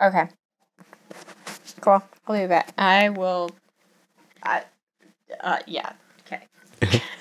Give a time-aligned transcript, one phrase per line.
[0.00, 0.28] Okay.
[1.80, 2.02] Cool.
[2.26, 2.72] I'll do that.
[2.78, 3.50] I will.
[4.42, 4.62] I,
[5.40, 5.92] uh, yeah.
[6.26, 7.02] Okay.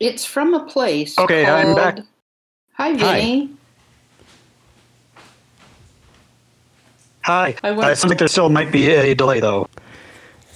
[0.00, 1.16] It's from a place.
[1.16, 2.00] Okay, I'm back.
[2.72, 3.50] Hi, Vinny.
[7.22, 7.54] Hi.
[7.62, 9.68] I want- I think there still might be a delay though.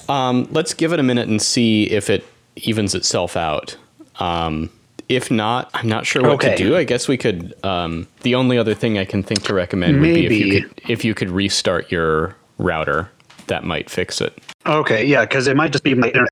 [0.09, 2.25] Um, let's give it a minute and see if it
[2.57, 3.77] evens itself out.
[4.19, 4.69] Um,
[5.09, 6.50] if not, I'm not sure what Okay.
[6.50, 6.77] to do.
[6.77, 7.54] I guess we could.
[7.64, 10.80] Um, the only other thing I can think to recommend would be if you could
[10.90, 13.11] if you could restart your router.
[13.46, 14.36] That might fix it.
[14.67, 16.29] Okay, yeah, because it might just be my internet.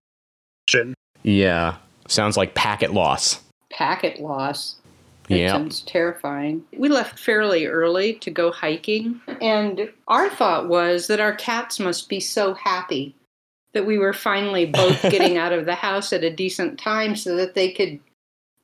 [1.23, 1.77] Yeah,
[2.09, 3.41] sounds like packet loss.
[3.71, 4.77] Packet loss.
[5.29, 5.53] That Yeah.
[5.53, 6.65] sounds terrifying.
[6.77, 12.09] We left fairly early to go hiking, and our thought was that our cats must
[12.09, 13.15] be so happy
[13.73, 17.37] that we were finally both getting out of the house at a decent time so
[17.37, 17.99] that they could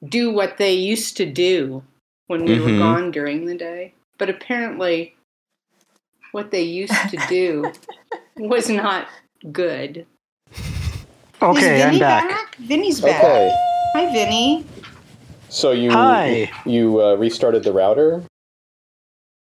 [0.08, 1.82] do what they used to do
[2.26, 2.78] when we were Mhm.
[2.78, 3.94] gone during the day.
[4.18, 5.14] But apparently,
[6.32, 7.72] what they used to do
[8.36, 9.08] was not
[9.52, 10.06] good.
[11.42, 12.56] Okay, Is I'm Vinny back.
[12.56, 13.52] Vinny's back.
[13.94, 14.64] Hi, Vinny.
[15.48, 16.50] So you Hi.
[16.66, 18.22] you uh, restarted the router.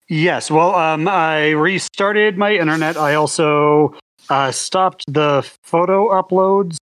[0.08, 2.96] Yes, well, um, I restarted my internet.
[2.96, 3.94] I also
[4.28, 6.78] uh, stopped the photo uploads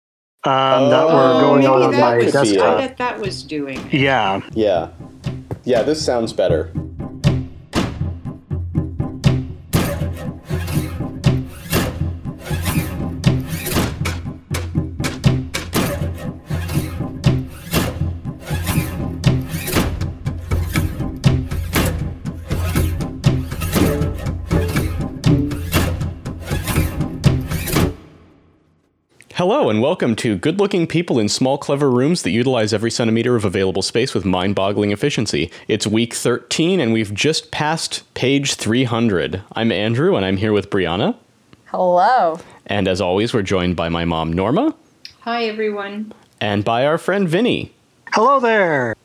[0.48, 2.36] um, that Oh, were going maybe on on that my was, be it.
[2.36, 2.78] I desktop.
[2.78, 3.94] bet that was doing it.
[3.94, 4.42] Yeah.
[4.54, 4.90] Yeah,
[5.64, 5.82] yeah.
[5.84, 6.72] This sounds better.
[29.48, 33.36] Hello, and welcome to Good Looking People in Small, Clever Rooms that utilize every centimeter
[33.36, 35.52] of available space with mind boggling efficiency.
[35.68, 39.44] It's week 13, and we've just passed page 300.
[39.52, 41.16] I'm Andrew, and I'm here with Brianna.
[41.66, 42.40] Hello.
[42.66, 44.74] And as always, we're joined by my mom, Norma,
[45.20, 46.12] Hi, everyone.
[46.42, 47.72] and by our friend Vinny.
[48.14, 48.96] Hello there.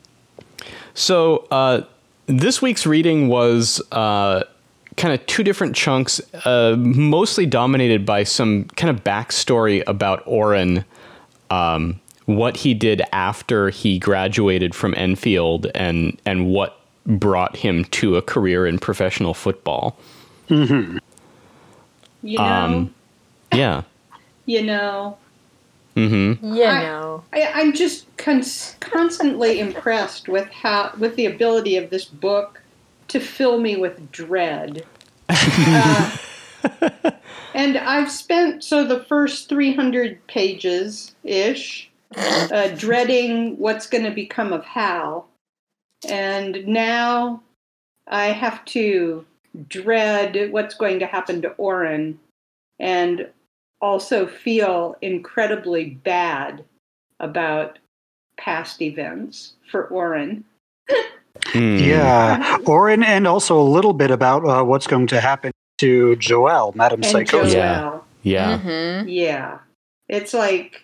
[0.95, 1.83] So, uh,
[2.25, 4.45] this week's reading was uh,
[4.97, 10.83] kind of two different chunks, uh, mostly dominated by some kind of backstory about Orin,
[11.49, 18.15] um, what he did after he graduated from Enfield, and and what brought him to
[18.15, 19.97] a career in professional football.
[20.49, 22.93] You know, Um,
[23.51, 23.81] Yeah.
[24.45, 25.17] you know,
[25.95, 26.55] Mm-hmm.
[26.55, 27.23] You I- know.
[27.33, 32.60] I, I'm just cons- constantly impressed with how, with the ability of this book
[33.11, 34.85] to fill me with dread.
[35.29, 36.17] Uh,
[37.53, 44.51] and I've spent so the first 300 pages ish uh, dreading what's going to become
[44.51, 45.27] of Hal,
[46.07, 47.41] and now
[48.07, 49.25] I have to
[49.67, 52.19] dread what's going to happen to Orin,
[52.79, 53.29] and
[53.81, 56.63] also feel incredibly bad
[57.19, 57.79] about
[58.37, 60.43] past events for Orin.
[61.51, 61.77] Hmm.
[61.77, 62.57] Yeah.
[62.65, 67.03] Orin, and also a little bit about uh, what's going to happen to Joelle, Madam
[67.03, 67.43] Psycho.
[67.43, 67.53] Joelle.
[67.53, 67.99] Yeah.
[68.23, 68.59] Yeah.
[68.59, 69.09] Mm-hmm.
[69.09, 69.59] Yeah.
[70.07, 70.83] It's like,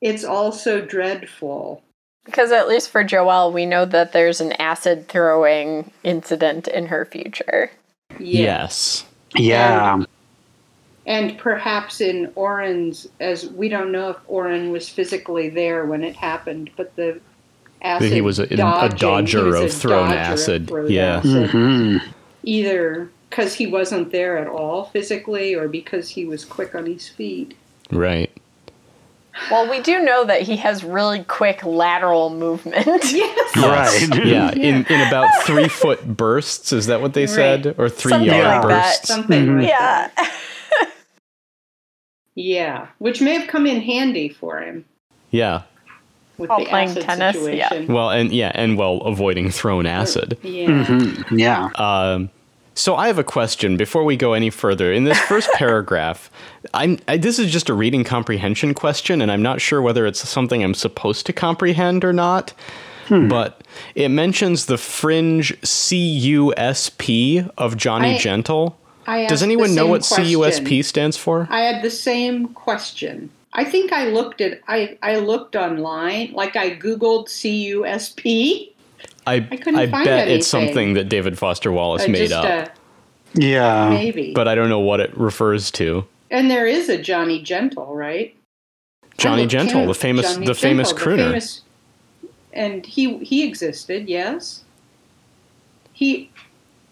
[0.00, 1.82] it's also dreadful.
[2.24, 7.04] Because at least for Joelle, we know that there's an acid throwing incident in her
[7.04, 7.70] future.
[8.18, 8.18] Yeah.
[8.18, 9.06] Yes.
[9.36, 10.04] Yeah.
[11.06, 16.14] And perhaps in Orin's, as we don't know if Orin was physically there when it
[16.14, 17.20] happened, but the
[17.82, 20.68] acid he was a- a dodger was of a thrown dodger of acid.
[20.68, 21.16] thrown Yeah.
[21.18, 21.50] acid.
[21.50, 21.96] hmm
[22.44, 27.08] Either because he wasn't there at all physically or because he was quick on his
[27.08, 27.54] feet.
[27.90, 28.30] Right.
[29.50, 32.86] Well, we do know that he has really quick lateral movement.
[33.12, 33.56] Yes.
[33.56, 34.24] Right.
[34.26, 36.72] Yeah, in, in about three foot bursts.
[36.72, 37.74] Is that what they said?
[37.78, 38.84] Or three Something yard like that.
[38.84, 39.08] bursts?
[39.08, 39.60] Something Mhm.
[39.60, 40.12] like that.
[40.18, 40.26] yeah.
[42.34, 42.86] Yeah.
[42.98, 44.84] Which may have come in handy for him
[45.30, 45.62] Yeah.
[46.40, 47.84] With While the playing acid tennis, yeah.
[47.92, 50.36] Well, and yeah, and well, avoiding thrown acid.
[50.42, 50.84] Yeah.
[50.84, 51.68] hmm Yeah.
[51.76, 52.30] Um,
[52.74, 54.92] so I have a question before we go any further.
[54.92, 56.30] In this first paragraph,
[56.72, 60.26] I'm I, this is just a reading comprehension question, and I'm not sure whether it's
[60.28, 62.52] something I'm supposed to comprehend or not.
[63.10, 63.64] But
[63.96, 68.78] it mentions the fringe CUSP of Johnny I- Gentle.
[69.06, 70.40] I Does anyone know what question.
[70.40, 71.48] CUSP stands for?
[71.50, 73.30] I had the same question.
[73.52, 78.72] I think I looked at I, I looked online, like I googled CUSP.
[79.26, 82.70] I, I couldn't find bet it's something that David Foster Wallace Uh, made up, uh,
[83.34, 83.90] Yeah.
[83.90, 84.32] maybe.
[84.34, 86.06] but I don't know what it refers to.
[86.30, 88.34] and there is a Johnny Gentle, right?
[89.18, 91.26] Johnny Gentle, the famous Johnny the famous Gentle, the crooner.
[91.28, 91.60] famous-
[92.52, 94.64] and he he existed, yes.
[95.92, 96.30] He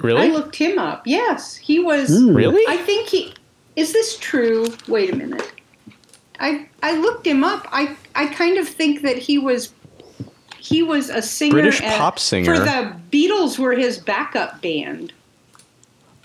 [0.02, 0.22] Really?
[0.22, 1.02] I looked him up.
[1.06, 2.08] Yes, he was.
[2.16, 2.34] Hmm.
[2.34, 2.62] Really?
[2.69, 3.34] I think he.
[3.75, 4.66] Is this true?
[4.87, 5.50] Wait a minute.
[6.40, 7.67] I I looked him up.
[7.73, 9.73] I I kind of think that he was
[10.58, 11.52] he was a singer.
[11.52, 12.55] British at- pop singer.
[12.55, 15.12] For the Beatles were his backup band.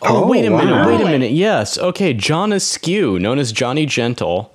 [0.02, 0.86] Oh, Oh, wait a minute.
[0.88, 1.32] Wait a minute.
[1.32, 1.78] Yes.
[1.78, 2.14] Okay.
[2.14, 4.54] John Askew, known as Johnny Gentle,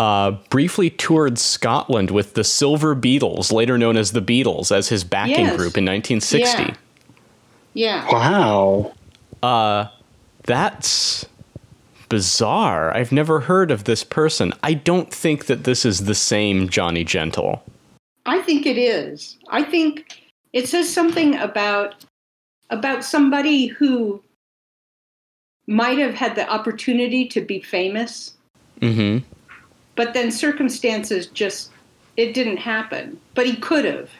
[0.00, 5.04] uh, briefly toured Scotland with the Silver Beatles, later known as the Beatles, as his
[5.04, 5.56] backing Yes.
[5.56, 6.62] group in 1960.
[6.64, 6.74] Yeah.
[7.74, 8.92] Yeah.
[9.42, 9.90] Wow.
[10.44, 11.24] That's
[12.08, 12.94] bizarre.
[12.94, 14.52] I've never heard of this person.
[14.62, 17.62] I don't think that this is the same Johnny Gentle.
[18.26, 19.36] I think it is.
[19.48, 20.22] I think
[20.52, 21.94] it says something about
[22.70, 24.22] about somebody who
[25.66, 28.34] might have had the opportunity to be famous,
[28.80, 29.24] Mm-hmm.
[29.96, 31.70] but then circumstances just
[32.16, 33.18] it didn't happen.
[33.34, 34.10] But he could have.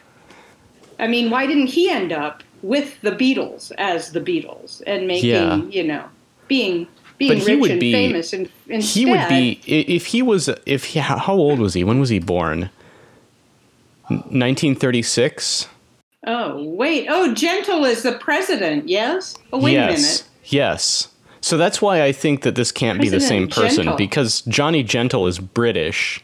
[0.98, 5.28] I mean, why didn't he end up with the Beatles as the Beatles and making,
[5.30, 5.56] Yeah.
[5.66, 6.04] you know,
[6.48, 6.88] being
[7.18, 10.22] being But he rich would and be- famous and instead, He would be if he
[10.22, 11.84] was if he, how old was he?
[11.84, 12.70] When was he born?
[14.08, 15.68] 1936.
[16.26, 17.06] Oh, wait.
[17.08, 19.34] Oh, Gentle is the president, yes?
[19.52, 19.90] Oh, wait yes.
[19.90, 20.24] a minute.
[20.44, 21.08] Yes.
[21.40, 23.96] So that's why I think that this can't be the same person Gentle.
[23.96, 26.22] because Johnny Gentle is British.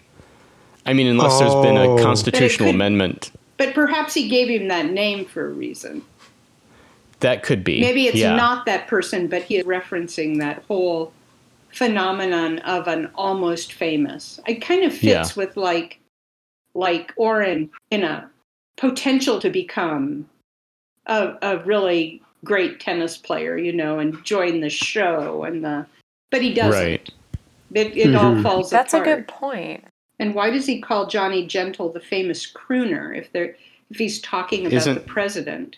[0.87, 1.97] I mean, unless there's been Oh.
[1.97, 6.03] a constitutional could- amendment, But perhaps he gave him that name for a reason.
[7.21, 7.81] That could be.
[7.81, 8.35] Maybe it's yeah.
[8.35, 11.13] not that person, but he is referencing that whole
[11.73, 14.39] phenomenon of an almost famous.
[14.47, 15.27] It kind of fits Yeah.
[15.37, 15.99] with like
[16.77, 18.29] like Orin in a
[18.77, 20.29] potential to become
[21.07, 25.87] a, a really great tennis player, you know, and join the show and the
[26.31, 26.73] but he doesn't.
[26.81, 27.11] Right.
[27.73, 28.43] It, it all Mhm.
[28.43, 29.85] falls That's a good point.
[30.19, 33.57] And why does he call Johnny Gentle the famous crooner if they're
[33.91, 35.77] if he's talking about Isn't- the president?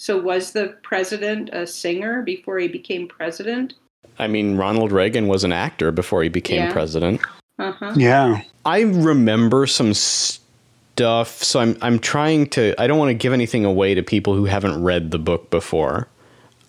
[0.00, 3.74] So was the president a singer before he became president?
[4.18, 6.72] I mean, Ronald Reagan was an actor before he became Yeah.
[6.72, 7.20] president.
[7.58, 7.92] Uh huh.
[7.96, 8.42] Yeah.
[8.64, 12.74] I remember some stuff, so I'm I'm trying to.
[12.80, 16.06] I don't want to give anything away to people who haven't read the book before.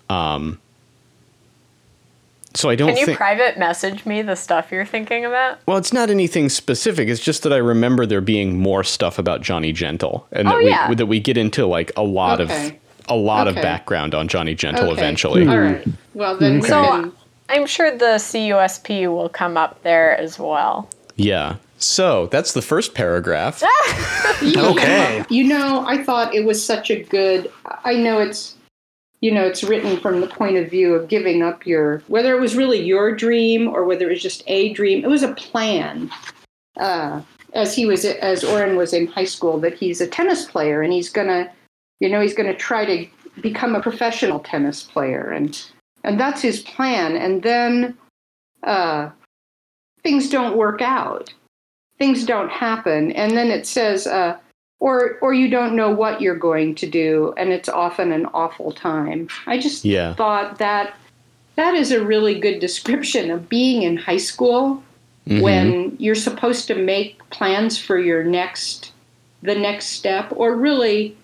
[0.09, 0.59] Um.
[2.55, 3.17] So I don't Can you think.
[3.19, 5.59] private message me the stuff you're thinking about?
[5.67, 7.07] well, it's not anything specific.
[7.07, 10.57] It's just that I remember there being more stuff about Johnny Gentle, and that Oh,
[10.57, 10.91] we yeah.
[10.95, 12.79] that we get into like a lot of Okay.
[13.09, 14.93] A lot of background on Johnny Gentle Okay.
[14.93, 15.47] eventually.
[15.47, 15.85] All right.
[16.13, 17.11] Well, then we So can.
[17.49, 20.87] I'm sure the CUSP will come up there as well.
[21.15, 21.55] Yeah.
[21.79, 23.63] So that's the first paragraph.
[24.41, 25.25] Okay.
[25.29, 27.51] You know, I thought it was such a good.
[27.83, 28.55] I know it's,
[29.19, 32.39] you know, it's written from the point of view of giving up your, whether it
[32.39, 35.03] was really your dream or whether it was just a dream.
[35.03, 36.09] It was a plan.
[36.77, 37.21] Uh,
[37.53, 40.93] as he was, as Orin was in high school, that he's a tennis player and
[40.93, 41.51] he's gonna,
[41.99, 43.07] you know, he's gonna try to
[43.41, 45.61] become a professional tennis player, and
[46.03, 47.15] and that's his plan.
[47.15, 47.97] And then,
[48.63, 49.09] uh,
[50.03, 51.33] things don't work out.
[51.97, 54.07] Things don't happen, and then it says.
[54.07, 54.37] Uh,
[54.81, 58.71] or or you don't know what you're going to do and it's often an awful
[58.71, 60.13] time i just Yeah.
[60.15, 60.93] thought that
[61.57, 64.81] that is a really good description of being in high school
[65.27, 65.41] Mhm.
[65.41, 68.93] when you're supposed to make plans for your next
[69.43, 71.17] the next step or really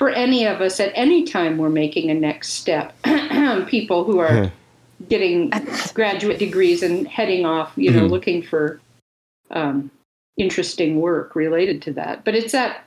[0.00, 2.94] for any of us at any time we're making a next step.
[3.66, 4.50] People who are
[5.10, 5.52] getting
[5.92, 8.10] graduate degrees and heading off you know Mhm.
[8.10, 8.80] looking for
[9.50, 9.90] um,
[10.38, 12.24] interesting work related to that.
[12.24, 12.84] But it's that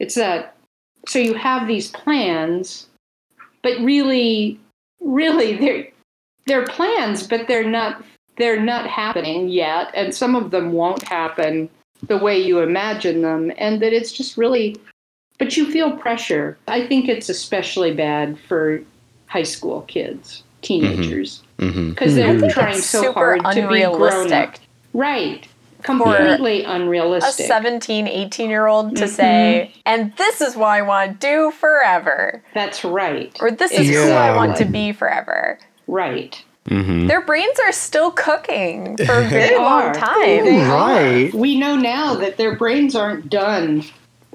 [0.00, 0.56] it's that
[1.06, 2.88] so you have these plans
[3.62, 4.58] but really
[5.00, 5.86] really they're
[6.46, 8.02] they're plans but they're not
[8.36, 11.68] they're not happening yet and some of them won't happen
[12.08, 14.74] the way you imagine them and that it's just really
[15.42, 18.80] but you feel pressure i think it's especially bad for
[19.26, 24.32] high school kids teenagers because I they're think trying so super hard to be grown
[24.32, 24.54] up
[24.94, 25.46] right
[25.82, 29.08] completely a unrealistic 17, 18 year old to Mhm.
[29.08, 33.88] say, and this is what I want to do forever, that's right or this is
[33.88, 35.58] who I want to be forever.
[35.88, 37.08] right Mhm.
[37.08, 40.46] Their brains are still cooking for a very long time.
[40.70, 41.34] Right.
[41.34, 43.82] We know now that their brains aren't done.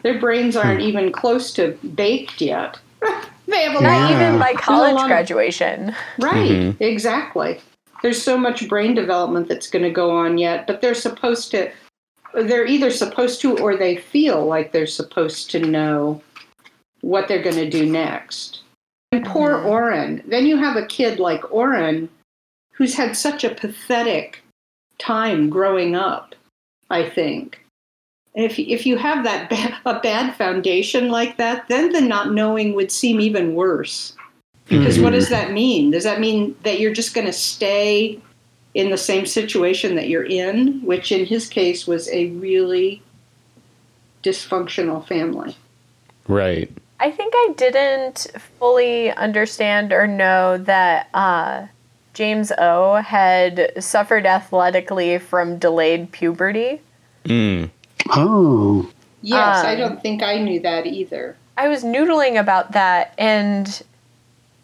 [0.08, 2.80] Their brains aren't even close to baked yet.
[3.46, 4.10] they have a Not lot.
[4.10, 4.28] Yeah.
[4.30, 5.94] even by college graduation.
[6.18, 6.78] Right, Mhm.
[6.80, 7.60] exactly.
[8.02, 11.70] There's so much brain development that's going to go on yet, but they're supposed to.
[12.34, 16.22] They're either supposed to or they feel like they're supposed to know
[17.02, 18.62] what they're going to do next.
[19.12, 19.66] And poor Mhm.
[19.66, 20.24] Orin.
[20.26, 22.08] Then you have a kid like Orin
[22.72, 24.42] who's had such a pathetic
[25.00, 26.34] time growing up,
[26.90, 27.60] I think.
[28.38, 32.32] And if, if you have that ba- a bad foundation like that, then the not
[32.32, 34.14] knowing would seem even worse.
[34.70, 35.92] Because what does that mean?
[35.92, 38.20] Does that mean that you're just going to stay
[38.74, 43.02] in the same situation that you're in, which in his case was a really
[44.24, 45.56] dysfunctional family?
[46.28, 46.70] Right.
[47.00, 48.28] I think I didn't
[48.60, 51.68] fully understand or know that uh,
[52.14, 56.82] James O had suffered athletically from delayed puberty.
[57.24, 57.70] Mm.
[58.16, 58.90] Oh.
[59.22, 61.36] Yes, I Um, don't think I knew that either.
[61.58, 63.82] I was noodling about that, and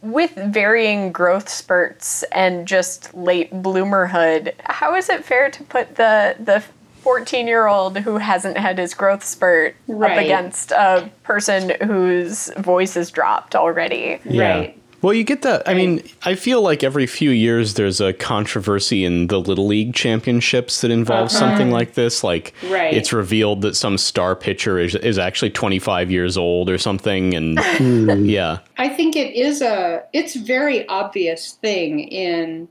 [0.01, 6.35] with varying growth spurts and just late bloomerhood, how is it fair to put the
[6.39, 6.63] the
[7.01, 12.95] 14 year old who hasn't had his growth spurt up against a person whose voice
[12.95, 14.19] is dropped already?
[14.25, 14.49] Yeah.
[14.59, 14.79] Right.
[15.03, 15.67] Well, you get that.
[15.67, 19.93] I mean, I feel like every few years there's a controversy in the Little League
[19.93, 22.23] championships that involves something like this.
[22.23, 22.93] Like, Right.
[22.93, 27.33] it's revealed that some star pitcher is, is actually 25 years old or something.
[27.33, 28.59] And yeah.
[28.77, 32.69] I think it is a it's very obvious thing in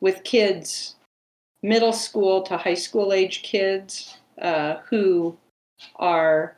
[0.00, 0.96] with kids
[1.62, 5.36] middle school to high school age kids uh, who
[5.96, 6.56] are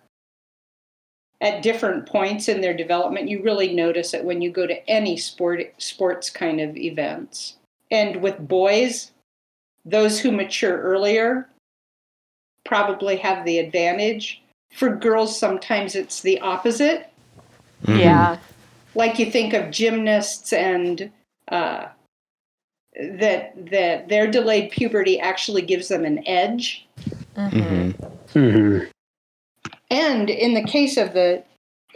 [1.40, 5.16] at different points in their development you really notice it when you go to any
[5.16, 7.56] sport sports kind of events.
[7.90, 9.12] And with boys
[9.84, 11.48] those who mature earlier
[12.64, 14.42] probably have the advantage.
[14.72, 17.08] For girls sometimes it's the opposite.
[17.88, 18.38] Yeah.
[18.94, 21.10] like you think of gymnasts and
[21.48, 21.86] uh,
[22.94, 26.86] that that their delayed puberty actually gives them an edge.
[27.34, 27.90] hmm
[28.32, 28.78] hmm
[29.90, 31.42] And in the case of the,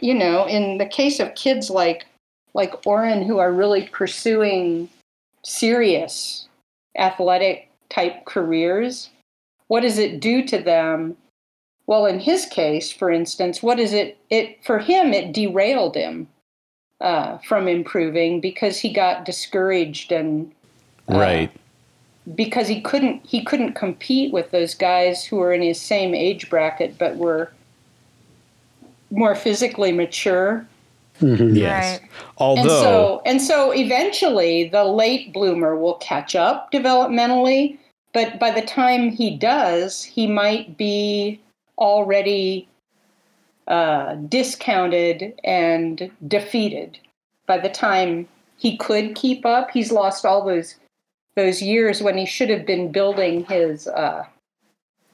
[0.01, 2.05] you know, in the case of kids like
[2.53, 4.89] like Orin who are really pursuing
[5.43, 6.47] serious
[6.97, 9.09] athletic type careers,
[9.67, 11.17] what does it do to them?
[11.87, 14.17] Well, in his case, for instance, what is it?
[14.29, 16.27] It for him, it derailed him
[17.01, 20.51] uh, from improving because he got discouraged and
[21.09, 21.51] uh, Right.
[22.35, 26.49] because he couldn't he couldn't compete with those guys who were in his same age
[26.49, 27.51] bracket but were
[29.15, 30.65] more physically mature
[31.21, 32.01] Yes.
[32.01, 32.09] Right.
[32.37, 37.77] Although, and so and so eventually the late bloomer will catch up developmentally
[38.13, 41.39] but by the time he does he might be
[41.77, 42.67] already
[43.67, 46.99] uh, discounted and defeated
[47.47, 50.75] by the time he could keep up he's lost all those
[51.37, 54.25] those years when he should have been building his uh,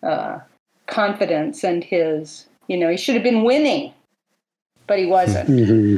[0.02, 0.40] uh,
[0.88, 3.94] confidence and his you know he should have been winning
[4.88, 5.98] but he wasn't hmm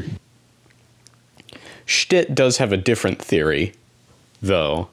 [1.86, 3.74] Schtitt does have a different theory,
[4.42, 4.88] though.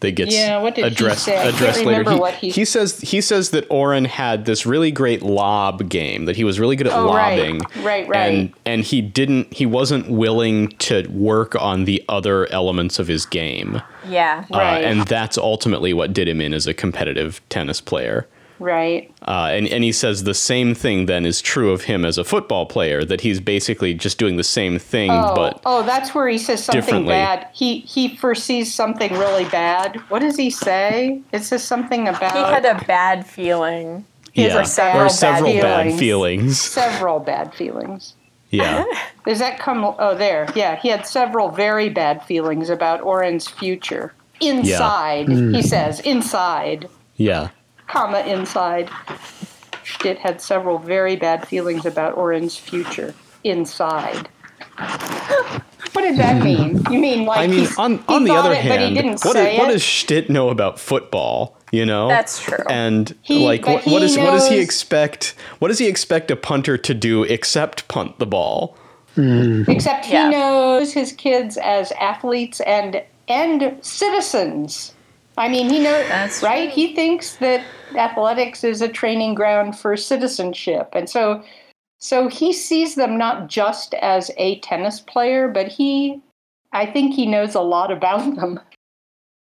[0.00, 1.38] That gets Yeah, what did he addressed say?
[1.38, 1.88] I can't addressed later.
[2.00, 5.88] remember He, what he- he says he says that Orin had this really great lob
[5.88, 7.38] game that he was really good at Oh, right.
[7.38, 7.60] lobbing.
[7.82, 8.16] Right, right.
[8.34, 13.24] And and he didn't he wasn't willing to work on the other elements of his
[13.24, 13.80] game.
[14.06, 14.44] Yeah.
[14.52, 14.84] Uh, Right.
[14.84, 18.26] and that's ultimately what did him in as a competitive tennis player.
[18.58, 22.16] Right Uh, and, and he says the same thing then is true of him as
[22.18, 26.14] a football player, that he's basically just doing the same thing, Oh, but oh, that's
[26.14, 27.48] where he says something bad.
[27.52, 29.96] He he foresees something really bad.
[30.08, 31.20] What does he say?
[31.32, 34.04] It says something about He had a bad feeling.
[34.34, 36.00] yeah, or several or bad several bad feelings.
[36.00, 36.60] feelings.
[36.60, 38.14] several bad feelings.
[38.50, 38.84] Yeah.
[39.26, 39.84] Does that come?
[39.98, 40.48] Oh, there.
[40.54, 44.14] Yeah, he had several very bad feelings about Orin's future.
[44.40, 47.48] Inside, he says, inside, Yeah.
[47.86, 48.90] Comma, inside.
[50.04, 53.14] It had several very bad feelings about Orin's future.
[53.44, 54.28] Inside.
[55.92, 56.82] What did that mean?
[56.90, 59.32] You mean like I mean, he's- on he on the other it, hand, didn't what,
[59.32, 59.72] say is, what it?
[59.72, 61.56] does Schtitt know about football?
[61.72, 62.62] You know, That's true.
[62.68, 65.34] And He- like, what, what he is what does he expect?
[65.58, 68.76] What does he expect a punter to do except punt the ball?
[69.14, 69.62] Hmm.
[69.68, 70.24] Except Yeah.
[70.28, 74.92] he knows his kids as athletes and and citizens.
[75.38, 76.72] I mean, he knows, That's right?
[76.72, 76.74] true.
[76.74, 77.64] He thinks that
[77.94, 81.42] athletics is a training ground for citizenship, and so
[81.98, 86.20] so he sees them not just as a tennis player, but he,
[86.72, 88.60] I think he knows a lot about them.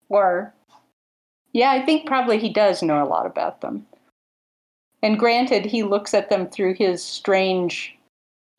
[0.10, 0.54] Or,
[1.52, 3.86] yeah, I think probably he does know a lot about them.
[5.02, 7.96] And granted, he looks at them through his strange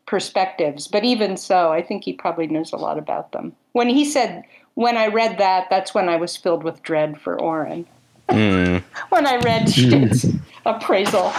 [0.06, 0.86] perspectives.
[0.86, 3.54] But even so, I think he probably knows a lot about them.
[3.72, 4.44] When he said,
[4.76, 7.86] when I read that, that's when I was filled with dread for Orin.
[8.30, 8.78] Hmm.
[9.08, 10.26] When I read Schtitt's
[10.64, 11.32] appraisal.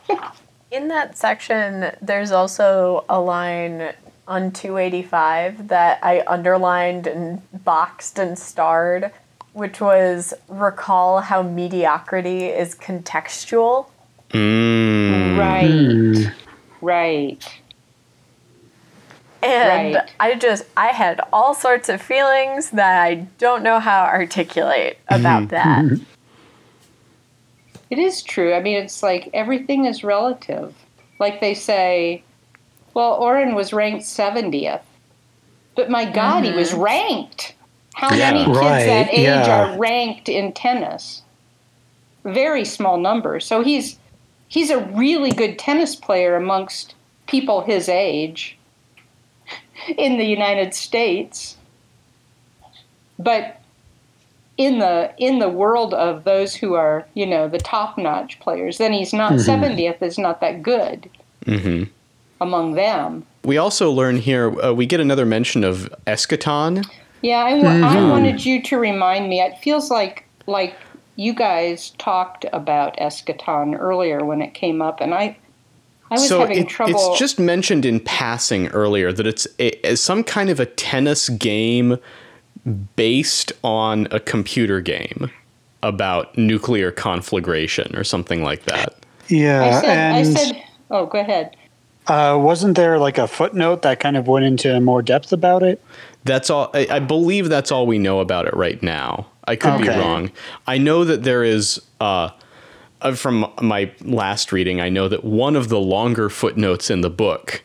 [0.70, 3.94] In that section, there's also a line
[4.26, 9.12] on 285 that I underlined and boxed and starred,
[9.54, 13.88] which was recall how mediocrity is contextual.
[14.30, 15.38] Mm.
[15.38, 16.34] Right.
[16.82, 17.60] Right.
[19.42, 20.10] And Right.
[20.18, 24.98] I just, I had all sorts of feelings that I don't know how to articulate
[25.08, 25.84] about that.
[27.90, 28.54] It is true.
[28.54, 30.74] I mean, it's like everything is relative.
[31.18, 32.22] Like they say,
[32.94, 34.82] well, Orin was ranked 70th,
[35.74, 36.82] but my God, he was mm-hmm.
[36.82, 37.54] ranked.
[37.94, 38.32] How Yeah.
[38.32, 39.72] many kids Right, that age yeah.
[39.72, 41.22] are ranked in tennis?
[42.24, 43.40] Very small number.
[43.40, 43.98] So he's
[44.48, 46.94] he's a really good tennis player amongst
[47.26, 48.57] people his age
[49.96, 51.56] in the United States.
[53.18, 53.60] But
[54.56, 58.78] in the in the world of those who are you know the top notch players,
[58.78, 61.08] then he's not 70th is not that good
[61.46, 61.84] hmm
[62.40, 63.26] among them.
[63.44, 66.84] We also learn here, uh, we get another mention of eschaton.
[67.20, 69.40] Yeah, I, wa- I wanted you to remind me.
[69.40, 70.76] It feels like like
[71.16, 75.36] you guys talked about eschaton earlier when it came up, and I
[76.10, 77.10] I was so having it- trouble.
[77.10, 81.98] it's just mentioned in passing earlier that it's a, some kind of a tennis game
[82.96, 85.30] based on a computer game
[85.82, 88.94] about nuclear conflagration or something like that.
[89.28, 91.56] Yeah, I said, I said, oh, go ahead.
[92.06, 95.82] uh, wasn't there like a footnote that kind of went into more depth about it?
[96.24, 96.70] That's all.
[96.74, 99.26] I, I believe that's all we know about it right now.
[99.44, 99.98] I could be Okay.
[99.98, 100.30] wrong.
[100.66, 101.80] I know that there is.
[102.00, 102.30] Uh,
[103.14, 107.62] from my last reading, I know that one of the longer footnotes in the book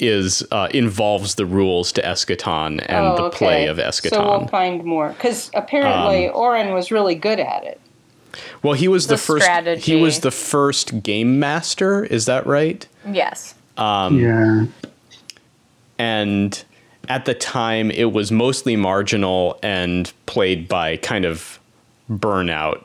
[0.00, 3.36] is uh, involves the rules to eschaton and oh, the okay.
[3.38, 3.78] play of
[4.10, 7.80] So we'll find more because apparently Um, Orin was really good at it.
[8.62, 9.84] well, he was the, The first.
[9.84, 12.04] He was the first game master.
[12.04, 12.86] Is that right?
[13.10, 13.54] Yes.
[14.18, 14.66] yeah.
[15.98, 16.64] and
[17.08, 21.58] at the time it was mostly marginal and played by kind of
[22.10, 22.84] burnout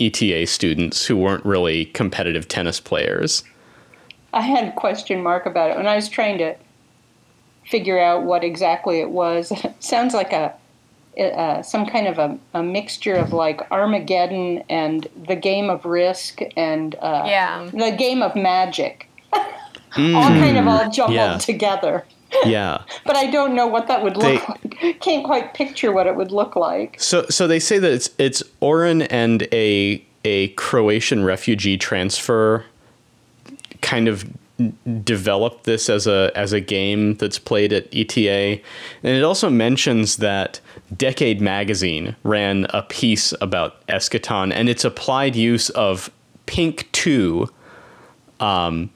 [0.00, 3.44] ETA students who weren't really competitive tennis players.
[4.32, 6.56] I had a question mark about it when I was trying to
[7.64, 9.52] figure out what exactly it was.
[9.64, 10.54] It sounds like a
[11.18, 16.40] uh, some kind of a, a mixture of like Armageddon and the game of Risk
[16.56, 17.70] and uh, Yeah.
[17.72, 19.42] the game of Magic, all
[19.96, 21.38] kind of all jumbled yeah.
[21.38, 22.04] together.
[22.44, 22.82] Yeah.
[23.06, 25.00] But I don't know what that would look They- like.
[25.00, 27.00] Can't quite picture what it would look like.
[27.00, 32.64] So so they say that it's it's Orin and a a Croatian refugee transfer
[33.80, 34.24] kind of
[35.04, 38.60] developed this as a as a game that's played at ETA.
[39.02, 40.60] And it also mentions that
[40.96, 46.10] Decade magazine ran a piece about eschaton and its applied use of
[46.46, 47.48] Pink 2
[48.40, 48.90] um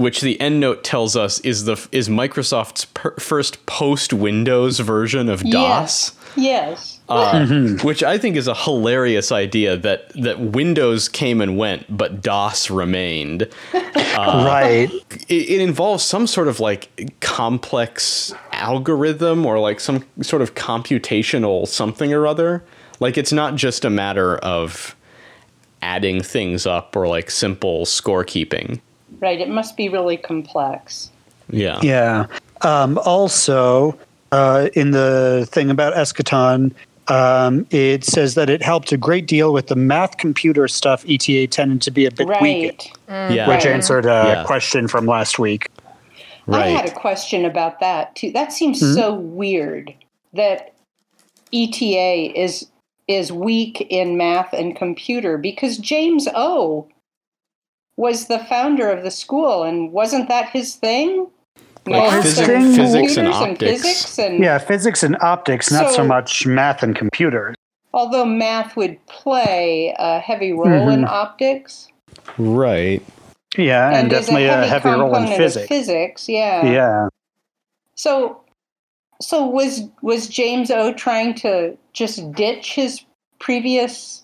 [0.00, 5.28] which the end note tells us is the is Microsoft's per, first post Windows version
[5.28, 5.52] of DOS.
[5.52, 6.16] Yes.
[6.36, 7.00] Yes.
[7.08, 7.44] Uh,
[7.82, 12.70] which I think is a hilarious idea that that Windows came and went, but DOS
[12.70, 13.48] remained.
[13.74, 14.88] right.
[15.28, 21.68] It, it involves some sort of like complex algorithm or like some sort of computational
[21.68, 22.64] something or other.
[23.00, 24.96] Like it's not just a matter of
[25.82, 28.80] adding things up or like simple scorekeeping.
[29.20, 29.40] Right.
[29.40, 31.10] It must be really complex.
[31.50, 31.78] Yeah.
[31.82, 32.26] Yeah.
[32.62, 33.98] Um, also,
[34.32, 36.72] uh, in the thing about eschaton,
[37.08, 41.04] um, it says that it helped a great deal with the math computer stuff.
[41.08, 43.32] ETA tended to be a bit weak, Right.
[43.34, 43.48] Yeah.
[43.48, 44.44] which answered a Yeah.
[44.44, 45.68] question from last week.
[46.48, 48.32] I had a question about that too.
[48.32, 48.94] That seems Mm-hmm.
[48.94, 49.92] so weird
[50.34, 50.72] that
[51.52, 52.66] ETA is
[53.08, 56.86] is weak in math and computer because James O
[58.00, 61.26] was the founder of the school and wasn't that his thing?
[61.86, 63.82] Like Math physics- and physics and computers optics.
[63.82, 67.54] physics and Yeah, physics and optics, not so, So- much math and computers.
[67.92, 71.08] although math would play a heavy role in Mhm.
[71.08, 71.88] optics
[72.38, 73.02] Right.
[73.56, 75.66] Yeah, and, there's definitely a, heavy role in physics.
[75.68, 76.64] physics, yeah.
[76.64, 77.08] Yeah.
[77.96, 78.40] So,
[79.20, 83.02] so was was James O trying to just ditch his
[83.40, 84.19] previous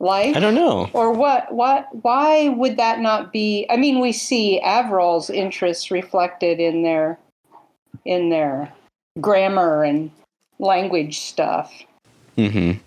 [0.00, 0.88] life, I don't know.
[0.92, 1.52] or what?
[1.52, 1.88] What?
[2.02, 3.66] Why would that not be?
[3.70, 7.18] I mean, we see Avril's interests reflected in their
[8.04, 8.72] in their
[9.20, 10.10] grammar and
[10.58, 11.72] language stuff,
[12.36, 12.78] Mm-hmm.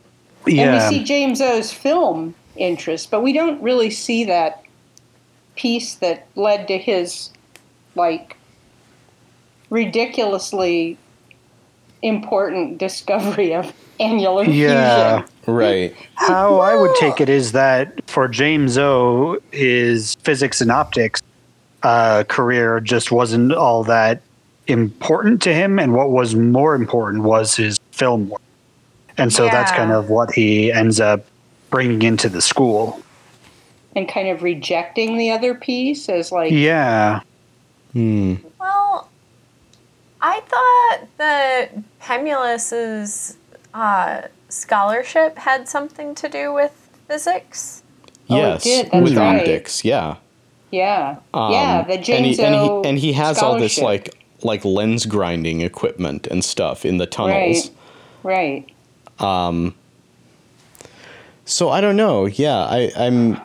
[0.49, 4.63] and we see James O's film interest, but we don't really see that
[5.55, 7.29] piece that led to his
[7.95, 8.35] like
[9.69, 10.97] ridiculously
[12.01, 15.21] important discovery of annular Yeah.
[15.21, 15.55] fusion.
[15.55, 15.95] Right.
[16.15, 21.21] How I would take it is that for James O, his physics and optics
[21.83, 24.21] uh, career just wasn't all that
[24.67, 28.41] important to him, and what was more important was his film work.
[29.17, 31.25] And so that's kind of what he ends up
[31.69, 33.01] bringing into the school.
[33.95, 37.19] and kind of rejecting the other piece as like Yeah.
[37.93, 38.37] Well,
[40.21, 43.37] I thought that Pemulis's
[43.73, 46.71] uh, scholarship had something to do with
[47.07, 47.83] physics.
[48.29, 49.39] Oh, it yes, did, that's with right.
[49.41, 49.83] optics.
[49.85, 50.17] Yeah.
[50.71, 51.83] Yeah, Um, yeah.
[51.83, 56.27] The and he, and he and he has all this like like lens grinding equipment
[56.27, 57.71] and stuff in the tunnels.
[58.23, 58.65] right,
[59.19, 59.73] right.
[61.45, 62.25] So I don't know.
[62.25, 63.41] Yeah, I, I'm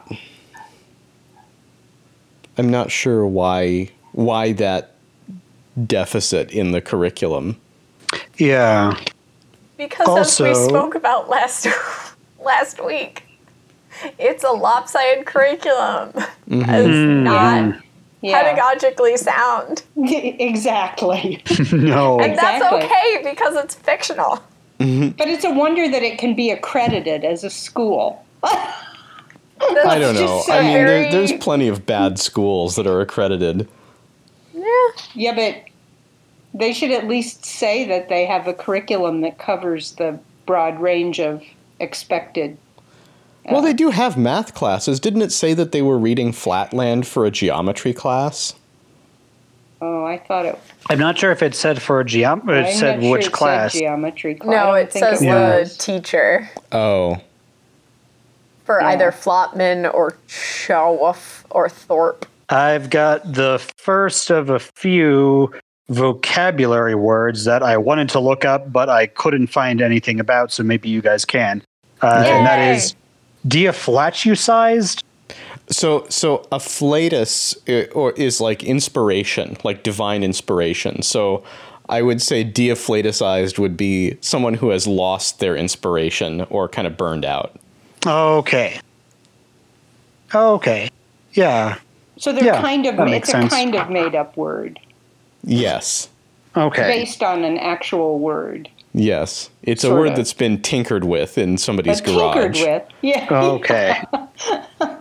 [2.57, 4.96] I'm not sure why why that
[5.85, 7.57] deficit in the curriculum.
[8.39, 8.99] Yeah.
[9.77, 11.67] Because as we spoke about last
[12.43, 13.25] last week,
[14.19, 16.13] it's a lopsided curriculum.
[16.13, 16.61] Mm-hmm.
[16.61, 17.25] It's mm-hmm.
[17.25, 17.83] not
[18.23, 19.83] Yeah, pedagogically sound.
[19.97, 21.43] exactly.
[21.73, 22.19] No.
[22.21, 22.85] And that's Exactly.
[22.85, 24.43] okay because it's fictional.
[24.79, 25.17] Mm-hmm.
[25.17, 28.23] but it's a wonder that it can be accredited as a school.
[28.43, 30.43] I don't know.
[30.51, 33.69] I mean, there, there's plenty of bad schools that are accredited.
[34.67, 35.03] Yeah.
[35.15, 35.63] Yeah, but
[36.55, 41.21] they should at least say that they have a curriculum that covers the broad range
[41.21, 41.43] of
[41.81, 42.57] expected.
[43.47, 44.99] Uh, well, they do have math classes.
[44.99, 48.55] Didn't it say that they were reading Flatland for a geometry class?
[49.81, 50.59] Oh, I thought it.
[50.89, 52.49] I'm not sure if it said for a geom.
[52.49, 53.73] It I'm said not sure which it class.
[53.75, 54.57] Said geometry class.
[54.57, 57.19] I No, it says it the teacher Oh,
[58.65, 58.89] for Yeah.
[58.89, 62.27] either Flopman or Shawoff or Thorpe.
[62.49, 65.53] I've got the first of a few
[65.89, 70.63] vocabulary words that I wanted to look up, but I couldn't find anything about, so
[70.63, 71.63] maybe you guys can.
[72.03, 72.77] Uh, and that Yay.
[72.77, 72.95] is
[73.47, 75.03] diaflatucized.
[75.69, 77.57] so so afflatus
[77.95, 81.03] or is like inspiration, like divine inspiration.
[81.03, 81.45] So
[81.89, 86.97] I would say deafflatusized would be someone who has lost their inspiration or kind of
[86.97, 87.59] burned out.
[88.05, 88.81] Okay.
[90.35, 90.91] Okay.
[91.33, 91.79] Yeah.
[92.19, 94.79] So they're Yeah, kind of it's makes a kind of made up word
[95.45, 96.09] Yes.
[96.57, 96.87] Okay.
[96.89, 98.69] based on an actual word.
[98.95, 99.51] Yes.
[99.63, 100.01] It's a Sorta.
[100.01, 102.61] word that's been tinkered with in somebody's But tinkered garage.
[102.63, 102.83] with.
[103.03, 103.27] Yeah.
[103.31, 104.03] Okay.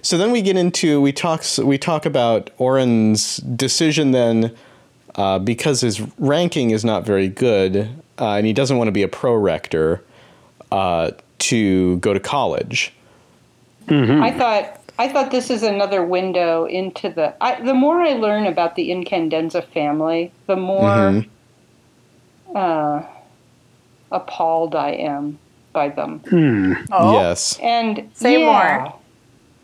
[0.00, 4.54] So then we get into we talk we talk about Orin's decision then
[5.16, 9.02] uh, because his ranking is not very good uh, and he doesn't want to be
[9.02, 10.02] a pro rector
[10.70, 12.92] uh, to go to college.
[13.90, 17.34] I thought I thought this is another window into the.
[17.40, 21.24] I, the more I learn about the Incandenza family, the more
[22.54, 23.02] uh,
[24.10, 25.38] appalled I am
[25.72, 26.20] by them.
[26.90, 27.58] Oh, Yes.
[27.62, 28.78] And Say yeah.
[28.80, 28.94] more.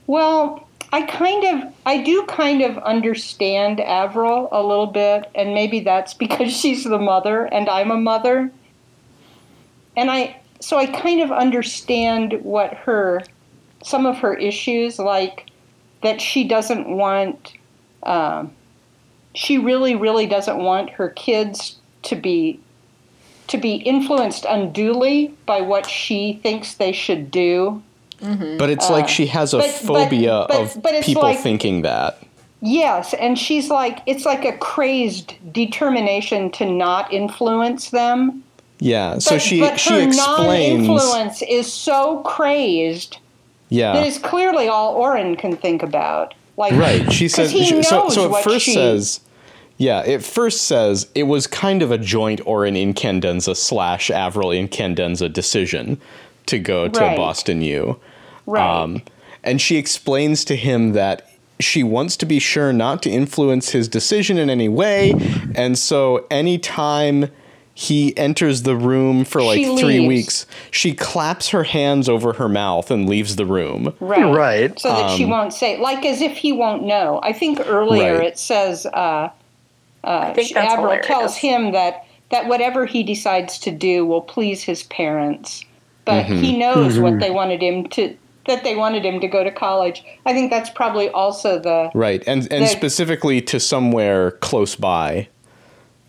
[0.06, 5.80] Well, I kind of, I do kind of understand Avril a little bit, and maybe
[5.80, 8.52] that's because she's the mother and I'm a mother.
[9.96, 13.24] And I, so I kind of understand what her,
[13.84, 15.46] some of her issues, like
[16.02, 17.52] that she doesn't want,
[18.02, 18.50] um,
[19.34, 22.58] she really, really doesn't want her kids to be
[23.46, 27.82] to be influenced unduly by what she thinks they should do.
[28.20, 31.38] But it's like she has a but- but- phobia but- of but it's people like-
[31.38, 32.18] thinking that.
[32.62, 38.42] Yes, and she's like it's like a crazed determination to not influence them.
[38.80, 39.18] Yeah.
[39.18, 40.16] So she but she her explains.
[40.88, 43.18] non-influence is so crazed
[43.74, 43.92] Yeah.
[43.94, 46.34] that is clearly all Orin can think about.
[46.56, 47.12] Like Right.
[47.12, 48.08] she says he she- so.
[48.08, 49.20] So it first she- says,
[49.78, 50.02] yeah.
[50.04, 56.00] It first says it was kind of a joint Orin Incandenza slash Avril Incandenza decision
[56.46, 57.16] to go to Right.
[57.16, 57.98] Boston U.
[58.46, 58.82] right.
[58.82, 59.02] Um,
[59.42, 61.28] and she explains to him that
[61.60, 65.14] she wants to be sure not to influence his decision in any way,
[65.54, 67.30] and so anytime
[67.76, 70.08] he enters the room for like She three leaves.
[70.08, 73.92] weeks, she claps her hands over her mouth and leaves the room.
[74.00, 74.22] Right.
[74.24, 74.78] Right.
[74.78, 77.18] So that she won't say, like as if he won't know.
[77.22, 78.26] I think earlier Um, Right.
[78.28, 79.28] it says, uh,
[80.04, 81.06] uh, think that's Avril hilarious.
[81.06, 85.64] tells him that, that whatever he decides to do will please his parents.
[86.04, 86.42] But Mm-hmm.
[86.42, 88.14] he knows what they wanted him to,
[88.46, 90.04] that they wanted him to go to college.
[90.26, 95.28] I think that's probably also the, Right, and and The- specifically to somewhere close by.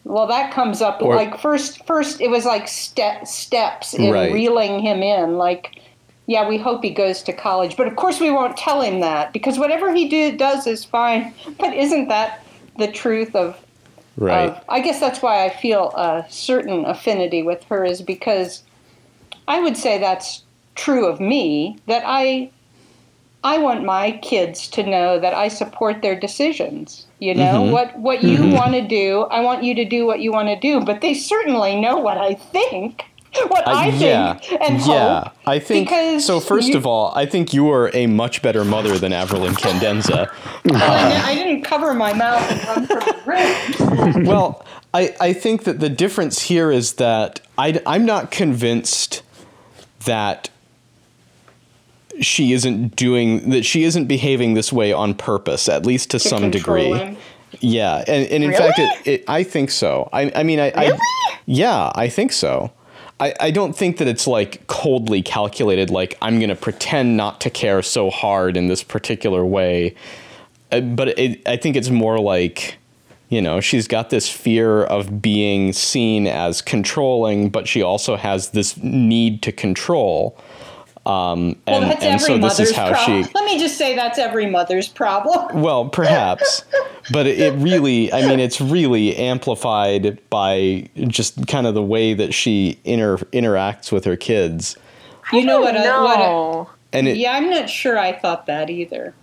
[0.06, 4.32] Well, that comes up Or- like first, first it was like step, steps in Right.
[4.32, 5.38] reeling him in.
[5.38, 5.82] Like,
[6.28, 9.34] yeah, we hope he goes to college, but of course we won't tell him that
[9.34, 11.34] because whatever he do, does is fine.
[11.60, 12.44] But isn't that
[12.78, 13.60] the truth of?
[14.18, 14.50] Right.
[14.50, 18.64] of- I guess that's why I feel a certain affinity with her is because
[19.48, 20.44] I would say that's
[20.76, 21.78] true of me.
[21.88, 22.50] That I,
[23.44, 27.06] I want my kids to know that I support their decisions.
[27.20, 27.72] You know Mhm.
[27.72, 29.22] what what you want to do.
[29.32, 30.82] I want you to do what you want to do.
[30.82, 33.06] But they certainly know what I think.
[33.50, 35.24] what I, think yeah, and yeah.
[35.24, 35.34] hope.
[35.46, 36.40] I think because so.
[36.40, 40.30] First you- of all, I think you are a much better mother than Avril Incandenza.
[40.72, 44.24] I, I didn't cover my mouth and run for the room.
[44.26, 49.22] well, I, I think that the difference here is that I, I'm not convinced
[50.06, 50.50] that
[52.22, 56.52] she isn't doing that she isn't behaving this way on purpose, at least to, some
[56.52, 56.92] degree.
[56.92, 57.18] him.
[57.62, 58.56] Yeah, and, and in Really?
[58.56, 60.10] fact, it, it, I think so.
[60.12, 60.98] I, I mean, I, I,
[61.46, 62.72] yeah, I think so.
[63.20, 65.90] I, I don't think that it's like coldly calculated.
[65.90, 69.96] Like I'm gonna pretend not to care so hard in this particular way,
[70.72, 72.78] Uh, but it, I think it's more like,
[73.30, 78.50] you know, she's got this fear of being seen as controlling, but she also has
[78.50, 80.38] this need to control.
[81.06, 83.24] Um, Well, and that's and every so this mother's is how problem.
[83.24, 83.32] she.
[83.36, 85.62] Let me just say that's every mother's problem.
[85.62, 86.64] Well, perhaps,
[87.12, 92.34] but it really, I mean, it's really amplified by just kind of the way that
[92.34, 94.78] she inter- interacts with her kids.
[95.32, 95.76] You know what?
[95.78, 96.70] I, what I, No.
[96.94, 99.14] And it, yeah, I'm not sure I thought that either.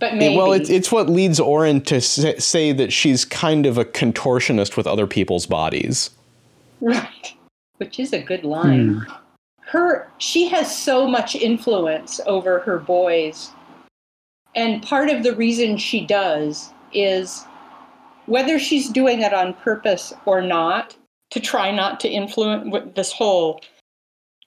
[0.00, 0.36] But it- maybe.
[0.36, 4.76] well, it's, it's what leads Orin to say, say that she's kind of a contortionist
[4.76, 6.10] with other people's bodies.
[6.80, 7.34] Right.
[7.78, 9.06] Which is a good line.
[9.68, 13.50] Her she has so much influence over her boys.
[14.54, 17.44] And part of the reason she does is
[18.26, 20.96] whether she's doing it on purpose or not,
[21.30, 23.60] to try not to influence this whole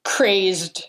[0.04, 0.88] crazed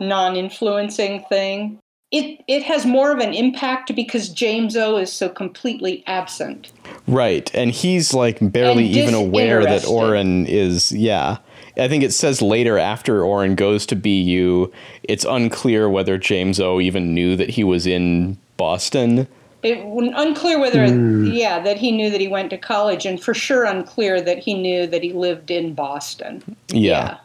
[0.00, 1.78] non-influencing thing.
[2.10, 6.70] It it has more of an impact because James O is so completely absent.
[7.06, 7.50] Right.
[7.54, 9.86] And he's like barely And even aware that.
[9.86, 11.38] Orin is, yeah.
[11.76, 14.70] I think it says later after Orin goes to BU,
[15.04, 19.26] it's unclear whether James O even knew that he was in Boston.
[19.62, 19.78] It
[20.16, 20.84] unclear whether,
[21.24, 24.54] yeah, that he knew that he went to college, and for sure unclear that he
[24.54, 26.56] knew that he lived in Boston.
[26.68, 27.18] Yeah.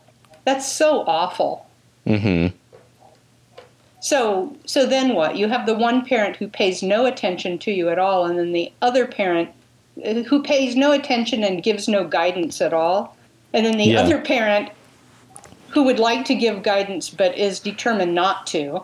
[0.46, 1.66] that's so awful.
[2.06, 2.56] Mm-hmm.
[4.00, 5.36] So, so then what?
[5.36, 8.54] You have the one parent who pays no attention to you at all, and then
[8.54, 9.50] the other parent
[10.06, 13.17] uh, who pays no attention and gives no guidance at all,
[13.54, 14.02] and then the Yeah.
[14.02, 14.70] other parent
[15.70, 18.84] who would like to give guidance but is determined not to.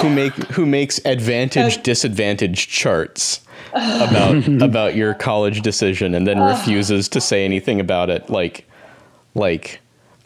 [0.00, 3.40] Who make who makes advantage Uh, disadvantage charts
[3.72, 8.64] about about your college decision and then refuses to say anything about it like
[9.34, 9.80] like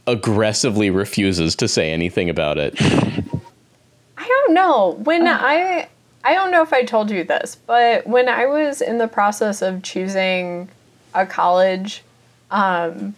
[0.07, 2.75] aggressively refuses to say anything about it.
[2.81, 4.97] I don't know.
[5.05, 5.87] When I
[6.25, 9.63] I don't know if I told you this, but when I was in the process
[9.63, 10.69] of choosing
[11.15, 12.03] a college,
[12.51, 13.15] um,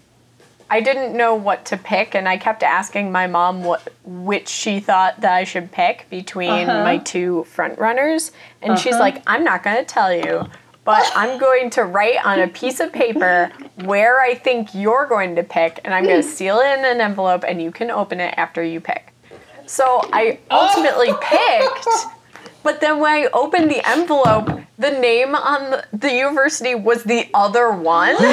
[0.74, 4.80] I didn't know what to pick, and I kept asking my mom what which she
[4.80, 6.82] thought that I should pick between Uh-huh.
[6.82, 10.48] my two front runners, and she's like, "I'm not going to tell you."
[10.84, 13.52] But I'm going to write on a piece of paper
[13.84, 17.00] where I think you're going to pick, and I'm going to seal it in an
[17.00, 19.12] envelope, and you can open it after you pick.
[19.66, 21.86] So I ultimately picked,
[22.64, 24.48] but then when I opened the envelope,
[24.78, 28.16] the name on the, the university was the other one.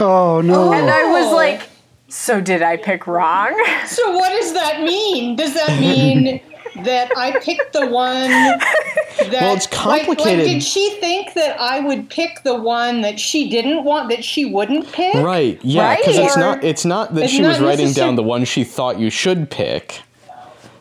[0.00, 0.72] Oh no!
[0.72, 1.62] And I was like,
[2.08, 3.52] so did I pick wrong?
[3.86, 5.36] So what does that mean?
[5.36, 6.40] Does that mean
[6.84, 10.46] that I picked the one that Well, it's like- Like, complicated.
[10.46, 14.44] did she think that I would pick the one that she didn't want that she
[14.46, 15.14] wouldn't pick?
[15.14, 15.60] Right.
[15.62, 18.64] Yeah, because it's not it's not that It's she was writing down the one she
[18.64, 20.02] thought you should pick.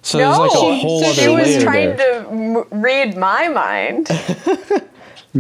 [0.04, 2.24] So there's like a No, whole so other she was layer trying there.
[2.24, 4.10] to m- read my mind.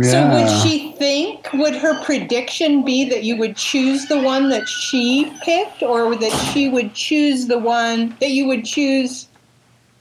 [0.01, 4.67] So would she think would her prediction be that you would choose the one that
[4.67, 9.27] she picked or that she would choose the one that you would choose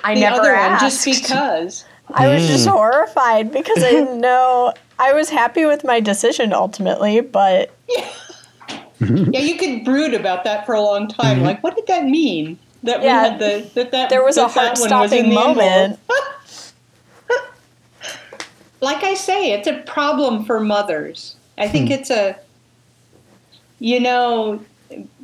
[0.03, 0.81] I the never other asked.
[0.83, 1.85] one just because?
[2.15, 2.71] I was just Hmm.
[2.71, 4.73] horrified because I didn't know.
[4.99, 7.77] I was happy with my decision ultimately, but
[9.01, 11.37] Yeah, you could brood about that for a long time.
[11.37, 11.45] Mm-hmm.
[11.45, 12.59] Like, what did that mean?
[12.85, 15.31] That we Yeah, had the that that there was a that that one heart-stopping in
[15.31, 15.57] the envelope?
[15.57, 15.99] moment.
[18.81, 21.37] like I say, it's a problem for mothers.
[21.59, 21.93] I think Hmm.
[21.93, 22.37] it's a,
[23.79, 24.61] you know,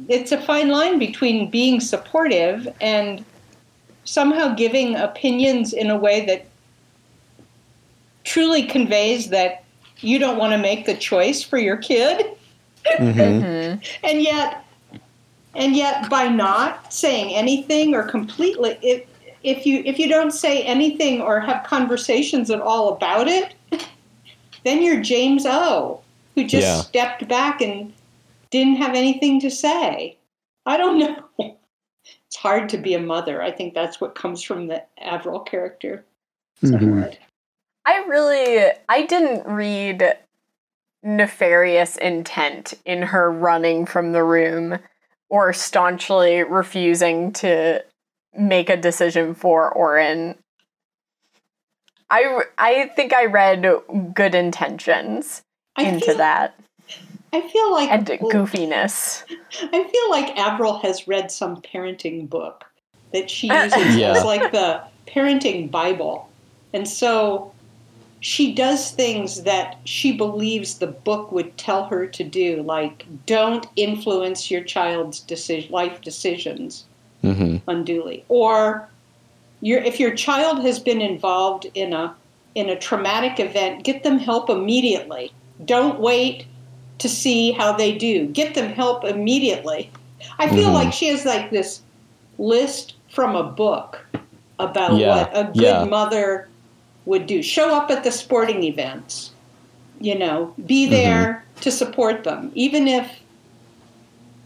[0.09, 3.25] it's a fine line between being supportive and
[4.05, 6.47] somehow giving opinions in a way that
[8.25, 9.64] truly conveys that
[10.01, 12.27] you don't want to make the choice for your kid.
[12.99, 13.81] Mhm.
[14.05, 14.64] and yet
[15.59, 19.07] and yet by not saying anything or completely if
[19.42, 23.55] if you if you don't say anything or have conversations at all about it
[24.64, 26.01] then you're James O
[26.35, 26.81] who just Yeah.
[26.81, 27.92] stepped back and
[28.51, 30.16] didn't have anything to say
[30.64, 31.25] I don't know
[32.27, 36.05] it's hard to be a mother I think that's what comes from the Avril character
[36.62, 37.16] Mhm.
[37.85, 40.16] I really I didn't read
[41.05, 44.79] nefarious intent in her running from the room.
[45.31, 47.85] Or staunchly refusing to
[48.37, 50.37] make a decision for Orin.
[52.11, 53.67] I I think I read
[54.14, 55.43] good intentions
[55.77, 56.59] I into feel, that
[57.33, 59.25] I feel like and goofiness.
[59.62, 62.64] I feel like Avril has read some parenting book
[63.12, 64.12] that she uh, uses Yeah.
[64.12, 66.29] as like the parenting Bible.
[66.73, 67.53] And so
[68.20, 73.66] she does things that she believes the book would tell her to do, like don't
[73.76, 76.85] influence your child's decision, life decisions
[77.22, 78.24] hmm unduly.
[78.28, 78.88] Or
[79.61, 82.14] your if your child has been involved in a
[82.54, 85.33] in a traumatic event, get them help immediately.
[85.64, 86.46] Don't wait
[86.98, 88.26] to see how they do.
[88.26, 89.90] Get them help immediately.
[90.38, 90.74] I feel Mhm.
[90.74, 91.83] like she has like this
[92.38, 94.04] list from a book
[94.59, 95.85] about Yeah, what a good yeah.
[95.85, 96.48] mother
[97.09, 97.42] would do.
[97.42, 99.33] Show up at the sporting events.
[100.01, 103.11] You know, be there to support them, even if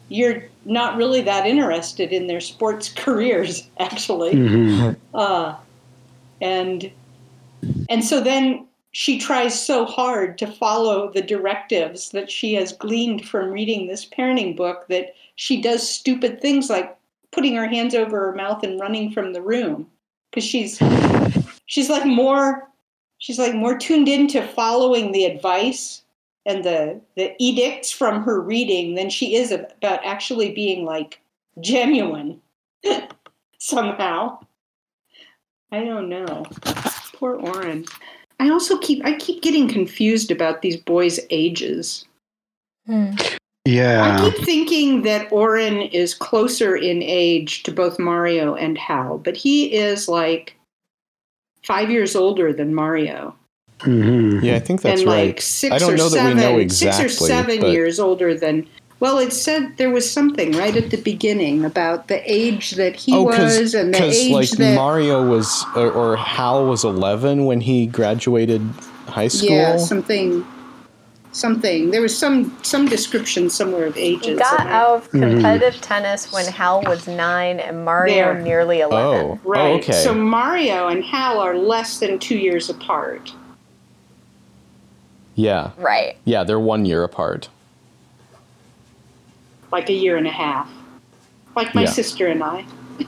[0.09, 4.33] you're not really that interested in their sports careers, actually.
[4.33, 4.97] Mhm.
[5.13, 5.55] Uh,
[6.41, 6.91] and
[7.91, 13.27] and so then she tries so hard to follow the directives that she has gleaned
[13.27, 16.97] from reading this parenting book that she does stupid things like
[17.31, 19.87] putting her hands over her mouth and running from the room
[20.31, 20.79] because she's
[21.67, 22.69] she's like more
[23.19, 26.03] she's like more tuned into following the advice
[26.47, 31.21] and the the edicts from her reading than she is about actually being like
[31.61, 32.41] genuine
[33.59, 34.39] somehow.
[35.71, 36.45] I don't know.
[37.15, 37.87] Poor Orin.
[38.41, 42.05] I also keep I keep getting confused about these boys' ages.
[42.87, 43.13] Hmm.
[43.65, 44.19] Yeah.
[44.19, 49.37] I keep thinking that Orin is closer in age to both Mario and Hal, but
[49.37, 50.57] he is like
[51.65, 53.35] five years older than Mario.
[53.81, 54.43] Mhm.
[54.43, 55.27] Yeah, I think that's and right.
[55.29, 57.09] like six I don't or know seven, that we know exactly.
[57.09, 58.67] six or seven but- years older than.
[59.01, 63.13] Well, it said there was something right at the beginning about the age that he
[63.13, 67.61] Oh, was and the age like that Mario was or, or Hal was 11 when
[67.61, 68.61] he graduated
[69.09, 69.51] high school.
[69.51, 70.47] yeah something
[71.35, 74.27] something there was some some description somewhere of ages.
[74.27, 78.41] He got out of competitive tennis when Hal was nine and Mario There.
[78.43, 79.31] nearly eleven.
[79.33, 79.73] Oh, Right.
[79.73, 79.93] oh, okay.
[79.93, 83.33] So Mario and Hal are less than two years apart.
[85.35, 86.17] yeah, Right.
[86.25, 87.49] yeah, they're one year apart.
[89.71, 90.69] like a year and a half.
[91.57, 91.89] Like my Yeah.
[91.89, 92.67] sister and I.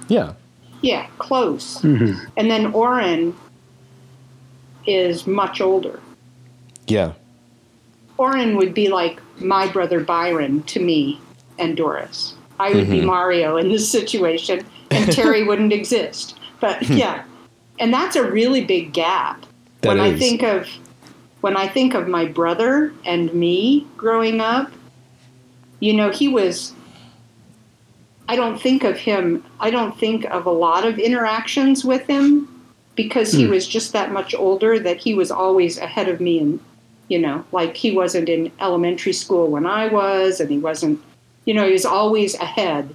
[0.08, 0.32] Yeah,
[0.80, 1.82] Yeah, close.
[1.82, 2.26] Mhm.
[2.38, 3.34] And then Orin
[4.86, 6.00] is much older.
[6.86, 7.12] yeah,
[8.18, 11.20] Orin would be like my brother Byron to me
[11.58, 12.34] and Doris.
[12.60, 13.06] I would be Mhm.
[13.06, 16.36] Mario in this situation, and Terry wouldn't exist.
[16.60, 17.22] But yeah,
[17.80, 19.44] and that's a really big gap.
[19.80, 20.68] That when I think of
[21.40, 24.70] when I think of my brother and me growing up,
[25.80, 26.72] you know, he was.
[28.28, 29.44] I don't think of him.
[29.60, 32.48] I don't think of a lot of interactions with him
[32.94, 33.50] because he Hmm.
[33.50, 36.60] was just that much older that he was always ahead of me and
[37.08, 41.00] you know like he wasn't in elementary school when i was and he wasn't
[41.44, 42.94] you know he was always ahead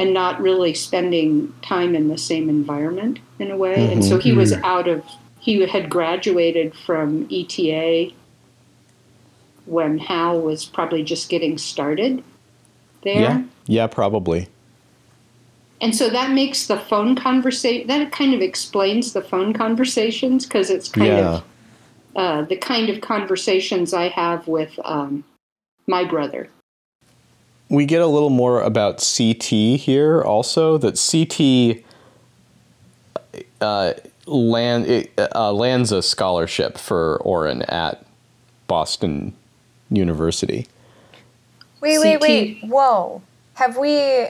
[0.00, 3.92] and not really spending time in the same environment in a way.
[3.92, 4.38] And so he mm-hmm.
[4.38, 4.64] was mm-hmm.
[4.64, 5.04] out of
[5.40, 8.10] he had graduated from eta
[9.66, 12.24] when hal was probably just getting started
[13.02, 13.20] there.
[13.20, 14.48] Yeah, yeah, probably.
[15.82, 20.70] and so that makes the phone conversation that kind of explains the phone conversations because
[20.70, 21.28] it's kind Yeah.
[21.28, 21.44] of
[22.16, 25.24] uh, the kind of conversations I have with um,
[25.86, 26.48] my brother.
[27.68, 29.44] We get a little more about CT
[29.78, 30.76] here also.
[30.76, 31.84] That CT
[33.60, 33.92] uh,
[34.26, 38.04] land it, uh, lands a scholarship for Orin at
[38.66, 39.34] Boston
[39.88, 40.66] University.
[41.80, 42.22] Wait, wait, CT.
[42.22, 42.64] wait.
[42.64, 43.22] Whoa.
[43.54, 44.28] Have we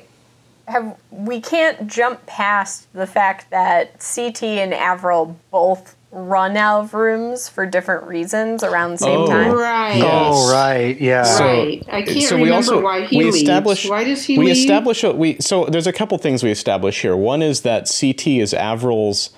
[0.67, 6.95] have we can't jump past the fact that CT and Avril both run out of
[6.95, 9.27] rooms for different reasons around the same Oh.
[9.29, 9.53] time?
[9.53, 9.97] Right.
[9.99, 10.29] Yeah.
[10.33, 11.01] Oh, right.
[11.01, 11.23] Yeah.
[11.23, 11.85] So- right.
[11.91, 13.89] I can't so remember we also why he we leaves.
[13.89, 14.57] why does he we leave?
[14.57, 17.17] establish a, we so there's a couple things we establish here.
[17.17, 19.31] One is that CT is Avril's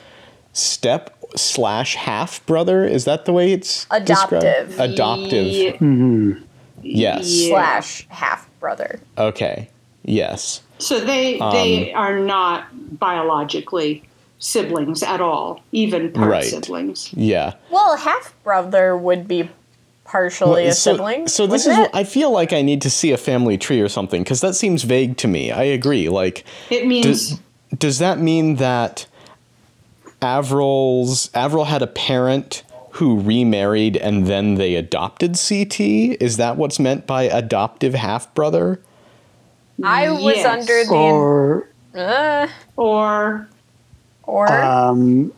[0.55, 2.85] step slash half brother.
[2.87, 4.45] Is that the way it's described?
[4.45, 4.81] Adoptive.
[4.81, 5.47] Adoptive.
[5.47, 6.43] Ye- Mhm.
[6.83, 7.31] Yes.
[7.31, 7.49] Yeah.
[7.51, 8.99] Slash half brother.
[9.19, 9.69] Okay.
[10.05, 10.63] Yes.
[10.79, 12.65] So they Um, they are not
[12.99, 14.03] biologically
[14.45, 16.45] siblings at all, even part Right.
[16.45, 17.11] siblings.
[17.15, 17.53] Yeah.
[17.71, 19.49] Well, half brother would be
[20.05, 21.29] partially a so, sibling.
[21.29, 21.69] So this is.
[21.69, 24.41] wouldn't what- I feel like I need to see a family tree or something because
[24.41, 25.53] that seems vague to me.
[25.53, 26.09] I agree.
[26.09, 27.41] Like, It means does
[27.79, 29.07] does that mean that
[30.21, 32.63] Avril's Avril had a parent
[32.97, 36.17] who remarried and then they adopted CT?
[36.21, 38.81] Is that what's meant by adoptive half brother?
[39.83, 40.47] I was Yes.
[40.47, 43.49] under the Or uh, Or
[44.33, 45.31] or um,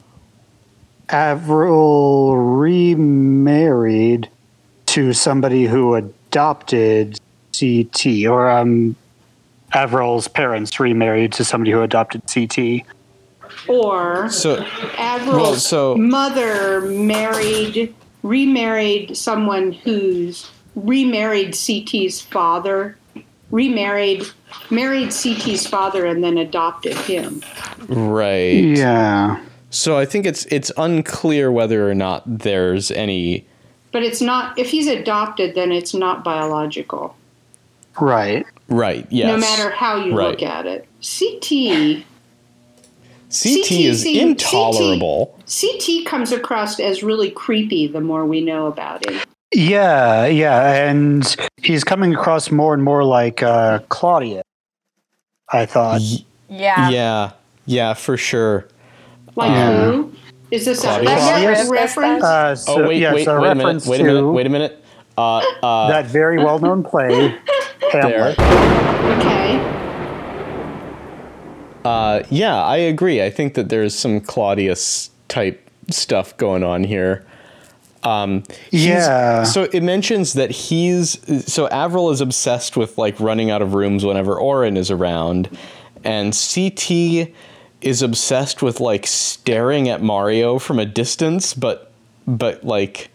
[1.09, 4.29] Avril remarried
[4.87, 7.19] to somebody who adopted
[7.59, 8.95] CT, or um,
[9.75, 12.83] Avril's parents remarried to somebody who adopted CT.
[13.69, 14.65] or So
[14.97, 17.93] Avril's Well, so- mother married,
[18.23, 22.97] remarried someone who's remarried CT's father,
[23.51, 24.25] remarried,
[24.71, 27.43] married CT's father, and then adopted him.
[27.89, 28.65] Right.
[28.65, 29.41] Yeah.
[29.71, 33.45] So I think it's it's unclear whether or not there's any
[33.93, 37.17] But it's not, if he's adopted, then it's not biological,
[38.01, 38.45] Right.
[38.69, 39.07] right.
[39.11, 39.29] Yes.
[39.29, 40.31] no matter how you Right.
[40.31, 40.87] look at it.
[41.01, 42.05] CT,
[43.31, 45.37] CT is CT intolerable.
[45.47, 49.21] CT comes across as really creepy the more we know about him.
[49.53, 54.43] Yeah, yeah, and he's coming across more and more like uh, Claudia.
[55.53, 56.01] I thought.
[56.01, 56.91] Y- yeah.
[56.91, 57.31] yeah.
[57.67, 58.69] Yeah, for sure.
[59.37, 59.91] Like Yeah.
[59.91, 60.13] who?
[60.51, 61.11] Is this a, Claudia.
[61.11, 61.71] a Claudia.
[61.71, 62.23] reference?
[62.23, 63.87] Uh, so, Oh wait, yeah, wait, so wait a minute.
[63.87, 64.27] Wait a minute.
[64.33, 64.85] Wait a minute.
[65.17, 67.09] Uh, uh, that very well-known play,
[67.93, 68.35] there.
[68.35, 68.39] Hamlet.
[69.19, 69.71] Okay.
[71.85, 73.23] Uh, yeah, I agree.
[73.23, 77.25] I think that there's some Claudius type stuff going on here.
[78.03, 79.45] Um, Yeah.
[79.45, 81.19] So it mentions that he's
[81.53, 85.49] so Avril is obsessed with like running out of rooms whenever Orin is around,
[86.05, 87.29] and CT
[87.85, 91.93] is obsessed with like staring at Mario from a distance, but
[92.27, 93.11] but like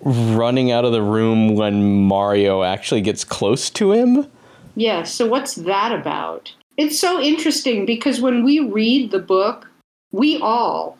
[0.00, 4.26] running out of the room when Mario actually gets close to him.
[4.74, 6.52] Yeah, so what's that about?
[6.76, 9.68] It's so interesting because when we read the book,
[10.10, 10.98] we all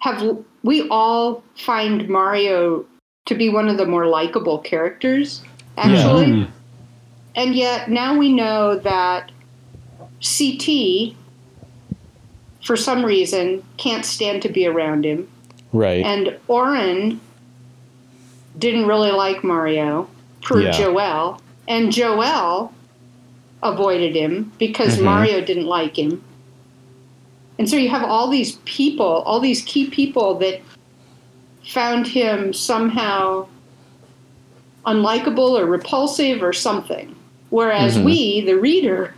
[0.00, 2.84] have we all find Mario
[3.26, 5.42] to be one of the more likable characters
[5.78, 6.44] actually.
[6.44, 6.50] Hmm.
[7.36, 9.32] And yet now we know that
[10.20, 11.16] CT
[12.64, 15.28] for some reason can't stand to be around him
[15.72, 16.04] Right.
[16.04, 17.20] and Orin
[18.58, 20.08] didn't really like Mario
[20.42, 20.72] per Yeah.
[20.72, 21.38] Joelle,
[21.68, 22.70] and Joelle
[23.62, 25.02] avoided him because Mhm.
[25.04, 26.22] Mario didn't like him.
[27.58, 30.60] And so you have all these people, all these key people that
[31.66, 33.46] found him somehow
[34.86, 37.14] unlikable or repulsive or something.
[37.50, 38.04] Whereas Mhm.
[38.04, 39.14] we, the reader,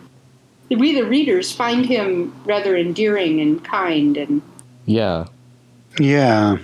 [0.71, 4.43] we the readers find him rather endearing and kind and
[4.85, 5.27] yeah.
[5.99, 6.59] Yeah.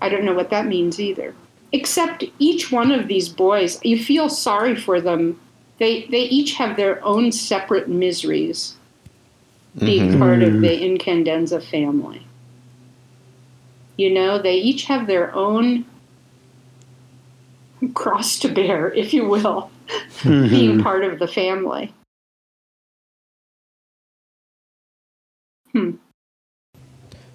[0.00, 1.34] I don't know what that means either.
[1.72, 5.38] Except each one of these boys, you feel sorry for them.
[5.78, 8.76] They they each have their own separate miseries
[9.78, 10.18] being mm-hmm.
[10.18, 10.60] part of mm.
[10.62, 12.26] the Incandenza family.
[13.96, 15.84] You know, they each have their own
[17.94, 19.70] cross to bear, if you will,
[20.22, 20.82] being mm-hmm.
[20.82, 21.92] part of the family.
[25.72, 25.92] Hmm.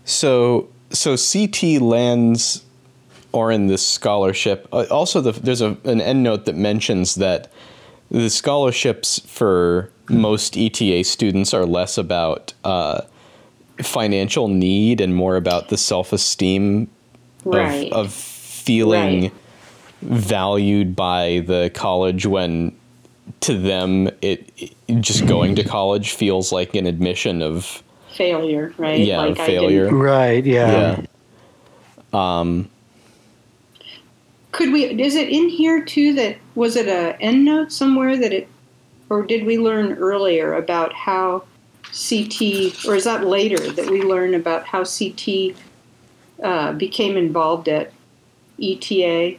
[0.06, 2.64] So so CT lands
[3.32, 4.68] Orin this scholarship.
[4.72, 7.52] Uh, also, the, there's a, an end note that mentions that
[8.12, 13.02] the scholarships for most ETA students are less about uh,
[13.82, 16.90] financial need and more about the self esteem
[17.46, 17.92] Right.
[17.92, 19.32] of, of feeling Right.
[20.02, 22.74] valued by the college when
[23.42, 24.50] to them it,
[24.88, 29.00] it just going to college feels like an admission of failure, right?
[29.00, 29.90] yeah Like I didn't- failure.
[29.90, 30.46] Right.
[30.46, 31.02] Yeah.
[32.14, 32.40] Yeah.
[32.40, 32.70] Um,
[34.52, 34.86] Could we?
[35.02, 36.14] Is it in here too?
[36.14, 38.48] That was it a end note somewhere that it,
[39.10, 41.44] or did we learn earlier about how
[41.92, 45.56] CT, or is that later that we learn about how CT
[46.44, 47.92] uh, became involved at
[48.62, 49.38] ETA?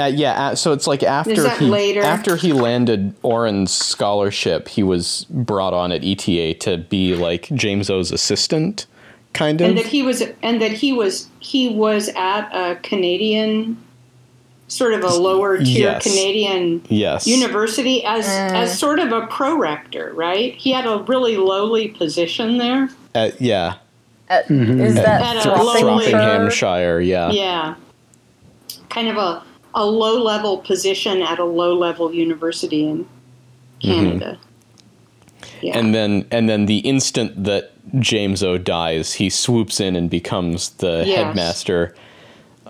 [0.00, 2.02] Uh, yeah, uh, so it's like after he later?
[2.02, 7.90] after he landed Orin's scholarship, he was brought on at ETA to be like James
[7.90, 8.86] O's assistant,
[9.34, 9.68] kind of.
[9.68, 13.76] and that he was and that he was he was at a Canadian
[14.68, 16.02] sort of a lower tier Yes.
[16.04, 17.26] Canadian yes.
[17.26, 20.54] university as as sort of a pro-rector, right?
[20.54, 22.88] He had a really lowly position there.
[23.14, 23.74] Uh, yeah.
[24.30, 27.30] Uh, Is that At a Throppinghamshire, yeah.
[27.32, 27.74] Yeah.
[28.88, 29.42] Kind of a,
[29.74, 33.08] a low level position at a low level university in
[33.82, 34.38] Canada.
[35.62, 35.78] Yeah.
[35.78, 40.70] And then and then the instant that James O dies, he swoops in and becomes
[40.70, 41.16] the Yes.
[41.24, 41.94] headmaster.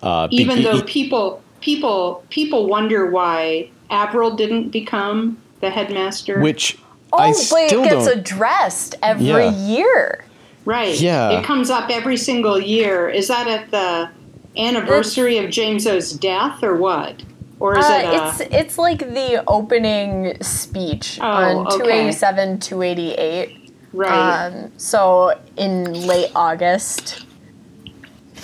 [0.03, 6.41] Uh, be- Even though people people people wonder why Avril didn't become the headmaster.
[6.41, 6.79] which
[7.13, 8.19] Oh, I but it still gets don't.
[8.19, 9.67] addressed every Yeah.
[9.67, 10.25] year.
[10.65, 10.99] right.
[11.01, 11.31] Yeah.
[11.39, 13.09] It comes up every single year.
[13.09, 14.09] Is that at the
[14.57, 17.23] anniversary of James O's death or what?
[17.59, 18.05] or is Uh, it?
[18.07, 21.77] A, it's it's like the opening speech Oh, on okay.
[21.77, 23.73] 287, 288.
[23.93, 24.47] right.
[24.47, 27.27] Um, so in late August,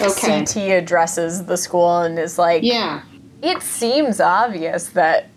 [0.00, 0.44] okay.
[0.44, 3.00] CT addresses the school and is like, Yeah.
[3.40, 5.28] it seems obvious that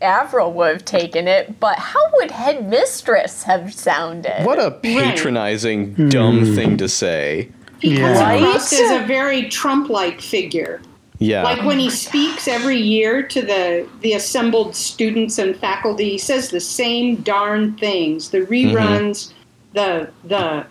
[0.00, 4.44] Avril would have taken it, but how would headmistress have sounded?
[4.44, 7.50] What a patronizing, dumb thing to say.
[7.82, 8.32] He comes Yeah.
[8.32, 8.82] across Right?
[8.82, 10.80] as a very Trump-like figure.
[11.18, 11.42] Yeah.
[11.42, 16.50] Like when he speaks every year to the the assembled students and faculty, he says
[16.50, 18.30] the same darn things.
[18.30, 18.76] The mm-hmm.
[18.76, 19.32] reruns,
[19.72, 20.66] the the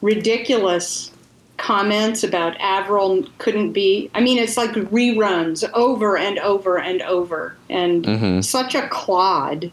[0.00, 1.10] ridiculous
[1.56, 4.10] comments about Avril couldn't be.
[4.14, 8.40] I mean, it's like reruns over and over and over, and mm-hmm.
[8.40, 9.70] such a clod.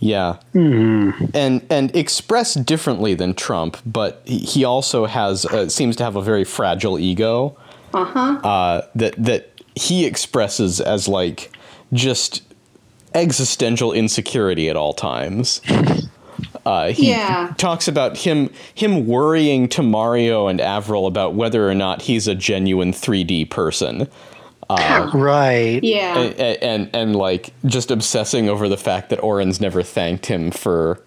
[0.00, 0.36] Yeah.
[0.54, 6.16] And and expressed differently than Trump, but he- he also has uh, seems to have
[6.16, 7.54] a very fragile ego
[7.92, 8.38] Uh-huh.
[8.42, 11.54] uh, that that he expresses as like
[11.92, 12.42] just
[13.14, 15.60] existential insecurity at all times.
[16.66, 17.52] Uh, he Yeah.
[17.56, 22.34] talks about him him worrying to Mario and Avril about whether or not he's a
[22.34, 24.08] genuine 3D person.
[25.14, 25.80] Right.
[25.82, 26.18] Yeah.
[26.18, 31.02] and, and and like just obsessing over the fact that Orin's never thanked him for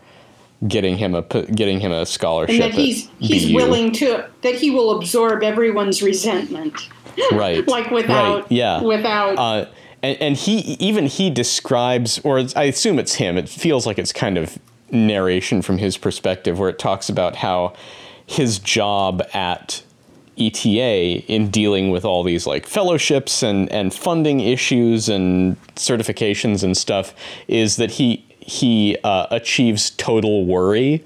[0.68, 2.56] getting him a p- getting him a scholarship.
[2.56, 3.56] and that he's he's BU.
[3.56, 6.90] willing to that he will absorb everyone's resentment
[7.32, 9.66] right, like without right, yeah, without Uh,
[10.02, 13.38] and and he even he describes, or it's- I assume it's him.
[13.38, 14.58] It feels like it's kind of
[14.92, 17.74] narration from his perspective, where it talks about how
[18.26, 19.84] his job at
[20.38, 26.76] ETA in dealing with all these like fellowships and and funding issues and certifications and
[26.76, 27.14] stuff
[27.48, 31.04] is that he he uh, achieves total worry.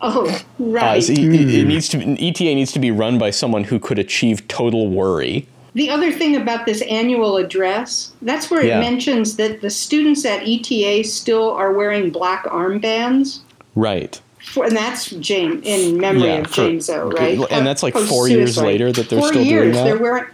[0.00, 3.64] oh Uh, right so he- it needs to ETA needs to be run by someone
[3.64, 5.46] who could achieve total worry.
[5.74, 8.80] the other thing about this annual address that's where it Yeah.
[8.80, 13.40] mentions that the students at eta still are wearing black armbands
[13.76, 14.20] Right.
[14.44, 17.38] For, and that's James in memory Yeah, of for- James O, right?
[17.50, 19.76] and that's like four years later that they're four still doing years.
[19.76, 19.84] that?
[19.84, 20.26] They're wearing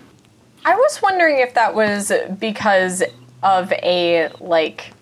[0.65, 3.03] I was wondering if that was because
[3.43, 4.93] of a like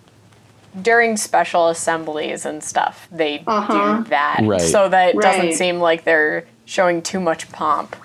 [0.82, 4.02] during special assemblies and stuff they Uh-huh.
[4.02, 4.60] do that Right.
[4.60, 7.96] so that it doesn't seem like they're showing too much pomp.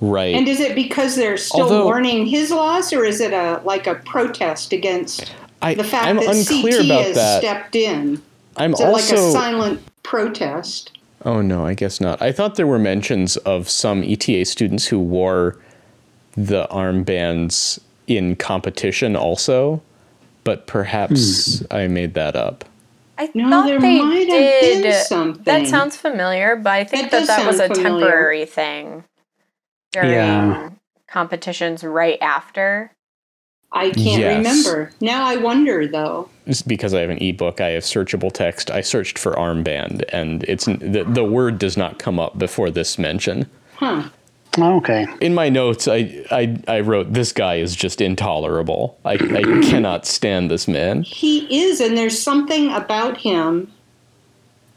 [0.00, 0.34] Right.
[0.34, 3.86] And is it because they're still Although- mourning his loss, or is it a like
[3.86, 5.32] a protest against
[5.62, 7.38] I, the fact I'm that unclear CT about has that.
[7.42, 8.20] stepped in?
[8.56, 10.92] I'm Is it like a silent protest?
[11.24, 12.20] oh no, I guess not.
[12.22, 15.58] I thought there were mentions of some ETA students who wore
[16.32, 19.82] the armbands in competition also,
[20.44, 21.64] but perhaps hmm.
[21.70, 22.64] I made that up.
[23.18, 24.82] I No, thought there they might have did.
[24.82, 25.44] been something.
[25.44, 28.04] That sounds familiar, but I think That that that, was a familiar.
[28.06, 29.04] temporary thing
[29.92, 30.70] during Yeah.
[31.08, 32.92] competitions right after.
[33.72, 34.36] I can't Yes.
[34.38, 34.92] remember.
[35.00, 36.28] Now I wonder though.
[36.46, 38.70] Just because I have an ebook, I have searchable text.
[38.70, 42.98] I searched for armband, and it's the, the word does not come up before this
[42.98, 43.50] mention.
[43.74, 44.04] Huh.
[44.58, 45.06] Okay.
[45.20, 48.98] In my notes, I, I, I wrote, This guy is just intolerable.
[49.04, 51.02] I, I cannot stand this man.
[51.02, 53.70] He is, and there's something about him.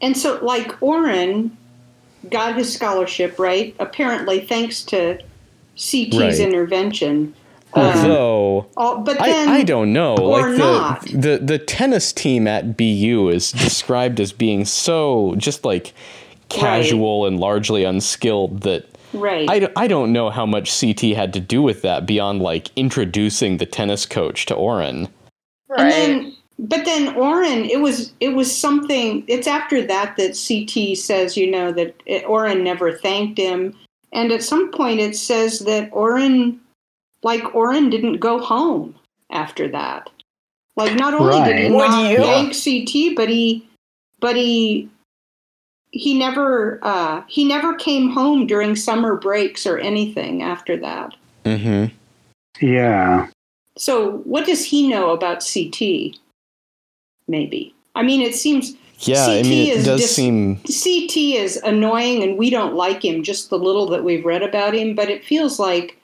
[0.02, 1.56] And so, like Orin
[2.28, 3.74] got his scholarship, right?
[3.78, 5.18] Apparently, thanks to
[5.76, 6.38] CT's Right.
[6.40, 7.34] intervention.
[7.74, 8.66] Um, Although.
[8.76, 10.16] All, but then, I, I don't know.
[10.16, 11.04] or like the, not.
[11.06, 15.92] the the tennis team at BU is described as being so just like
[16.48, 19.48] casual and largely unskilled that right?
[19.48, 22.70] I, don't- I don't know how much CT had to do with that beyond like
[22.76, 25.08] introducing the tennis coach to Orin.
[25.68, 25.80] Right.
[25.80, 29.22] And then, but then Orin, it was it was something.
[29.28, 33.74] It's after that that CT says, you know, that it, Orin never thanked him,
[34.12, 36.60] and at some point it says that Orin,
[37.22, 38.94] like Orin, didn't go home
[39.30, 40.10] after that.
[40.76, 41.72] Like not only did he Right.
[41.72, 42.18] Would not you?
[42.18, 43.66] thank CT, but he,
[44.20, 44.88] but he.
[45.92, 51.14] He never uh, he never came home during summer breaks or anything after that.
[51.44, 51.86] Mm-hmm.
[52.64, 53.26] Yeah.
[53.76, 56.16] So, what does he know about CT?
[57.26, 57.74] Maybe.
[57.96, 60.56] I mean, it seems Yeah, I CT mean, it is does dis- seem.
[60.58, 64.74] CT is annoying and we don't like him, just the little that we've read about
[64.74, 65.96] him, but it feels like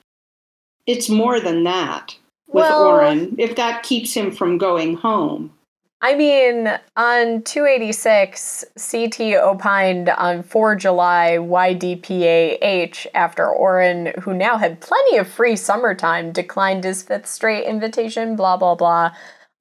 [0.87, 2.15] it's more than that
[2.47, 5.51] with Well- Orin, if that keeps him from going home.
[5.99, 14.79] I mean, on 286, CT opined on 4 July YDPAH after Orin, who now had
[14.79, 19.11] plenty of free summertime, declined his fifth straight invitation, blah, blah, blah,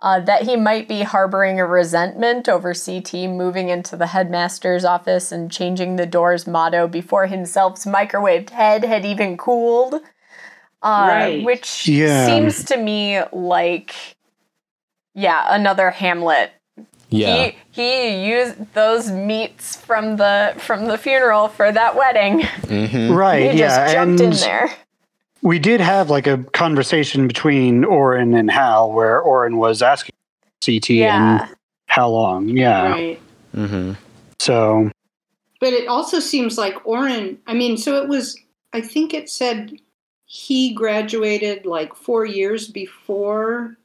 [0.03, 5.33] uh, that he might be harboring a resentment over CT moving into the headmaster's office
[5.33, 10.03] and changing the door's motto before himself's microwaved head had even cooled.
[10.83, 11.45] Uh, Right.
[11.45, 12.27] which Yeah.
[12.27, 13.95] seems to me like,
[15.15, 16.53] yeah, another Hamlet.
[17.09, 17.51] Yeah.
[17.71, 22.47] He he used those meats from the from the funeral for that wedding.
[23.15, 23.53] Right.
[23.53, 23.93] He just yeah.
[23.93, 24.71] jumped and in there.
[25.43, 30.15] we did have like a conversation between Orin and Hal where Orin was asking
[30.65, 31.43] CT Yeah.
[31.47, 31.57] and
[31.87, 32.49] how long.
[32.49, 32.91] Yeah.
[32.91, 33.21] Right.
[33.55, 33.93] mm-hmm.
[34.41, 34.91] So
[35.61, 38.37] But it also seems like Orin, I mean, so it was,
[38.73, 39.79] I think it said
[40.27, 43.77] he graduated like four years before.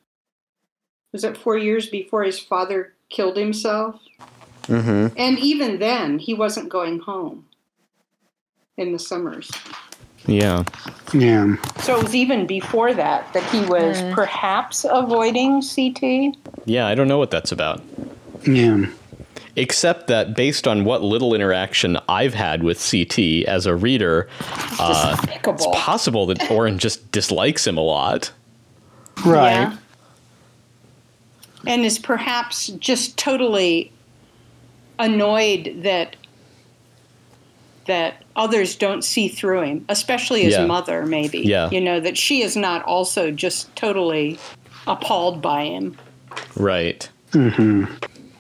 [1.14, 4.02] Was it four years before his father killed himself?
[4.64, 5.14] Mm-hmm.
[5.18, 7.46] And even then, he wasn't going home
[8.78, 9.52] in the summers.
[10.28, 10.64] Yeah.
[11.14, 11.56] yeah.
[11.80, 14.14] So it was even before that that he was Mm.
[14.14, 16.38] perhaps avoiding CT.
[16.66, 17.82] Yeah, I don't know what that's about.
[18.48, 18.86] Yeah.
[19.56, 24.30] Except that based on what little interaction I've had with CT as a reader,
[24.80, 28.32] uh, it's possible that Orin just dislikes him a lot.
[29.26, 29.52] Right.
[29.54, 29.78] Yeah.
[31.68, 33.92] And is perhaps just totally
[35.00, 36.16] annoyed that
[37.88, 40.66] that others don't see through him, especially his Yeah.
[40.66, 41.40] mother, maybe.
[41.40, 41.70] Yeah.
[41.72, 44.38] You know, that she is not also just totally
[44.88, 45.98] appalled by him.
[46.56, 47.10] Right.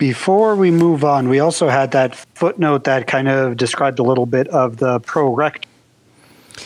[0.01, 4.25] Before we move on, we also had that footnote that kind of described a little
[4.25, 5.69] bit of the pro rector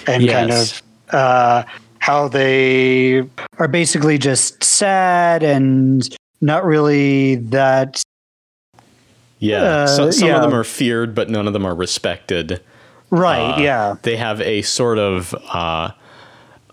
[0.08, 1.64] and kind of uh,
[2.00, 3.28] how they
[3.58, 8.02] are basically just sad and not really that.
[9.40, 9.64] Yeah.
[9.64, 10.36] Uh, so, some yeah.
[10.38, 12.62] of them are feared, but none of them are respected.
[13.10, 13.56] Right.
[13.56, 13.96] Uh, yeah.
[14.02, 15.36] They have a sort of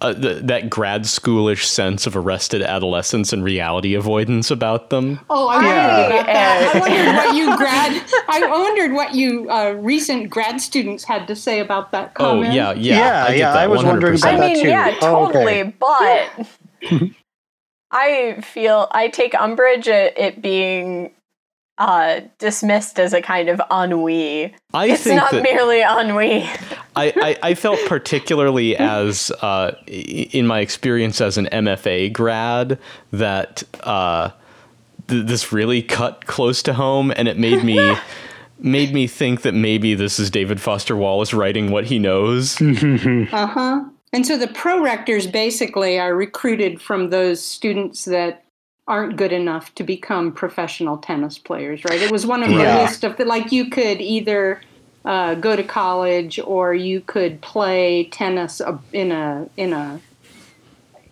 [0.03, 5.21] uh, th- that grad schoolish sense of arrested adolescence and reality avoidance about them.
[5.31, 5.87] Oh, I Yeah.
[5.87, 6.75] wondered about that.
[6.75, 8.03] I wondered what you grad.
[8.29, 12.53] I wondered what you uh, recent grad students had to say about that Oh comment.
[12.55, 14.19] yeah, yeah, Yeah, I yeah, that I was wondering 100%.
[14.19, 14.69] about I that mean, too.
[14.69, 15.75] yeah, Oh, totally, okay.
[15.79, 16.49] but
[17.91, 21.13] I feel I take umbrage at it being
[21.79, 24.55] uh, dismissed as a kind of ennui.
[24.75, 26.43] I It's think not that merely ennui.
[26.97, 32.79] I, I, I felt particularly as uh, in my experience as an MFA grad
[33.13, 34.31] that uh,
[35.09, 37.97] th- this really cut close to home, and it made me
[38.59, 42.61] made me think that maybe this is David Foster Wallace writing what he knows.
[43.33, 43.85] Uh huh.
[44.15, 48.45] And so the pro rectors basically are recruited from those students that
[48.89, 52.01] aren't good enough to become professional tennis players, right?
[52.03, 52.83] It was one of the Yeah.
[52.83, 54.61] list of like you could either
[55.05, 60.01] uh, go to college or you could play tennis uh, in a in a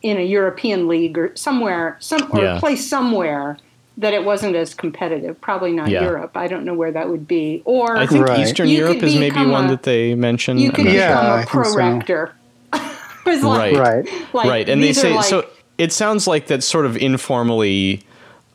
[0.02, 2.58] in a European league or somewhere some or Yeah.
[2.60, 3.58] play somewhere
[3.98, 5.40] that it wasn't as competitive.
[5.40, 6.02] Probably not Yeah.
[6.04, 6.36] Europe.
[6.36, 7.62] I don't know where that would be.
[7.64, 8.38] Or I think Right.
[8.40, 10.58] Eastern Europe is maybe one a- that they mention.
[10.58, 11.76] you could not Yeah, become I a think pro so.
[11.76, 12.32] rector.
[12.72, 14.04] It was like- Right.
[14.04, 14.08] Right.
[14.32, 15.44] like, right and they say like- so
[15.80, 18.02] it sounds like that's sort of informally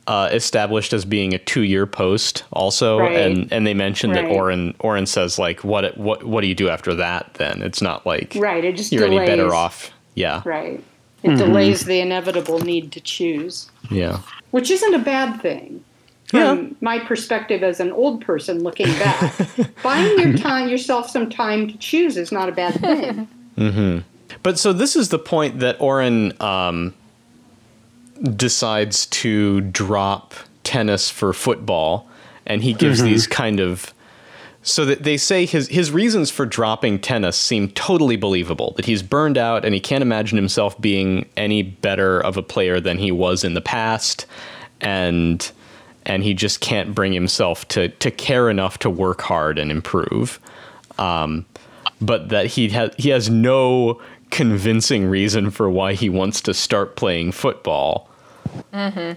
[0.06, 3.18] uh, established as being a two-year post also Right.
[3.18, 4.32] and and they mentioned that Right.
[4.36, 8.06] Orin Orin says like what what what do you do after that then it's not
[8.06, 8.64] like right.
[8.64, 9.28] It just you're delays.
[9.28, 10.82] any better off yeah Right.
[11.24, 14.20] It delays the inevitable need to choose, yeah
[14.52, 15.82] which isn't a bad thing.
[16.28, 19.34] From my perspective as an old person looking back,
[19.82, 23.28] buying your time yourself some time to choose is not a bad thing.
[23.56, 23.98] mm-hmm.
[24.42, 26.94] but so this is the point that Orin um,
[28.22, 32.08] decides to drop tennis for football
[32.46, 33.92] and he gives these kind of
[34.62, 39.02] so that they say his his reasons for dropping tennis seem totally believable that he's
[39.02, 43.12] burned out and he can't imagine himself being any better of a player than he
[43.12, 44.26] was in the past
[44.80, 45.52] and
[46.06, 50.40] and he just can't bring himself to to care enough to work hard and improve.
[50.98, 51.44] Um,
[52.00, 54.00] but that he has he has no
[54.30, 58.08] convincing reason for why he wants to start playing football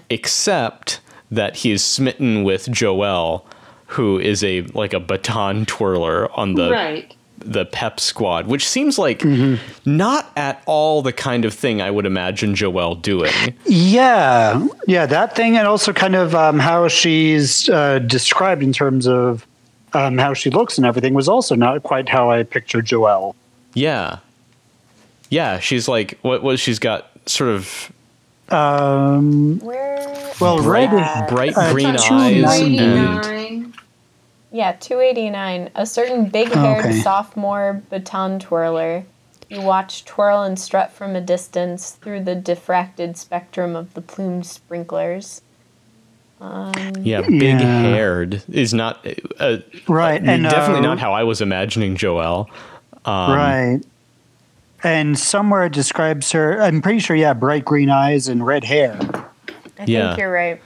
[0.08, 1.00] except
[1.30, 3.44] that he's smitten with Joelle,
[3.86, 7.14] who is a like a baton twirler on the right.
[7.38, 9.24] the pep squad, which seems like
[9.84, 13.32] not at all the kind of thing I would imagine Joel doing.
[13.66, 19.06] Yeah, yeah, that thing, and also kind of um, how she's uh, described in terms
[19.06, 19.46] of
[19.92, 23.34] um, how she looks and everything was also not quite how I pictured Joelle.
[23.74, 24.18] Yeah.
[25.30, 27.92] Yeah, she's like what was she's got sort of
[28.50, 30.32] Um, Where?
[30.40, 33.20] well, bright right, bright Uh, green eyes and
[34.52, 35.70] Yeah, 289.
[35.76, 37.00] A certain big haired Okay.
[37.02, 39.04] sophomore baton twirler.
[39.48, 44.46] You watch twirl and strut from a distance through the diffracted spectrum of the plumed
[44.46, 45.42] sprinklers.
[46.40, 47.82] Um, yeah, big Yeah.
[47.82, 49.06] haired is not
[49.38, 49.58] uh,
[49.88, 52.48] right, and definitely uh, not how I was imagining Joelle.
[53.04, 53.80] Um, right.
[54.82, 58.96] And somewhere it describes her, I'm pretty sure, yeah, bright green eyes and red hair.
[59.78, 60.08] I Yeah.
[60.10, 60.60] think you're right.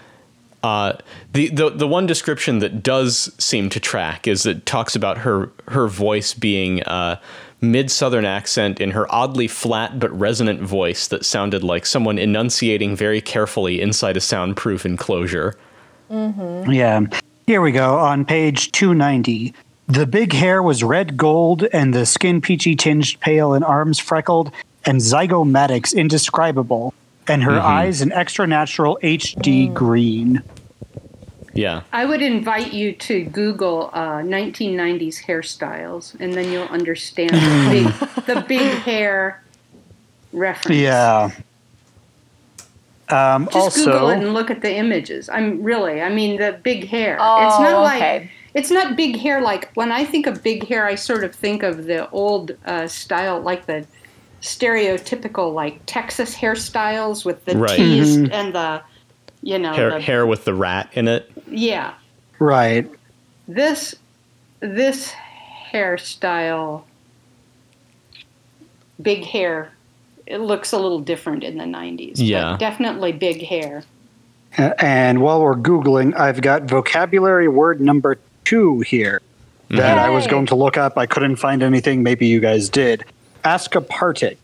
[0.63, 0.95] Uh,
[1.33, 5.51] the, the the one description that does seem to track is it talks about her
[5.69, 7.17] her voice being uh,
[7.61, 12.97] mid southern accent in her oddly flat but resonant voice that sounded like someone enunciating
[12.97, 15.55] very carefully inside a soundproof enclosure.
[16.11, 17.03] Yeah.
[17.47, 19.53] Here we go on page 290.
[19.87, 24.51] The big hair was red gold and the skin peachy tinged pale and arms freckled
[24.85, 26.95] and zygomatics indescribable
[27.29, 30.43] and her eyes an extra natural HD green.
[31.55, 31.83] Yeah.
[31.93, 38.27] I would invite you to Google uh, 1990s hairstyles, and then you'll understand the big,
[38.27, 39.43] the big hair
[40.33, 40.77] reference.
[40.77, 41.31] Yeah.
[43.09, 45.29] Um, Just also, Google it and look at the images.
[45.29, 47.19] I'm really, I mean, the big hair.
[47.21, 48.31] Oh, it's not like okay.
[48.55, 49.41] It's not big hair.
[49.41, 52.87] Like when I think of big hair, I sort of think of the old uh,
[52.87, 53.87] style, like the
[54.41, 57.77] stereotypical like Texas hairstyles with the Right.
[57.77, 58.83] teased and the,
[59.43, 61.31] you know, Hair the, hair with the rat in it.
[61.49, 61.95] yeah.
[62.39, 62.89] right.
[63.49, 63.95] This
[64.61, 65.13] this
[65.73, 66.85] hairstyle,
[69.03, 69.73] big hair.
[70.27, 72.13] It looks a little different in the 90s.
[72.17, 72.53] Yeah.
[72.53, 73.83] But definitely big hair.
[74.57, 79.21] And while we're Googling, I've got vocabulary word number two here
[79.71, 80.97] that I was going to look up.
[80.99, 82.03] I couldn't find anything.
[82.03, 83.05] Maybe you guys did.
[83.45, 84.37] Ascopartic.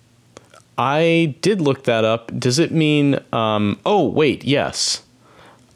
[0.77, 2.37] I did look that up.
[2.39, 3.21] Does it mean?
[3.33, 5.03] Um, oh, wait, yes.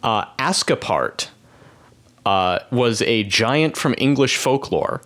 [0.03, 1.29] Uh, Ascapart
[2.27, 5.03] uh, was a giant from English folklore.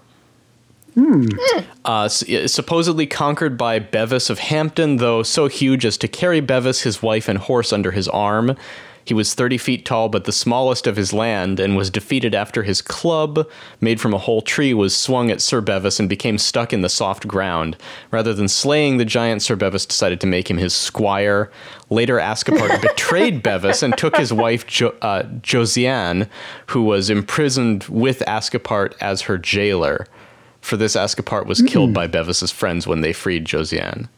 [1.84, 7.02] Uh, supposedly conquered by Bevis of Hampton, though so huge as to carry Bevis, his
[7.02, 8.56] wife, and horse under his arm.
[9.08, 12.62] He was 30 feet tall, but the smallest of his land, and was defeated after
[12.62, 13.48] his club,
[13.80, 16.90] made from a whole tree, was swung at Sir Bevis and became stuck in the
[16.90, 17.78] soft ground.
[18.10, 21.50] Rather than slaying the giant, Sir Bevis decided to make him his squire.
[21.88, 26.28] Later, Ascapart betrayed Bevis and took his wife jo- uh, Josiane,
[26.66, 30.06] who was imprisoned with Ascapart as her jailer.
[30.60, 34.10] For this, Ascapart was killed by Bevis's friends when they freed Josiane.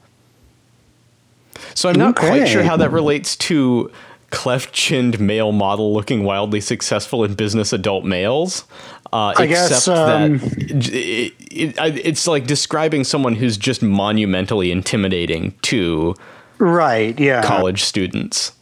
[1.74, 3.92] So I'm not quite sure how that relates to
[4.30, 8.64] cleft-chinned male model looking wildly successful in business adult males.
[9.12, 13.82] Uh, I guess, except um, that it, it, I- it's like describing someone who's just
[13.82, 16.14] monumentally intimidating to
[16.58, 17.18] Right.
[17.18, 17.42] Yeah.
[17.42, 18.52] college students.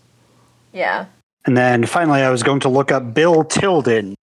[0.72, 1.06] Yeah.
[1.46, 4.14] And then finally, I was going to look up Bill Tilden,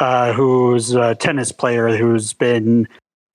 [0.00, 2.88] uh, who's a tennis player who's been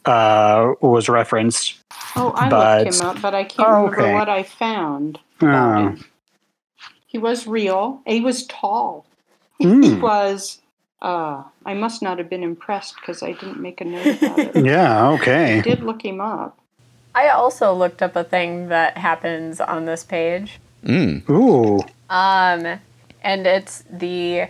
[0.06, 1.76] uh, was referenced.
[2.16, 4.14] Oh, I But- looked him up, but I can't Oh, remember okay.
[4.14, 5.88] what I found about Oh.
[5.90, 6.06] him.
[7.10, 8.02] He was real.
[8.06, 9.06] He was tall.
[9.58, 10.00] He Mm.
[10.00, 10.62] was.
[11.02, 14.56] Uh, I must not have been impressed because I didn't make a note about it.
[14.74, 15.10] Yeah.
[15.16, 15.58] Okay.
[15.58, 16.58] I did look him up.
[17.16, 20.60] I also looked up a thing that happens on this page.
[20.86, 21.28] Mm.
[21.30, 21.80] Ooh.
[22.10, 22.80] Um,
[23.24, 24.48] and it's the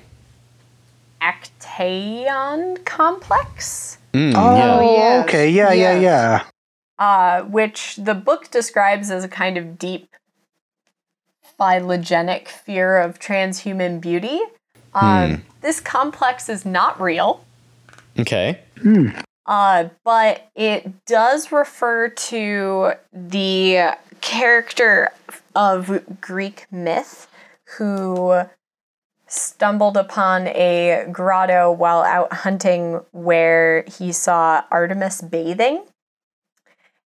[1.21, 4.81] Actaeon complex, Mm, Oh, yeah.
[4.81, 5.49] yes, okay.
[5.49, 5.71] Yeah.
[5.71, 6.01] yes.
[6.01, 6.43] Yeah.
[6.97, 10.09] uh, which the book describes as a kind of deep
[11.59, 14.39] phylogenic fear of transhuman beauty.
[14.93, 17.43] Um, This complex is not real.
[18.17, 18.59] Okay.
[19.45, 25.09] Uh, but it does refer to the character
[25.55, 27.27] of Greek myth
[27.77, 28.41] who
[29.27, 35.83] stumbled upon a grotto while out hunting where he saw Artemis bathing.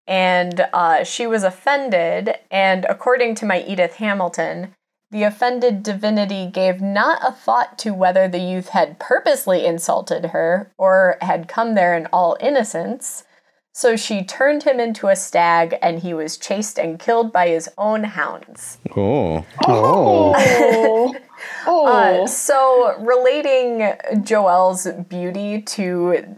[0.10, 4.74] And uh, she was offended, and according to my Edith Hamilton,
[5.12, 10.72] the offended divinity gave not a thought to whether the youth had purposely insulted her
[10.80, 13.24] or had come there in all innocence.
[13.72, 17.70] So she turned him into a stag, and he was chased and killed by his
[17.78, 18.80] own hounds.
[18.97, 19.45] Oh.
[19.68, 20.34] Oh.
[20.36, 21.16] Oh.
[21.66, 23.93] Uh, so relating
[24.24, 26.36] Joelle's beauty to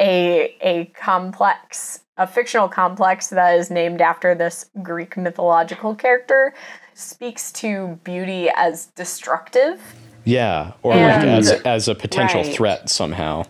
[0.00, 6.54] a a complex, a fictional complex that is named after this Greek mythological character
[6.94, 9.80] speaks to beauty as destructive.
[10.24, 10.72] Yeah.
[10.82, 12.54] Or And- like as, as a potential Right.
[12.54, 13.44] threat somehow.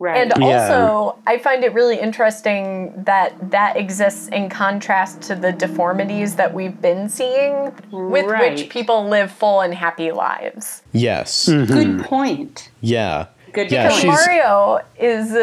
[0.00, 0.16] right.
[0.16, 0.46] And Yeah.
[0.46, 6.52] also, I find it really interesting that that exists in contrast to the deformities that
[6.52, 8.52] we've been seeing with Right.
[8.52, 10.82] which people live full and happy lives.
[10.92, 11.46] Yes.
[11.48, 11.72] Mm-hmm.
[11.72, 12.70] Good point.
[12.80, 13.26] Yeah.
[13.52, 14.00] Good Yeah, point.
[14.00, 15.36] she's- Mario is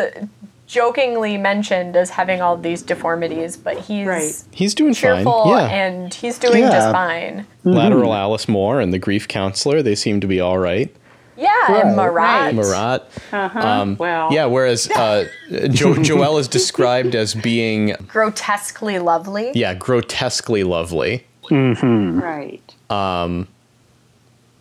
[0.71, 4.33] jokingly mentioned as having all these deformities, but he's Right.
[4.51, 5.17] He's doing fine.
[5.17, 5.67] cheerful Yeah.
[5.67, 6.71] and he's doing Yeah.
[6.71, 7.45] just fine.
[7.65, 10.89] Lateral Alice Moore and the grief counselor, they seem to be all right.
[11.35, 12.13] Yeah, and Marat.
[12.13, 12.55] Right.
[12.55, 12.99] Marat.
[13.33, 13.59] Uh-huh.
[13.59, 15.25] Um, well, Yeah, whereas uh,
[15.71, 19.51] jo- Joelle is described as being, Grotesquely lovely.
[19.53, 21.25] yeah, grotesquely lovely.
[21.49, 22.61] right.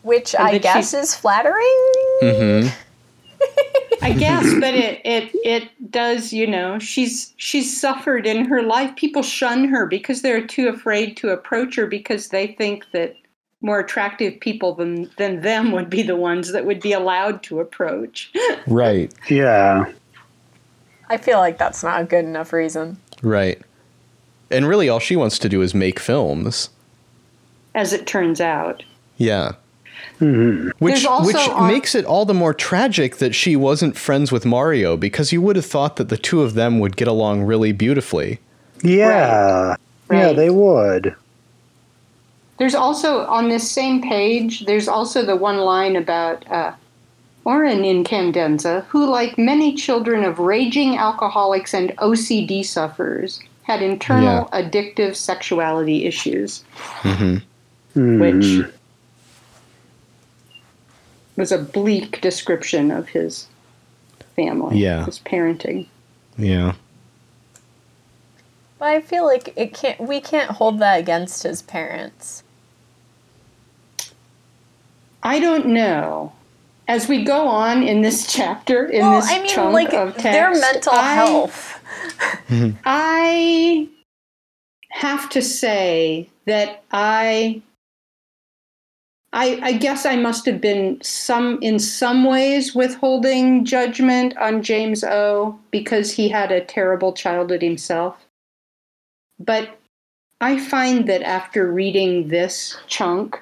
[0.02, 2.72] Which I guess she's- is flattering.
[4.02, 6.32] I guess, but it it it does.
[6.32, 8.94] You know, she's she's suffered in her life.
[8.96, 13.16] People shun her because they're too afraid to approach her because they think that
[13.60, 17.60] more attractive people than than them would be the ones that would be allowed to
[17.60, 18.32] approach.
[18.66, 19.12] Right.
[19.28, 19.90] Yeah.
[21.08, 22.98] I feel like that's not a good enough reason.
[23.22, 23.60] Right.
[24.50, 26.70] And really, all she wants to do is make films.
[27.74, 28.82] As it turns out,
[29.16, 29.52] Yeah.
[30.20, 30.70] Mm-hmm.
[30.78, 34.30] Which There's also which on- makes it all the more tragic that she wasn't friends
[34.30, 37.42] with Mario because you would have thought that the two of them would get along
[37.44, 38.38] really beautifully.
[38.82, 39.76] Yeah.
[40.10, 40.36] Yeah, Right.
[40.36, 41.14] they would.
[42.58, 44.66] there's also on this same page.
[44.66, 46.48] There's also the one line about.
[46.50, 46.72] Uh,
[47.46, 55.16] Orin Incandenza, who, like many children of raging alcoholics and OCD sufferers, had internal addictive
[55.16, 56.62] sexuality issues,
[57.00, 57.38] mm-hmm.
[57.98, 58.20] Mm-hmm.
[58.20, 58.70] which
[61.40, 63.46] was a bleak description of his
[64.36, 65.06] family, Yeah.
[65.06, 65.86] his parenting.
[66.36, 66.74] Yeah.
[68.78, 69.98] But I feel like it can't.
[70.00, 72.42] We can't hold that against his parents.
[75.22, 76.32] I don't know.
[76.88, 80.12] As we go on in this chapter, in well, this I mean, chunk like of
[80.16, 81.80] text, their mental I- health.
[82.84, 83.88] I
[84.90, 87.62] have to say that I
[89.32, 95.04] I, I guess I must have been some in some ways withholding judgment on James
[95.04, 98.16] O because he had a terrible childhood himself.
[99.38, 99.78] But
[100.40, 103.38] I find that after reading this chunk,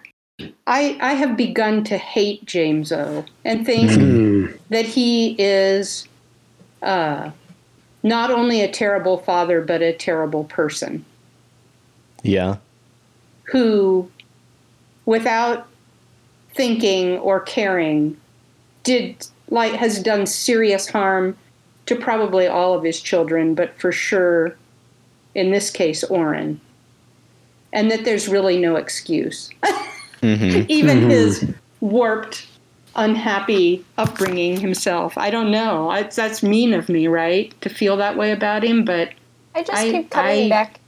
[0.67, 3.91] I I have begun to hate James O and think
[4.69, 6.07] that he is
[6.83, 7.31] uh,
[8.03, 11.05] not only a terrible father but a terrible person
[12.23, 12.57] Yeah.
[13.45, 14.11] who,
[15.07, 15.67] without
[16.59, 18.17] thinking or caring,
[18.83, 21.39] did like has done serious harm
[21.87, 24.57] to probably all of his children, but for sure,
[25.35, 26.61] in this case, Orin.
[27.73, 29.51] And that there's really no excuse.
[30.21, 30.67] Mm-hmm.
[30.69, 31.11] Even mm-hmm.
[31.11, 32.47] his warped,
[32.97, 35.17] unhappy upbringing himself.
[35.17, 35.89] I don't know.
[35.91, 37.59] I, that's mean of me, right?
[37.61, 39.13] To feel that way about him, but
[39.55, 40.81] I just I- keep coming I- back.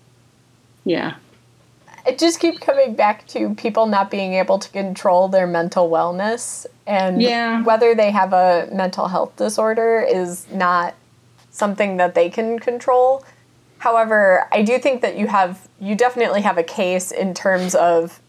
[0.85, 1.15] yeah.
[2.07, 6.67] I just keep coming back to people not being able to control their mental wellness
[6.87, 7.63] and Yeah.
[7.63, 10.95] whether they have a mental health disorder is not
[11.51, 13.25] something that they can control.
[13.79, 18.21] However, I do think that you have you definitely have a case in terms of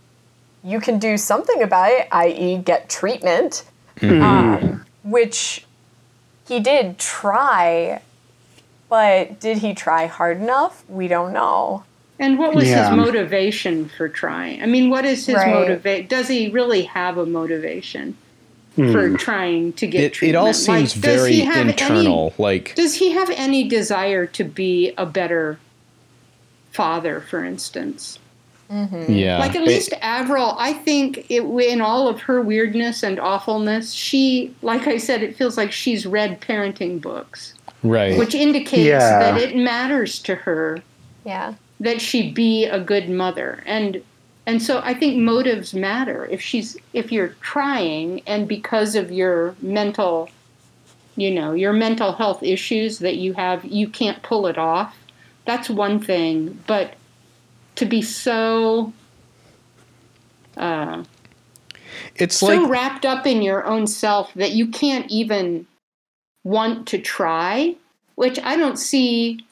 [0.63, 3.63] you can do something about it, i.e., get treatment,
[4.01, 5.65] um, which
[6.47, 8.01] he did try,
[8.89, 10.83] but did he try hard enough?
[10.87, 11.83] We don't know.
[12.21, 12.87] And what was Yeah.
[12.89, 14.61] his motivation for trying?
[14.61, 15.53] I mean, what is his Right.
[15.53, 16.07] motivate?
[16.07, 18.15] Does he really have a motivation
[18.75, 19.15] for hmm.
[19.15, 22.33] trying to get It, it all seems does very he have any- internal.
[22.37, 25.57] like, does he have any desire to be a better
[26.71, 28.19] father, for instance?
[28.71, 29.11] Mm-hmm.
[29.11, 29.39] yeah.
[29.39, 33.93] Like at It- least Avril, I think it, in all of her weirdness and awfulness,
[33.93, 38.15] she, like I said, it feels like she's read parenting books, right.
[38.17, 39.19] which indicates Yeah.
[39.33, 40.81] that it matters to her
[41.25, 41.53] Yeah.
[41.81, 43.63] That she be a good mother.
[43.65, 44.01] And
[44.47, 46.25] and so i think motives matter.
[46.31, 50.29] If she's if you're trying and because of your mental
[51.15, 54.95] you know your mental health issues that you have you can't pull it off.
[55.45, 56.59] That's one thing.
[56.67, 56.95] But
[57.75, 58.93] to be so
[60.57, 61.03] uh,
[62.15, 65.65] it's so like wrapped up in your own self that you can't even
[66.43, 67.75] want to try
[68.15, 69.45] which i don't see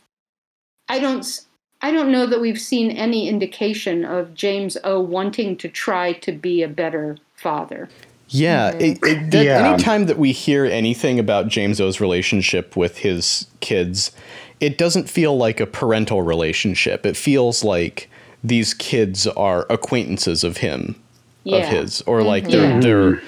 [0.89, 1.41] i don't
[1.81, 6.31] i don't know that we've seen any indication of james o wanting to try to
[6.31, 7.89] be a better father
[8.31, 8.81] Yeah, mm-hmm.
[8.81, 9.73] it, it, that, Yeah.
[9.73, 14.11] anytime that we hear anything about James O's relationship with his kids,
[14.59, 17.07] it doesn't feel like a parental relationship.
[17.07, 18.07] It feels like
[18.43, 20.95] these kids are acquaintances of him,
[21.47, 22.51] of his, or like mm-hmm.
[22.51, 22.79] they're Yeah.
[22.81, 23.21] they're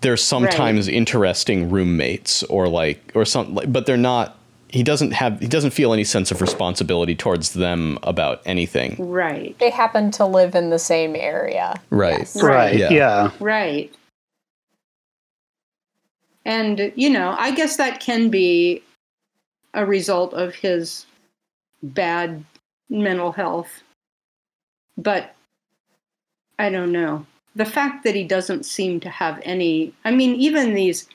[0.00, 4.37] they're sometimes interesting roommates, or like or some, like, but they're not.
[4.70, 5.40] He doesn't have.
[5.40, 8.96] He doesn't feel any sense of responsibility towards them about anything.
[8.98, 11.80] right They happen to live in the same area.
[11.90, 12.18] Right.
[12.20, 12.36] Yes.
[12.36, 12.74] Right.
[12.76, 12.90] Yeah.
[12.90, 13.30] Yeah.
[13.40, 13.94] right
[16.44, 18.82] and you know i guess that can be
[19.74, 21.04] a result of his
[21.82, 22.42] bad
[22.88, 23.82] mental health
[24.96, 25.34] but
[26.58, 27.26] i don't know
[27.58, 31.08] the fact that he doesn't seem to have any I mean even these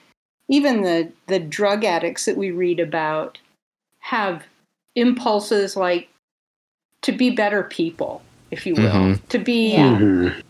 [0.49, 3.39] even the the drug addicts that we read about
[4.03, 4.43] have
[4.95, 6.09] impulses like
[7.01, 8.91] to be better people, if you will.
[8.91, 9.27] Mhm.
[9.29, 9.97] To be Yeah.
[9.97, 10.41] Mhm.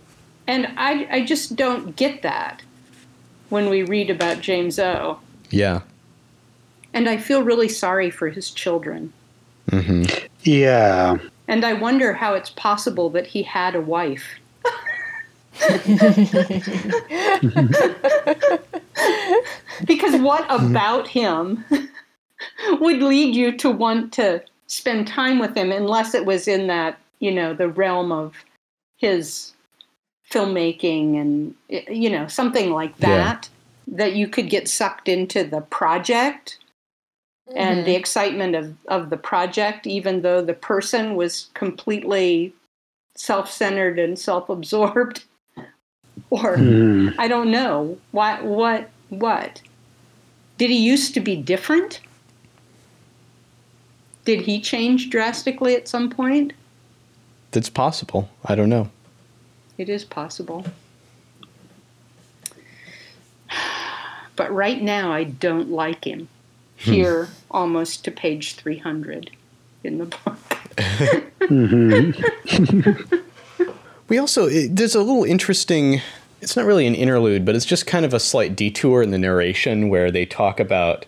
[0.47, 2.63] and I I just don't get that
[3.49, 5.19] when we read about James O.
[5.51, 5.81] Yeah.
[6.93, 9.13] And I feel really sorry for his children.
[9.71, 10.05] Mm-hmm.
[10.41, 11.17] Yeah.
[11.47, 14.25] And I wonder how it's possible that he had a wife.
[19.85, 21.63] because what about him
[22.79, 26.97] would lead you to want to spend time with him unless it was in that,
[27.19, 28.33] you know, the realm of
[28.97, 29.53] his
[30.31, 33.17] filmmaking and, you know, something like Yeah.
[33.17, 33.49] that,
[33.87, 36.59] that you could get sucked into the project
[37.55, 42.53] and the excitement of, of the project, even though the person was completely
[43.15, 45.23] self centered and self absorbed.
[46.29, 47.13] Or Mhm.
[47.19, 47.97] I don't know.
[48.11, 49.61] What what what?
[50.57, 51.99] Did he used to be different?
[54.25, 56.53] Did he change drastically at some point?
[57.51, 58.29] It's possible.
[58.45, 58.89] I don't know.
[59.77, 60.65] It is possible.
[64.35, 66.27] But right now I don't like him.
[66.75, 69.29] Here almost to page 300
[69.83, 70.39] in the book.
[71.47, 73.15] mm-hmm.
[74.09, 76.01] We also it, there's a little interesting.
[76.41, 79.17] It's not really an interlude, but it's just kind of a slight detour in the
[79.17, 81.05] narration where they talk about.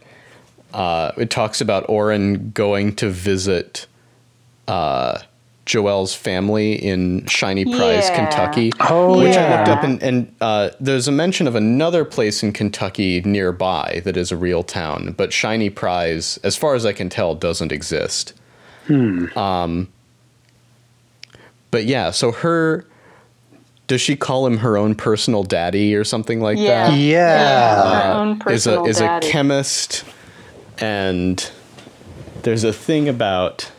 [0.76, 3.88] Uh, it talks about Orin going to visit
[4.68, 5.20] uh,
[5.66, 8.16] Joelle's family in Shiny Prize, Yeah.
[8.16, 8.72] Kentucky.
[8.82, 12.52] Oh, Which I looked up, and, and uh, there's a mention of another place in
[12.52, 17.08] Kentucky nearby that is a real town, but Shiny Prize, as far as I can
[17.10, 18.34] tell, doesn't exist.
[18.88, 19.28] Hmm.
[19.38, 19.88] Um,
[21.72, 22.86] but yeah, so her,
[23.88, 26.90] does she call him her own personal daddy or something like Yeah.
[26.90, 26.98] that?
[26.98, 28.12] Yeah.
[28.14, 29.28] Her own is a is daddy.
[29.28, 30.04] a chemist,
[30.80, 31.52] and
[32.44, 33.72] there's a thing about.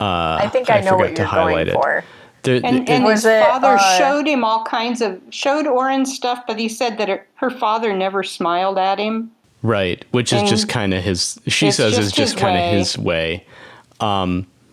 [0.00, 1.72] Uh, I think I, know what to you're highlight going it.
[1.72, 2.04] for.
[2.42, 5.66] There- And, it- and Was his it, father uh, showed him all kinds of showed
[5.66, 9.30] Orin stuff, but he said that her, her father never smiled at him.
[9.62, 11.40] right, which is just kind of his.
[11.48, 13.44] She it's says is just just kind of his way.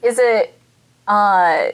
[0.04, 0.54] Is it
[1.08, 1.70] uh,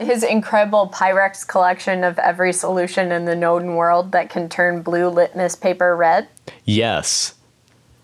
[0.00, 5.08] his incredible Pyrex collection of every solution in the known world that can turn blue
[5.08, 6.26] litmus paper red?
[6.64, 7.34] Yes,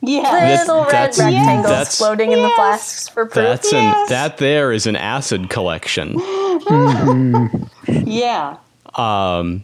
[0.02, 3.34] Yeah, That's- Little red that's- rectangles that's- floating in the flasks for proof.
[3.34, 3.96] that's Yes.
[3.96, 6.18] an that there is an acid collection.
[7.86, 8.56] yeah.
[8.94, 9.62] Um,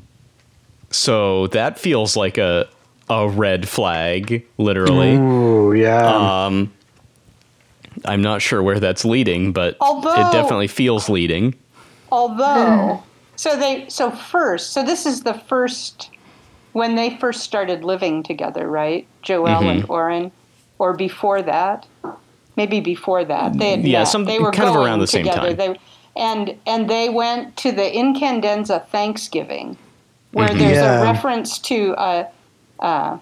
[0.91, 2.69] So that feels like a
[3.09, 5.15] a red flag, literally.
[5.17, 6.45] Ooh, yeah.
[6.47, 6.73] Um,
[8.05, 11.55] I'm not sure where that's leading, but Although- it definitely feels leading.
[12.13, 13.03] Although,
[13.37, 16.11] so they so first, so this is the first
[16.77, 19.07] when they first started living together, right?
[19.23, 19.91] Joelle and Mm-hmm.
[19.91, 20.31] Orin,
[20.79, 21.87] or before that,
[22.55, 23.57] maybe before that.
[23.59, 24.09] They had Yeah, met.
[24.09, 25.55] some- they were kind of around the same together.
[25.55, 25.57] time.
[25.57, 25.81] They,
[26.17, 29.79] and and they went to the Incandenza Thanksgiving,
[30.33, 30.59] where Mm-hmm.
[30.59, 31.01] there's Yeah.
[31.01, 32.25] a reference to uh,
[32.81, 33.17] uh,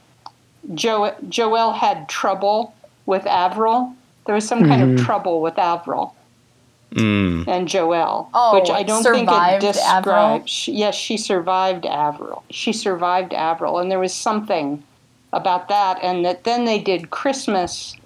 [0.74, 2.74] jo- Joelle had trouble
[3.07, 3.94] with Avril.
[4.26, 4.98] There was some kind Mm-hmm.
[4.98, 6.12] of trouble with Avril
[6.95, 7.49] Mm.
[7.49, 10.38] and Joelle, Oh, which I don't think it survived Avril?
[10.38, 10.68] describes.
[10.68, 12.45] Yes, she survived Avril.
[12.51, 14.82] She survived Avril, and there was something
[15.32, 17.97] about that, and that then they did Christmas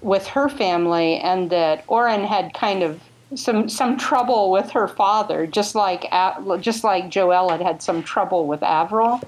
[0.00, 3.00] with her family, and that Orin had kind of
[3.34, 6.10] some some trouble with her father, just like
[6.60, 9.20] just like Joelle had had some trouble with Avril.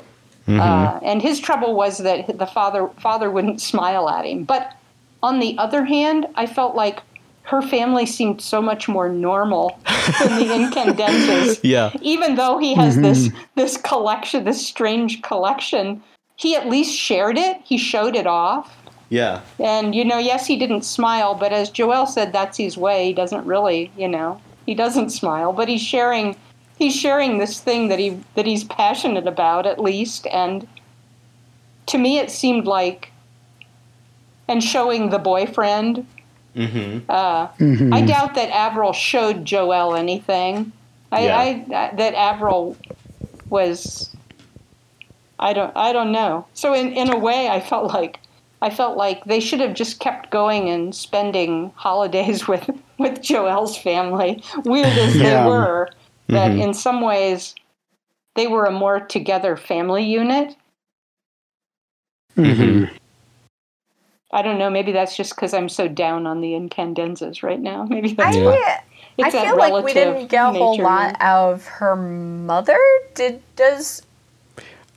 [0.48, 4.42] Uh, and his trouble was that the father father wouldn't smile at him.
[4.44, 4.74] But
[5.22, 7.02] on the other hand, I felt like
[7.50, 9.76] her family seemed so much more normal
[10.20, 11.58] than the Incandenzas.
[11.64, 11.90] Yeah.
[12.00, 13.02] Even though he has mm-hmm.
[13.02, 16.00] this this collection, this strange collection,
[16.36, 17.60] he at least shared it.
[17.64, 18.76] He showed it off.
[19.08, 19.40] Yeah.
[19.58, 23.06] And you know, yes, he didn't smile, but as Joelle said, that's his way.
[23.06, 26.36] He doesn't really, you know, he doesn't smile, but he's sharing
[26.78, 30.68] he's sharing this thing that he that he's passionate about at least and
[31.86, 33.10] to me it seemed like
[34.46, 36.06] and showing the boyfriend
[36.56, 37.08] Mm-hmm.
[37.08, 37.48] uh,
[37.96, 40.72] I doubt that Avril showed Joelle anything.
[41.12, 41.38] I, Yeah.
[41.38, 41.44] I,
[41.92, 42.76] I that Avril
[43.48, 44.10] was.
[45.38, 45.74] I don't.
[45.76, 46.46] I don't know.
[46.54, 48.18] So in in a way, I felt like
[48.62, 53.76] I felt like they should have just kept going and spending holidays with with Joelle's
[53.76, 54.42] family.
[54.64, 55.44] Weird as Yeah.
[55.44, 55.88] they were,
[56.28, 57.54] that in some ways
[58.34, 60.54] they were a more together family unit.
[62.36, 62.90] Mhm.
[64.32, 64.70] I don't know.
[64.70, 67.84] Maybe that's just because I'm so down on the incandenzas right now.
[67.88, 68.44] Maybe that's Yeah.
[68.44, 68.54] why.
[69.18, 71.16] I It's that feel like we didn't get a whole lot thing.
[71.28, 72.78] of her mother.
[73.14, 74.02] Did does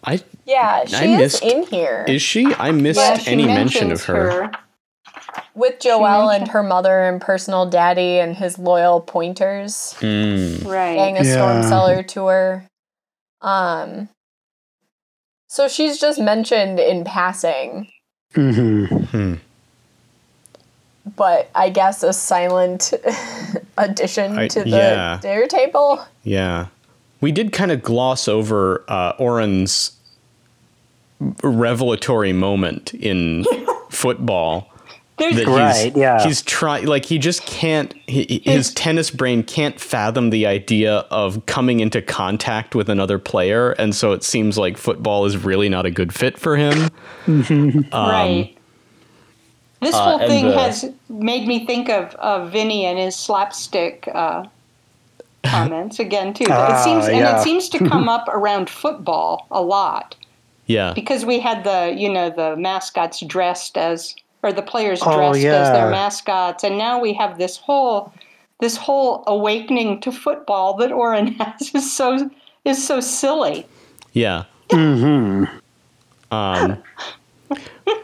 [0.04, 2.54] I Yeah, she I is missed- in here is she?
[2.60, 4.52] I missed Yeah, she any mention of her.
[5.56, 9.96] with Joelle and her mother and personal daddy and his loyal pointers.
[10.00, 10.66] Mm.
[10.66, 10.98] Right.
[10.98, 11.70] paying a storm Yeah.
[11.70, 12.68] cellar to her.
[13.42, 14.10] Um,
[15.48, 17.90] so she's just mentioned in passing,
[18.36, 19.34] hmm Hmm.
[21.16, 22.94] but I guess a silent
[23.78, 25.20] addition I- to the yeah.
[25.22, 26.04] dinner table.
[26.24, 26.68] Yeah.
[27.22, 29.92] We did kind of gloss over uh, Orin's
[31.42, 33.46] revelatory moment in
[33.90, 34.70] football.
[35.32, 36.24] There's That Right, he's, yeah.
[36.26, 40.46] He's trying, like, he just can't, he, he- his His- tennis brain can't fathom the
[40.46, 43.72] idea of coming into contact with another player.
[43.74, 46.90] And so it seems like football is really not a good fit for him.
[47.28, 48.56] right.
[49.82, 53.16] This uh, whole and thing the- has made me think of, of Vinny and his
[53.16, 54.46] slapstick uh,
[55.44, 56.46] comments again too.
[56.50, 60.16] Ah, it seems and it seems to come up around football a lot
[60.68, 60.94] Yeah.
[60.94, 65.46] because we had the you know the mascots dressed as or the players Oh, dressed
[65.46, 68.14] as their mascots, and now we have this whole
[68.60, 72.30] this whole awakening to football that Orin has is so
[72.66, 73.66] is so silly.
[74.14, 74.44] Yeah.
[74.72, 75.46] hmm
[76.32, 76.78] Um,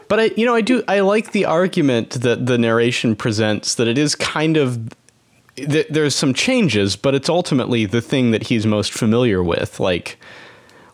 [0.08, 0.82] but I, you know, I do.
[0.88, 4.92] I like the argument that the narration presents that it is kind of
[5.56, 10.18] th- there's some changes, but it's ultimately the thing that he's most familiar with, like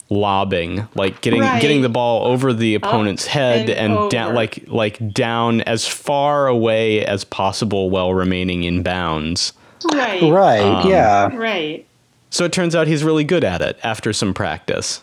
[0.09, 1.61] lobbing, like getting Right.
[1.61, 6.47] getting the ball over the opponent's head and and, down, like like down as far
[6.47, 9.53] away as possible while remaining in bounds.
[9.93, 10.23] Right.
[10.23, 10.61] Right.
[10.61, 11.35] Um, yeah.
[11.37, 11.87] Right.
[12.31, 15.03] So it turns out he's really good at it after some practice.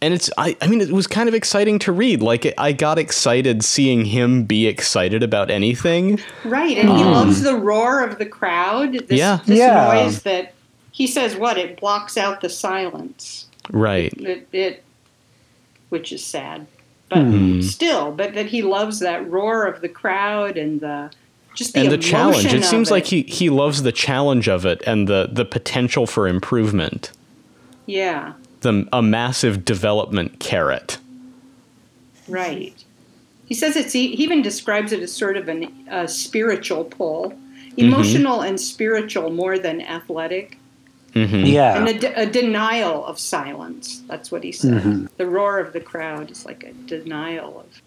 [0.00, 2.22] And it's, I, I mean, it was kind of exciting to read.
[2.22, 6.18] Like, it, I got excited seeing him be excited about anything.
[6.44, 8.92] Right, and he loves the roar of the crowd.
[8.94, 9.38] This, Yeah.
[9.46, 9.92] this Yeah.
[9.94, 10.54] noise that
[10.90, 13.46] he says, what it blocks out the silence.
[13.72, 14.12] Right.
[14.18, 14.84] It, it
[15.88, 16.66] which is sad,
[17.08, 17.60] but Hmm.
[17.60, 21.10] still, but that he loves that roar of the crowd and the
[21.54, 22.46] just the and the challenge.
[22.46, 26.06] It of seems like he, he loves the challenge of it and the, the potential
[26.06, 27.10] for improvement.
[27.84, 30.96] yeah, The, a massive development carrot.
[32.28, 32.72] right.
[33.46, 37.34] He says it's he he even describes it as sort of an a spiritual pull,
[37.76, 40.56] emotional and spiritual more than athletic.
[41.14, 41.76] Hmm Yeah.
[41.78, 44.02] and a, de- a denial of silence.
[44.08, 45.08] That's what he said.
[45.18, 47.82] The roar of the crowd is like a denial of.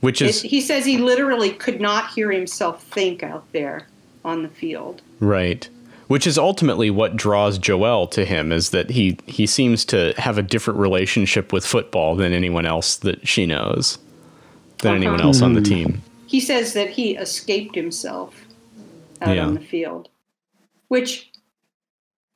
[0.00, 3.86] Which It, is, he says he literally could not hear himself think out there
[4.24, 5.00] on the field.
[5.20, 5.68] Right.
[6.08, 10.36] Which is ultimately what draws Joelle to him is that he he seems to have
[10.36, 13.98] a different relationship with football than anyone else that she knows.
[14.82, 14.96] Than Uh-huh.
[14.96, 16.02] anyone else on the team.
[16.26, 18.44] He says that he escaped himself
[19.22, 19.46] out Yeah.
[19.46, 20.08] on the field,
[20.88, 21.30] which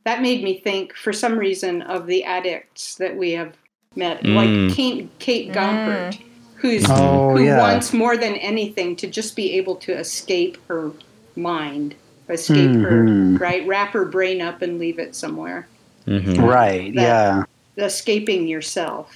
[0.09, 3.53] that made me think for some reason of the addicts that we have
[3.95, 4.35] met, Mm.
[4.69, 6.19] like Kate, Kate Gompert,
[6.55, 7.59] who's Oh, who yeah.
[7.59, 10.93] wants more than anything to just be able to escape her
[11.37, 11.95] mind,
[12.31, 13.39] escape her Mhm.
[13.39, 15.69] right, wrap her brain up and leave it somewhere,
[16.07, 16.95] hmm right.
[16.95, 17.45] that-
[17.77, 17.85] Yeah.
[17.85, 19.15] escaping yourself.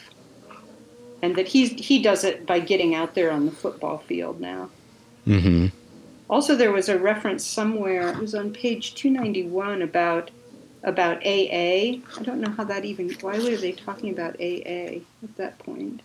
[1.22, 4.68] And that he he does it by getting out there on the football field now.
[5.24, 5.68] hmm
[6.28, 8.10] Also, there was a reference somewhere.
[8.10, 10.30] It was on page two ninety one about
[10.84, 12.00] about AA.
[12.18, 13.10] I don't know how that even.
[13.20, 16.00] Why were they talking about AA at that point?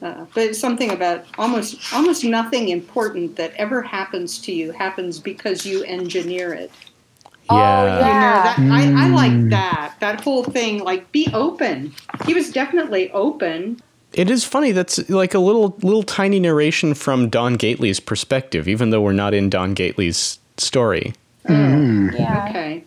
[0.00, 5.18] Uh, but it's something about almost almost nothing important that ever happens to you happens
[5.18, 6.70] because you engineer it.
[7.50, 7.84] Oh, Yeah.
[7.84, 8.42] You know, Yeah.
[8.42, 9.50] that, I, I like Mm.
[9.50, 9.94] that.
[10.00, 11.92] That whole thing, like, be open.
[12.26, 13.80] He was definitely open.
[14.12, 14.72] It is funny.
[14.72, 19.34] That's like a little little tiny narration from Don Gately's perspective, even though we're not
[19.34, 21.12] in Don Gately's story.
[21.46, 22.18] Mhm.
[22.18, 22.46] Yeah.
[22.48, 22.84] Okay.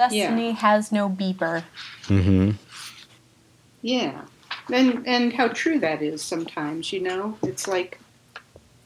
[0.00, 1.62] Destiny has no beeper.
[2.04, 2.52] Mm-hmm.
[3.82, 4.22] Yeah,
[4.72, 6.92] and and how true that is sometimes.
[6.92, 8.00] You know, it's like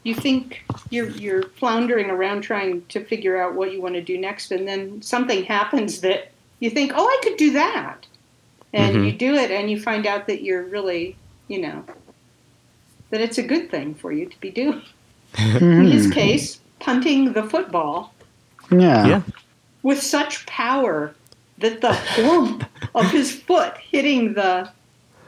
[0.03, 4.17] you think you're you're floundering around trying to figure out what you want to do
[4.17, 8.05] next, and then something happens that you think, oh, I could do that,
[8.73, 9.05] and Mhm.
[9.05, 11.15] you do it, and you find out that you're really,
[11.47, 11.83] you know,
[13.09, 14.81] that it's a good thing for you to be doing.
[15.37, 18.13] In his case, punting the football
[18.71, 19.07] Yeah.
[19.07, 19.21] Yeah.
[19.85, 21.13] With such power
[21.59, 24.69] that the thump of his foot hitting the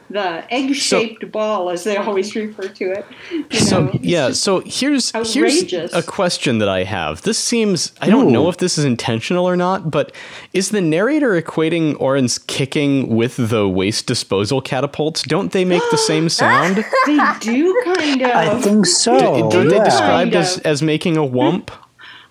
[0.10, 3.06] the egg-shaped ball, as they always refer to it.
[3.52, 7.24] You So know, yeah, so here's here's a question that I have.
[7.24, 10.14] This seems I don't know if this is intentional or not, but
[10.54, 15.24] is the narrator equating Orin's kicking with the waste disposal catapults?
[15.24, 16.78] Don't they make the same sound?
[17.06, 18.32] they do kind of.
[18.32, 19.50] I think so.
[19.50, 20.66] Don't they described Kind as, of.
[20.66, 21.70] as making a wump?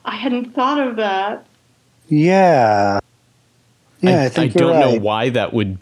[0.07, 1.47] I hadn't thought of that.
[2.09, 3.01] Yeah.
[4.01, 5.79] Yeah, I, I, think I don't know why that would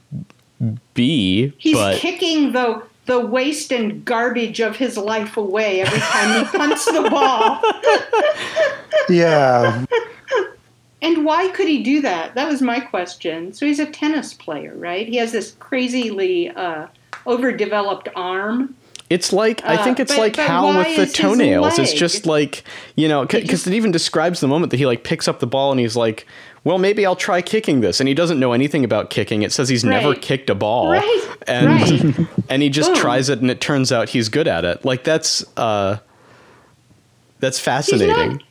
[0.95, 6.45] be, He's but kicking the the waste and garbage of his life away every time
[6.45, 7.61] he punts the ball.
[9.11, 9.85] Yeah.
[11.03, 12.35] And why could he do that?
[12.35, 13.53] That was my question.
[13.53, 15.07] So he's a tennis player, right?
[15.07, 16.87] He has this crazily uh,
[17.27, 18.75] overdeveloped arm.
[19.15, 21.79] It's like I Uh, think it's but- like but Hal with the toenails.
[21.79, 22.65] It's just like
[22.97, 25.71] you know, because it even describes the moment that he like picks up the ball
[25.71, 26.27] and he's like,
[26.65, 29.43] "Well, maybe I'll try kicking this," and he doesn't know anything about kicking.
[29.43, 32.27] It says he's never kicked a ball, Right, and right.
[32.49, 33.01] and he just Boom.
[33.01, 34.85] tries it, and it turns out he's good at it.
[34.85, 35.99] Like that's uh,
[37.41, 38.33] that's He's fascinating.
[38.33, 38.43] not,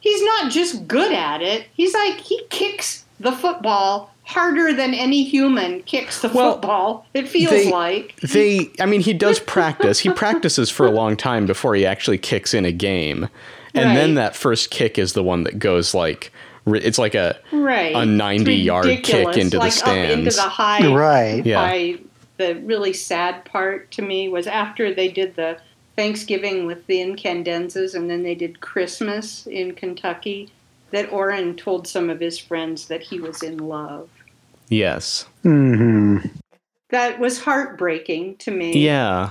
[0.00, 1.66] he's not just good at it.
[1.74, 7.06] He's like, he kicks the football harder than any human kicks the Well, football.
[7.14, 8.16] It feels they- like.
[8.20, 12.18] they i mean he does practice he practices for a long time before he actually
[12.18, 13.28] kicks in a game
[13.74, 16.32] and then that first kick is the one that goes like
[16.66, 17.94] it's like a Right.
[17.94, 21.44] a ninety yard kick ridiculous, into the like Up into stands the high, Right.
[21.44, 21.58] Yeah.
[21.66, 21.98] high.
[22.36, 25.58] The really sad part to me was after they did the
[25.96, 30.50] Thanksgiving with the incandenzas and then they did Christmas in Kentucky.
[30.92, 34.08] That Orin told some of his friends that he was in love.
[34.72, 36.18] Yes hmm
[36.90, 38.78] That was heartbreaking to me.
[38.78, 39.30] yeah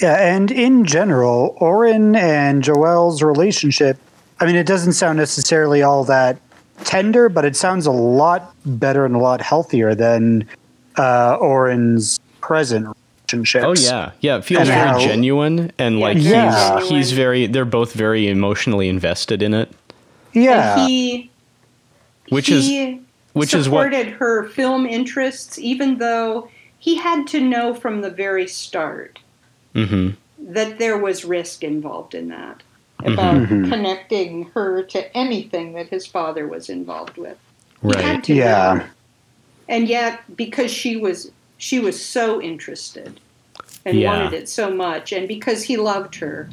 [0.00, 3.98] Yeah, and in general, Orin and Joelle's relationship,
[4.40, 6.38] I mean, it doesn't sound necessarily all that
[6.84, 10.48] tender, but it sounds a lot better and a lot healthier than
[10.96, 12.86] uh, Orin's present
[13.32, 13.64] relationships.
[13.64, 16.80] oh yeah yeah it feels And very how- genuine and like Yeah.
[16.80, 19.70] he's he's very they're both very emotionally invested in it
[20.34, 20.80] Yeah.
[20.80, 21.30] And he
[22.30, 22.68] Which is-
[23.32, 26.48] he which is what supported her film interests, even though
[26.78, 29.18] he had to know from the very start
[29.74, 32.62] hmm that there was risk involved in that
[33.04, 33.68] about Mhm.
[33.68, 37.38] connecting her to anything that his father was involved with.
[37.80, 38.74] He right had to Yeah.
[38.74, 38.84] know.
[39.68, 43.20] And yet, because she was she was so interested
[43.86, 44.10] and Yeah.
[44.10, 46.50] wanted it so much, and because he loved her,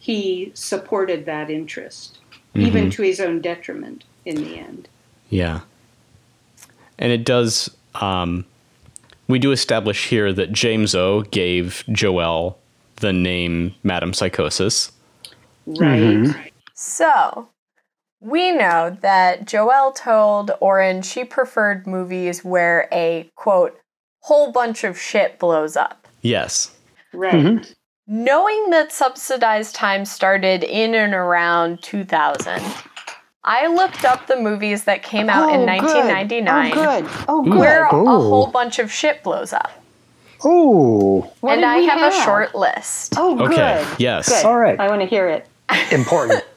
[0.00, 2.18] he supported that interest,
[2.56, 2.92] even Mhm.
[2.92, 4.88] to his own detriment in the end.
[5.28, 5.60] Yeah.
[7.00, 8.44] And it does um
[9.26, 12.56] we do establish here that James O gave Joelle
[12.96, 14.92] the name Madam Psychosis.
[15.66, 16.00] Right.
[16.00, 16.50] Mhm.
[16.74, 17.48] So,
[18.20, 23.78] we know that Joelle told Orin she preferred movies where a quote
[24.22, 26.06] whole bunch of shit blows up.
[26.22, 26.70] Yes.
[27.12, 27.34] Right.
[27.34, 27.74] Mhm.
[28.06, 32.60] Knowing that subsidized time started in and around 2000,
[33.42, 37.10] I looked up the movies that came out in 1999 Oh, good.
[37.28, 37.58] Oh, good.
[37.58, 39.70] where a whole bunch of shit blows up.
[40.44, 43.14] Oh, and I we have, a short list.
[43.16, 43.52] Oh, good.
[43.52, 43.86] Okay.
[43.98, 44.28] Yes.
[44.28, 44.44] Good.
[44.46, 44.78] All right.
[44.80, 45.46] I want to hear it.
[45.92, 46.44] important.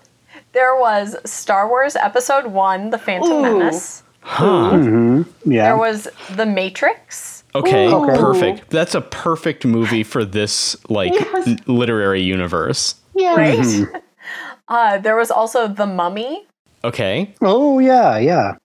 [0.54, 3.42] There was Star Wars Episode 1, The Phantom Ooh.
[3.42, 4.04] Menace.
[4.22, 4.78] Huh.
[4.78, 5.64] hmm Yeah.
[5.64, 7.44] There was The Matrix.
[7.56, 7.88] Okay.
[7.92, 8.06] Ooh.
[8.06, 8.70] Perfect.
[8.70, 11.60] That's a perfect movie for this like Yes.
[11.66, 12.94] literary universe.
[13.16, 13.36] Yeah.
[13.36, 13.58] Right?
[13.58, 14.02] Mhm.
[14.68, 16.46] Uh, there was also The Mummy,
[16.84, 17.34] Okay.
[17.42, 18.56] oh, yeah, yeah.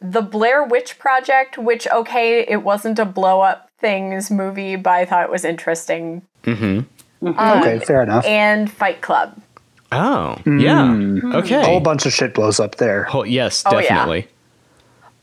[0.00, 5.04] The Blair Witch Project, which, okay, it wasn't a blow up things movie, but I
[5.04, 6.22] thought it was interesting.
[6.44, 7.26] Mm-hmm.
[7.38, 8.24] Uh, Okay, fair enough.
[8.24, 9.38] And Fight Club.
[9.92, 10.38] Oh.
[10.44, 11.22] Mm.
[11.22, 11.38] Yeah.
[11.38, 11.60] Okay.
[11.60, 13.08] A whole bunch of shit blows up there.
[13.12, 13.88] Oh, yes, Oh, yeah.
[13.88, 14.28] definitely.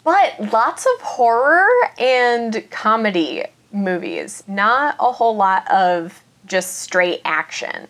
[0.04, 1.68] But lots of horror
[1.98, 7.88] and comedy movies, not a whole lot of just straight action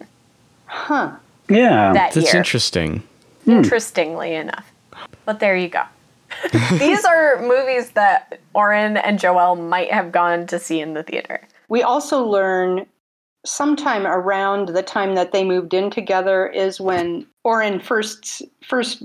[0.65, 1.11] Huh.
[1.49, 1.93] Yeah.
[1.93, 2.37] that That's year.
[2.37, 3.03] interesting.
[3.47, 4.71] Interestingly enough.
[5.25, 5.83] But there you go.
[6.71, 11.41] These are movies that Orin and Joelle might have gone to see in the theater.
[11.69, 12.85] We also learn
[13.45, 19.03] sometime around the time that they moved in together is when Orin first first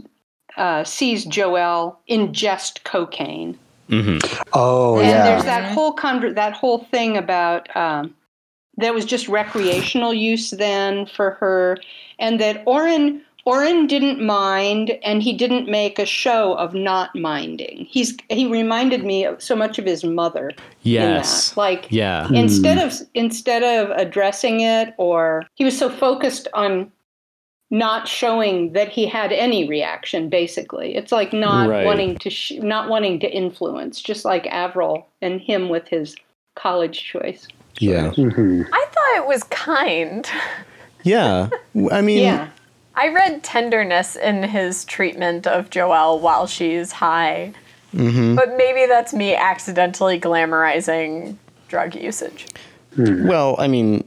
[0.57, 3.59] uh, sees Joelle ingest cocaine.
[3.89, 4.19] hmm
[4.53, 5.25] oh, and yeah.
[5.25, 8.15] there's that whole conver- that whole thing about um,
[8.79, 11.79] that was just recreational use then for her,
[12.19, 17.87] and that Orin Orin didn't mind, and he didn't make a show of not minding.
[17.91, 20.53] He's he reminded me of so much of his mother.
[20.83, 21.51] Yes.
[21.51, 21.61] in that.
[21.61, 22.29] like Yeah.
[22.33, 26.91] instead of instead of addressing it, or he was so focused on
[27.71, 31.87] not showing that he had any reaction basically it's like not Right.
[31.87, 36.15] wanting to sh- not wanting to influence just like avril and him with his
[36.55, 37.49] college choice
[37.79, 38.11] Yeah.
[38.11, 38.67] Mhm.
[38.71, 40.29] I thought it was kind.
[41.03, 41.49] Yeah.
[41.91, 42.49] I mean, yeah
[42.95, 47.53] I read tenderness in his treatment of Joelle while she's high.
[47.95, 48.35] Mm-hmm.
[48.35, 51.37] But maybe that's me accidentally glamorizing
[51.69, 52.47] drug usage.
[52.95, 53.27] Hmm.
[53.27, 54.05] Well, I mean,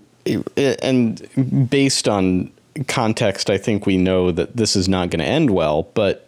[0.56, 2.52] and based on
[2.88, 5.84] context, I think we know that this is not going to end well.
[5.94, 6.28] But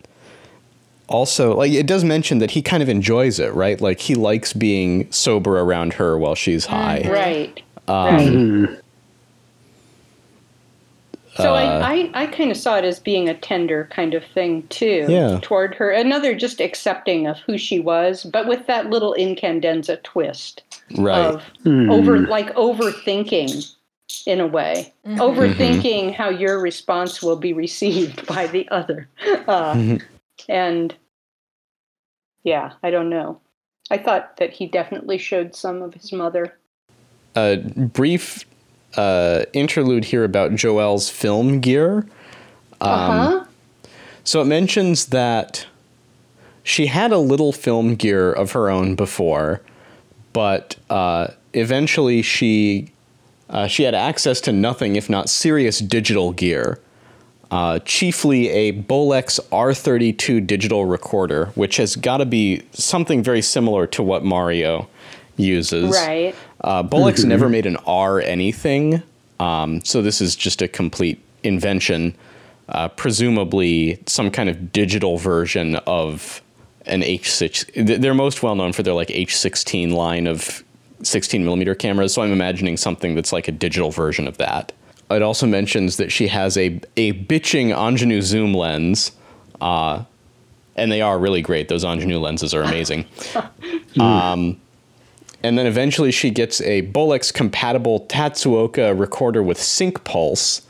[1.08, 3.80] also like it does mention that he kind of enjoys it, right?
[3.80, 7.02] Like he likes being sober around her while she's high.
[7.02, 7.12] Mm-hmm.
[7.12, 7.64] Right.
[7.88, 8.80] Um, right.
[11.38, 14.24] So Uh, I, I, I kind of saw it as being a tender kind of
[14.26, 15.40] thing too Yeah.
[15.42, 15.92] toward her.
[15.92, 20.64] Another just accepting of who she was, but with that little incandenza twist
[20.98, 21.26] Right.
[21.26, 23.74] of over like overthinking
[24.26, 24.94] in a way.
[25.06, 29.08] Overthinking how your response will be received by the other.
[29.48, 30.02] Uh, Mhm.
[30.50, 30.96] And
[32.44, 33.40] yeah, I don't know.
[33.92, 36.58] I thought that he definitely showed some of his mother.
[37.36, 38.46] a brief
[38.98, 42.06] uh, interlude here about Joelle's film gear.
[42.82, 43.44] Um, Uh huh.
[44.24, 45.66] So it mentions that
[46.64, 49.62] she had a little film gear of her own before,
[50.34, 52.92] but uh, eventually she
[53.50, 56.80] uh, she had access to nothing if not serious digital gear.
[57.50, 63.88] Uh, chiefly a Bolex R32 digital recorder, which has got to be something very similar
[63.88, 64.90] to what Mario
[65.38, 65.96] uses.
[65.96, 66.36] Right.
[66.62, 69.02] Uh, Bolex never made an R anything,
[69.40, 72.16] um, so this is just a complete invention.
[72.70, 76.42] Uh, presumably, some kind of digital version of
[76.86, 78.02] an H6.
[78.02, 80.64] They're most well known for their like H16 line of
[81.04, 84.74] 16 millimeter cameras, so I'm imagining something that's like a digital version of that.
[85.10, 89.14] It also mentions that she has a a bitching Angenieux zoom lens,
[89.62, 90.04] uh,
[90.76, 91.70] and they are really great.
[91.70, 93.06] Those Angenieux lenses are amazing.
[94.00, 94.62] Um,
[95.44, 100.62] and then eventually she gets a Bolex compatible Tatsuoka recorder with sync pulse,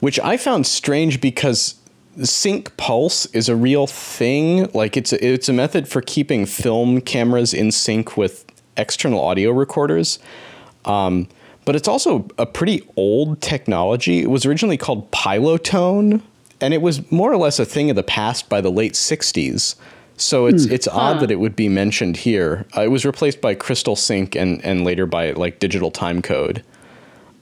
[0.00, 1.76] which I found strange because
[2.22, 4.68] sync pulse is a real thing.
[4.74, 8.44] Like it's a, it's a method for keeping film cameras in sync with
[8.76, 10.18] external audio recorders.
[10.84, 11.28] Um,
[11.64, 14.20] but it's also a pretty old technology.
[14.20, 16.20] It was originally called Pilotone,
[16.60, 19.76] and it was more or less a thing of the past by the late 60s.
[20.22, 22.64] So it's it's odd that it would be mentioned here.
[22.76, 26.62] Uh, it was replaced by Crystal Sync and and later by like digital time code,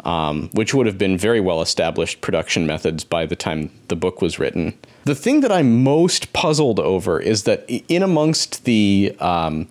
[0.04, 4.22] um, which would have been very well established production methods by the time the book
[4.22, 4.72] was written.
[5.04, 9.68] The thing that I'm most puzzled over is that in amongst the um,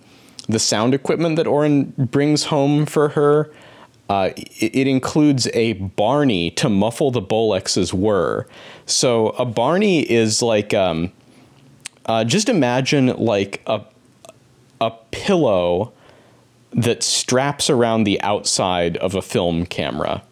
[0.48, 3.50] the sound equipment that Orin brings home for her,
[4.08, 8.46] uh, it, it includes a Barney to muffle the Bolex's whir.
[8.86, 11.12] So a Barney is like um,
[12.10, 13.82] uh, just imagine like a
[14.80, 15.92] a pillow
[16.72, 20.22] that straps around the outside of a film camera.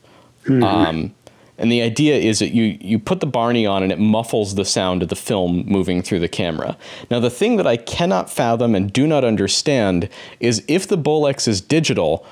[0.64, 1.14] Um,
[1.56, 4.64] and the idea is that you you put the Barney on and it muffles the
[4.64, 6.76] sound of the film moving through the camera.
[7.12, 10.08] Now the thing that I cannot fathom and do not understand
[10.40, 12.26] is if the Bolex is digital,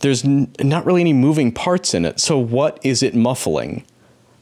[0.00, 2.20] there's n- not really any moving parts in it.
[2.20, 3.84] So what is it muffling?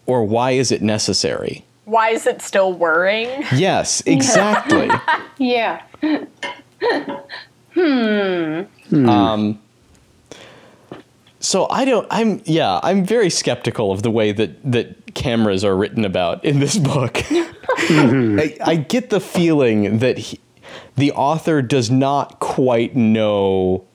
[0.06, 1.64] Or why is it necessary?
[1.90, 3.28] Why is it still whirring?
[3.52, 4.88] Yes, exactly.
[5.38, 5.80] Yeah.
[7.72, 9.08] hmm.
[9.08, 9.58] Um,
[11.38, 12.06] so I don't.
[12.10, 12.78] I'm yeah.
[12.82, 17.22] I'm very skeptical of the way that that cameras are written about in this book.
[17.30, 20.40] I, I get the feeling that he,
[20.96, 23.86] the author does not quite know.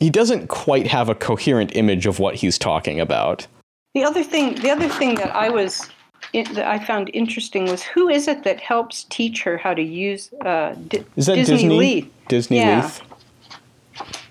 [0.00, 3.46] He doesn't quite have a coherent image of what he's talking about.
[3.94, 5.88] The other thing, the other thing that I was
[6.32, 9.82] it, that I found interesting was who is it that helps teach her how to
[9.82, 11.76] use uh, D- Is that Disney, Disney?
[11.78, 12.12] Leith?
[12.28, 12.82] Disney Yeah.
[12.82, 13.00] Leith.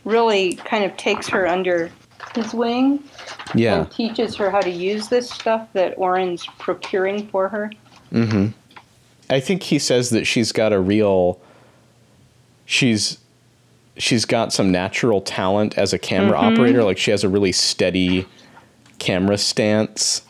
[0.03, 1.91] Really, kind of takes her under
[2.35, 3.03] his wing
[3.55, 3.75] Yeah.
[3.79, 7.71] and teaches her how to use this stuff that Orin's procuring for her.
[9.29, 11.39] I think he says that she's got a real
[12.65, 13.17] she's
[13.97, 16.53] she's got some natural talent as a camera Mm-hmm.
[16.53, 18.27] operator like she has a really steady
[18.99, 20.21] camera stance.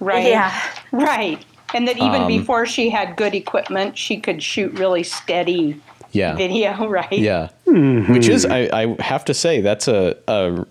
[0.00, 0.26] Right.
[0.26, 0.52] Yeah.
[0.92, 1.44] Right.
[1.74, 5.80] And that even Um, before she had good equipment, she could shoot really steady
[6.12, 6.34] Yeah.
[6.36, 7.10] video, right?
[7.12, 7.48] Yeah.
[7.66, 10.66] Which is I, I have to say that's a, a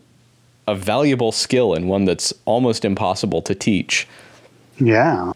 [0.68, 4.08] a valuable skill and one that's almost impossible to teach.
[4.80, 5.34] Yeah.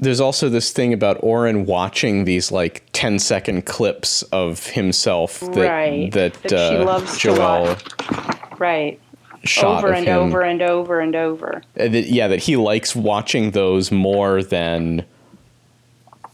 [0.00, 5.56] There's also this thing about Orin watching these like 10 second clips of himself that
[5.70, 6.10] Right.
[6.12, 8.58] that, That she uh, loves to Joelle watch.
[8.58, 8.98] Right.
[9.44, 10.18] Shot over of and him.
[10.18, 11.62] over and over and over.
[11.78, 15.04] Uh, that, yeah, that he likes watching those more than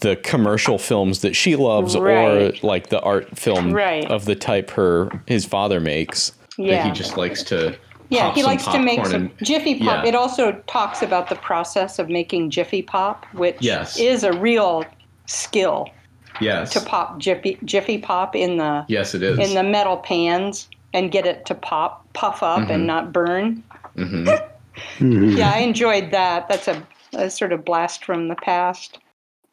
[0.01, 2.15] the commercial films that she loves Right.
[2.63, 4.05] or like the art film Right.
[4.09, 6.31] of the type her his father makes.
[6.57, 6.85] That Yeah.
[6.85, 7.77] he just likes to
[8.11, 10.05] Yeah, pop he some likes to make some and- Jiffy Pop.
[10.05, 10.09] Yeah.
[10.09, 13.99] It also talks about the process of making Jiffy Pop, which Yes.
[13.99, 14.85] is a real
[15.27, 15.89] skill
[16.41, 16.71] Yes.
[16.75, 19.39] to pop Jiffy Jiffy Pop in the Yes, it is.
[19.39, 22.71] in the metal pans and get it to pop, puff up, Mm-hmm.
[22.71, 23.63] and not burn.
[25.01, 26.49] Yeah, I enjoyed that.
[26.49, 28.99] That's a, a sort of blast from the past.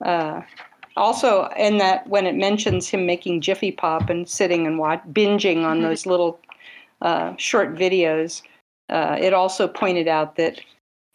[0.03, 0.41] Uh,
[0.98, 5.64] also, in that when it mentions him making Jiffy Pop and sitting and watch, binging
[5.66, 6.40] on those little
[7.02, 8.41] uh, short videos,
[8.90, 10.60] uh, it also pointed out that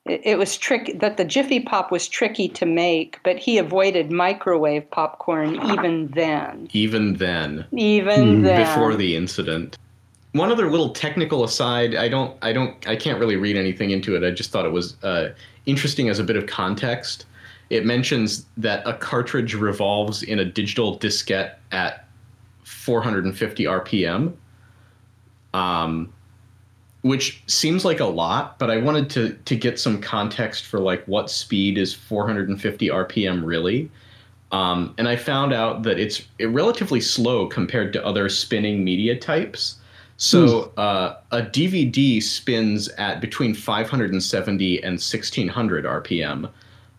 [0.06, 4.10] it, it was trick that the Jiffy Pop was tricky to make, but he avoided
[4.10, 6.68] microwave popcorn even then.
[6.72, 9.78] Even then, Even then, before the incident.
[10.32, 14.14] One other little technical aside, I don't, I don't, I can't really read anything into
[14.14, 14.24] it.
[14.24, 15.30] I just thought it was uh,
[15.66, 17.26] interesting as a bit of context.
[17.68, 22.06] It mentions that a cartridge revolves in a digital diskette at
[22.64, 24.32] 450 RPM,
[25.54, 26.12] um,
[27.02, 28.58] which seems like a lot.
[28.58, 33.44] But I wanted to to get some context for like what speed is 450 RPM
[33.44, 33.90] really.
[34.52, 39.76] Um, and I found out that it's relatively slow compared to other spinning media types.
[40.20, 46.50] So uh, a DVD spins at between 570 and 1600 RPM.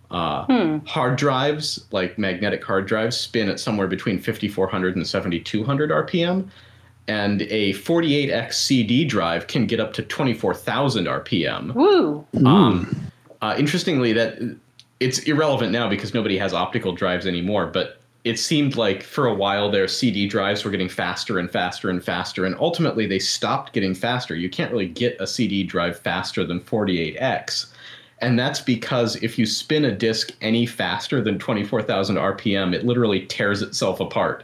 [0.09, 6.49] Uh, Hard drives, like magnetic hard drives, spin at somewhere between 5400 and 7200 RPM.
[7.07, 11.75] And a 48X CD drive can get up to 24,000 RPM.
[11.75, 13.11] woo, Um,
[13.41, 14.39] uh, interestingly, that
[14.99, 17.67] it's irrelevant now because nobody has optical drives anymore.
[17.67, 21.89] But it seemed like for a while their CD drives were getting faster and faster
[21.89, 24.35] and faster, and ultimately they stopped getting faster.
[24.35, 27.67] You can't really get a CD drive faster than 48x.
[28.19, 33.25] And that's because if you spin a disc any faster than 24,000 RPM, it literally
[33.25, 34.43] tears itself apart.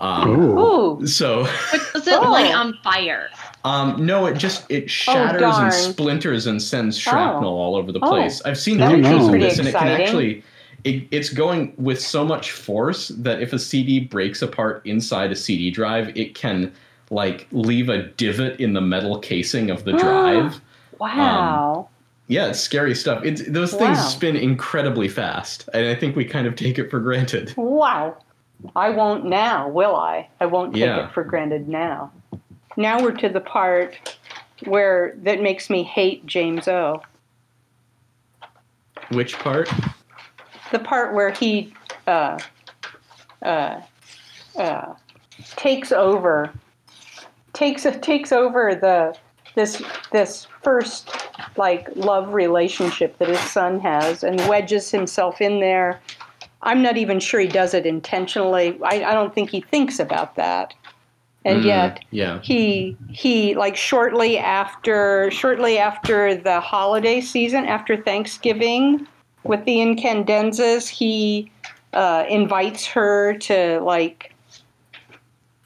[0.00, 0.58] Um, Ooh.
[1.00, 1.06] ooh.
[1.06, 2.28] so But does it Oh.
[2.32, 3.28] light on fire?
[3.64, 8.08] um, no, it just it shatters and splinters and sends shrapnel all over the Oh.
[8.08, 8.42] place.
[8.44, 10.42] I've seen That would be pictures of pretty this, and it can actually
[10.84, 15.36] it, it's going with so much force that if a CD breaks apart inside a
[15.36, 16.72] CD drive, it can
[17.10, 20.60] like leave a divot in the metal casing of the drive.
[20.98, 21.80] Wow.
[21.80, 21.94] Um,
[22.28, 23.24] yeah, it's scary stuff.
[23.24, 24.04] It's, those things Wow.
[24.08, 27.52] spin incredibly fast, and I think we kind of take it for granted.
[27.56, 28.16] Wow.
[28.76, 30.28] I won't now, will I?
[30.40, 31.06] I won't take Yeah.
[31.08, 32.12] it for granted now.
[32.76, 34.16] Now we're to the part
[34.64, 37.02] where that makes me hate James O.
[39.10, 39.68] Which part?
[40.72, 41.72] The part where he
[42.06, 42.38] uh,
[43.42, 43.80] uh,
[44.58, 44.94] uh,
[45.56, 46.52] takes over
[47.52, 49.16] takes takes over the
[49.54, 49.82] this
[50.12, 51.10] this first
[51.56, 56.00] like love relationship that his son has and wedges himself in there.
[56.62, 58.78] I'm not even sure he does it intentionally.
[58.82, 60.74] I, I don't think he thinks about that.
[61.44, 62.40] And Mm, yet yeah.
[62.40, 69.06] he he like shortly after shortly after the holiday season after Thanksgiving
[69.44, 71.50] with the incandenzas he
[71.92, 74.32] uh, invites her to like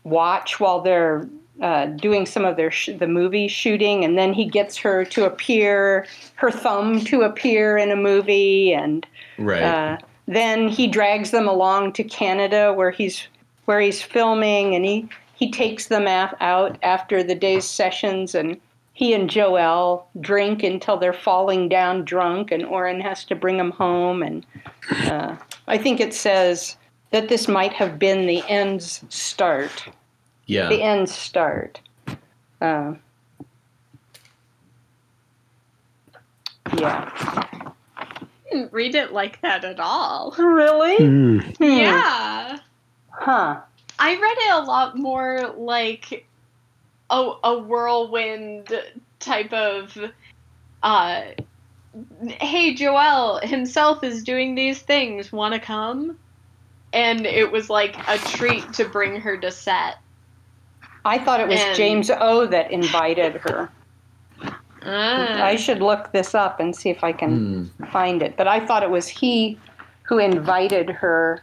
[0.05, 1.29] watch while they're
[1.63, 5.25] uh, doing some of their sh- the movie shooting and then he gets her to
[5.25, 9.07] appear her thumb to appear in a movie and
[9.39, 9.63] Right.
[9.63, 9.97] uh,
[10.27, 13.27] then he drags them along to Canada where he's
[13.67, 18.59] where he's filming, and he he takes them af- out after the day's sessions, and
[18.97, 23.73] he and Joelle drink until they're falling down drunk, and Orin has to bring them
[23.73, 24.23] home.
[24.23, 24.47] And
[24.91, 25.37] uh,
[25.67, 26.79] I think it says
[27.11, 29.87] that this might have been the end's start.
[30.47, 30.71] yeah.
[30.71, 31.79] The end start.
[32.63, 32.95] Uh,
[36.79, 37.45] yeah.
[38.51, 40.35] didn't read it like that at all.
[40.39, 40.97] Really?
[40.97, 41.41] Hmm.
[41.41, 41.63] Hmm.
[41.65, 42.59] Yeah.
[43.11, 43.61] Huh.
[43.99, 46.26] I read it a lot more like
[47.11, 48.69] a, a whirlwind
[49.21, 49.97] type of
[50.83, 51.23] uh
[52.29, 56.19] hey Joel himself is doing these things want to come
[56.93, 59.97] and it was like a treat to bring her to set
[61.05, 63.71] I thought it was And- James O that invited her.
[64.83, 65.43] Ah.
[65.43, 67.85] I should look this up and see if I can Hmm.
[67.87, 68.37] find it.
[68.37, 69.57] But I thought it was he
[70.03, 71.43] who invited her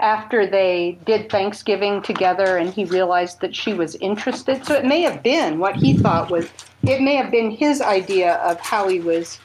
[0.00, 4.64] after they did Thanksgiving together and he realized that she was interested.
[4.66, 6.48] So it may have been what he thought was,
[6.82, 9.38] it may have been his idea of how he was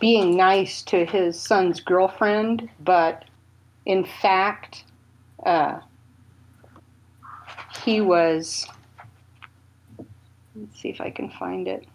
[0.00, 3.24] being nice to his son's girlfriend, but
[3.86, 4.84] in fact,
[5.44, 5.80] uh,
[7.84, 8.66] he was.
[10.54, 11.86] Let's see if I can find it.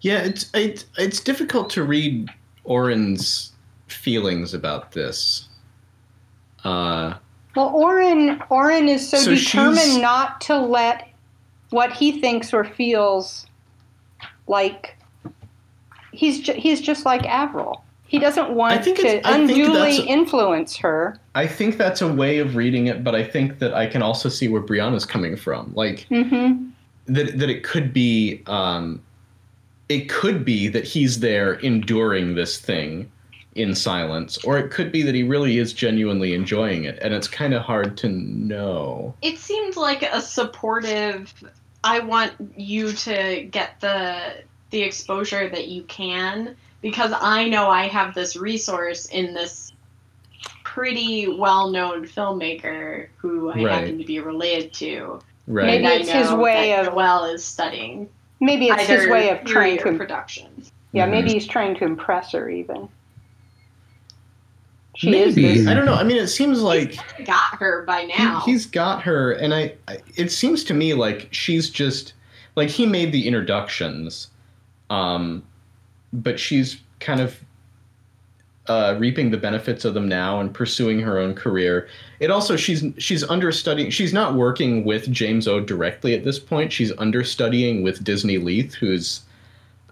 [0.00, 2.30] Yeah, it's it's it's difficult to read
[2.64, 3.52] Orin's
[3.88, 5.48] feelings about this.
[6.64, 7.14] Uh,
[7.54, 11.08] Well, Orin Orin is so, So determined not to let
[11.70, 13.46] what he thinks or feels
[14.46, 14.96] like
[16.12, 17.82] he's ju- he's just like Avril.
[18.06, 21.18] He doesn't want to unduly that's- influence her.
[21.34, 24.28] I think that's a way of reading it, but I think that I can also
[24.28, 25.72] see where Brianna's coming from.
[25.74, 26.68] Like hmm
[27.06, 29.02] that that it could be um,
[29.88, 33.10] it could be that he's there enduring this thing
[33.54, 37.28] in silence, or it could be that he really is genuinely enjoying it, and it's
[37.28, 39.14] kind of hard to know.
[39.22, 41.32] It seemed like a supportive.
[41.84, 47.86] I want you to get the the exposure that you can because I know I
[47.86, 49.72] have this resource in this
[50.64, 53.70] pretty well known filmmaker who I Right.
[53.72, 55.20] happen to be related to.
[55.46, 55.66] Right.
[55.66, 58.08] Maybe And I it's his way that of- Joelle is studying.
[58.40, 59.96] Maybe it's his way of trying to.
[59.96, 60.48] production.
[60.92, 61.10] Yeah, Mhm.
[61.10, 62.88] maybe he's trying to impress her even.
[64.96, 65.66] She is Maybe this.
[65.66, 65.94] I don't know.
[65.94, 68.42] I mean, it seems like Got her by he, now.
[68.46, 69.98] he's got her, and I, I.
[70.16, 72.12] It seems to me like she's just
[72.54, 74.28] like he made the introductions,
[74.90, 75.42] um,
[76.12, 77.36] but she's kind of
[78.66, 81.88] uh, reaping the benefits of them now and pursuing her own career.
[82.20, 83.90] It also she's she's understudying.
[83.90, 86.72] She's not working with James O directly at this point.
[86.72, 89.22] She's understudying with Disney Leith, who's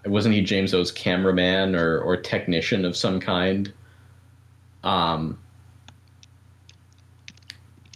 [0.05, 3.71] wasn't he James O's cameraman or or technician of some kind.
[4.83, 5.39] Um.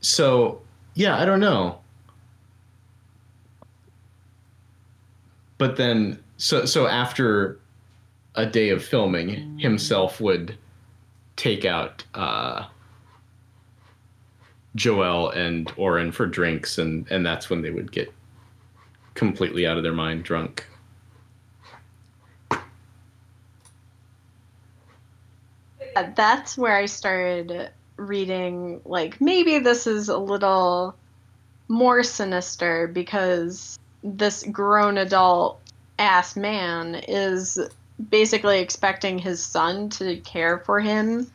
[0.02, 0.62] So
[0.94, 1.80] yeah, I don't know.
[5.58, 7.60] But then, so so after
[8.36, 10.58] a day of filming, himself would
[11.36, 12.66] take out uh,
[14.76, 18.14] Joelle and Orin for drinks, and and that's when they would get
[19.16, 20.66] completely out of their mind drunk.
[26.04, 30.96] That's where I started reading like maybe this is a little
[31.68, 35.60] more sinister because this grown adult
[36.00, 37.60] ass man is
[38.10, 41.30] basically expecting his son to care for him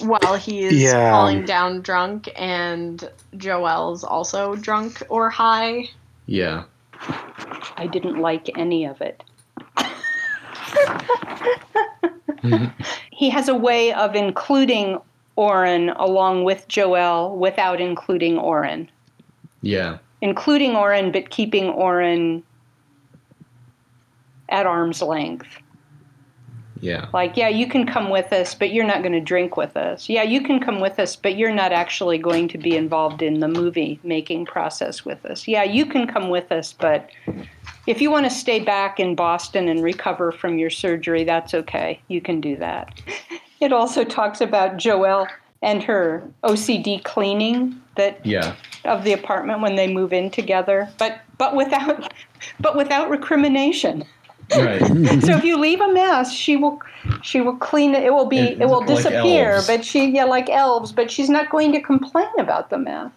[0.00, 1.10] while he's Yeah.
[1.10, 5.88] falling down drunk and Joelle's also drunk or high.
[6.26, 6.64] Yeah.
[7.76, 9.24] I didn't like any of it.
[13.14, 14.98] he has a way of including
[15.36, 18.90] Orin along with Joelle without including Orin.
[19.62, 19.98] Yeah.
[20.20, 22.42] Including Orin, but keeping Orin
[24.48, 25.46] at arm's length.
[26.84, 27.06] Yeah.
[27.14, 30.06] Like, yeah, you can come with us, but you're not going to drink with us.
[30.06, 33.40] Yeah, you can come with us, but you're not actually going to be involved in
[33.40, 35.48] the movie making process with us.
[35.48, 37.08] Yeah, you can come with us, but
[37.86, 42.00] if you want to stay back in Boston and recover from your surgery, that's okay.
[42.08, 43.00] You can do that.
[43.60, 45.26] It also talks about Joelle
[45.62, 48.56] and her OCD cleaning that Yeah.
[48.84, 52.12] of the apartment when they move in together, but but without
[52.60, 54.04] but without recrimination.
[54.56, 54.80] Right.
[55.24, 56.80] So if you leave a mess, she will
[57.22, 58.02] she will clean it.
[58.04, 59.52] It will be It- it will like disappear.
[59.52, 59.66] elves.
[59.66, 60.92] but she yeah like elves.
[60.92, 63.10] But she's not going to complain about the mess.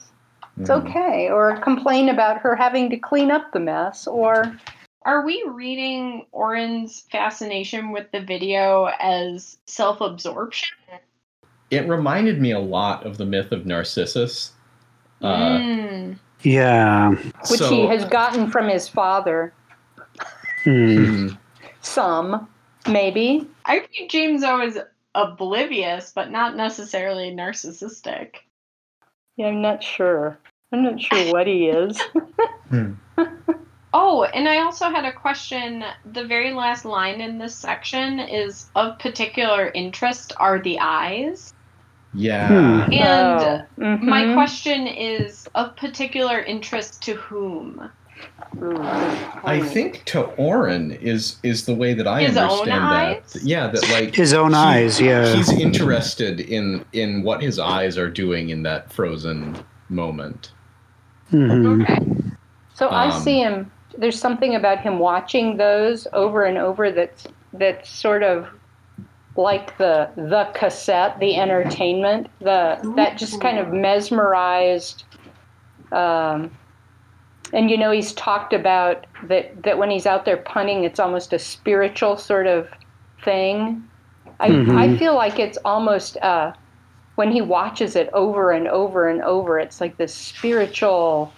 [0.59, 0.85] It's Mhm.
[0.87, 4.57] okay, or complain about her having to clean up the mess, or
[5.03, 10.67] Are we reading Orin's fascination with the video as self absorption?
[11.71, 14.51] It reminded me a lot of the myth of Narcissus.
[15.21, 16.17] Uh, Mm.
[16.43, 17.11] Yeah.
[17.11, 19.53] which so, he has gotten from his father.
[20.67, 20.97] Hmm.
[20.97, 21.37] Mhm.
[21.79, 22.49] Some,
[22.89, 23.47] maybe.
[23.65, 24.77] I think James O as
[25.15, 28.35] oblivious, but not necessarily narcissistic.
[29.37, 30.37] Yeah, I'm not sure.
[30.73, 32.01] I'm not sure what he is.
[33.93, 35.83] Oh, and I also had a question.
[36.11, 41.53] The very last line in this section is of particular interest are the eyes.
[42.13, 42.47] Yeah.
[42.47, 42.93] Hmm.
[42.93, 44.01] And Oh, mhm.
[44.03, 47.89] my question is of particular interest to whom?
[48.61, 53.33] Ooh, I think to Orin is is the way that I His own understand eyes?
[53.33, 53.43] that.
[53.43, 55.35] Yeah, that like His own he- eyes, yeah.
[55.35, 59.57] He's interested in in what his eyes are doing in that frozen
[59.89, 60.51] moment.
[61.31, 61.83] Mhm.
[61.83, 61.99] Okay.
[62.73, 63.71] So I Um, see him.
[63.97, 68.47] There's something about him watching those over and over that's that's sort of
[69.35, 75.03] like the the cassette, the entertainment, the that just kind of mesmerized.
[75.91, 76.51] Um,
[77.53, 81.33] and you know, he's talked about that that when he's out there punting, it's almost
[81.33, 82.67] a spiritual sort of
[83.23, 83.89] thing.
[84.39, 84.97] I I Mhm.
[84.97, 86.53] feel like it's almost uh,
[87.15, 91.37] when he watches it over and over and over, it's like this spiritual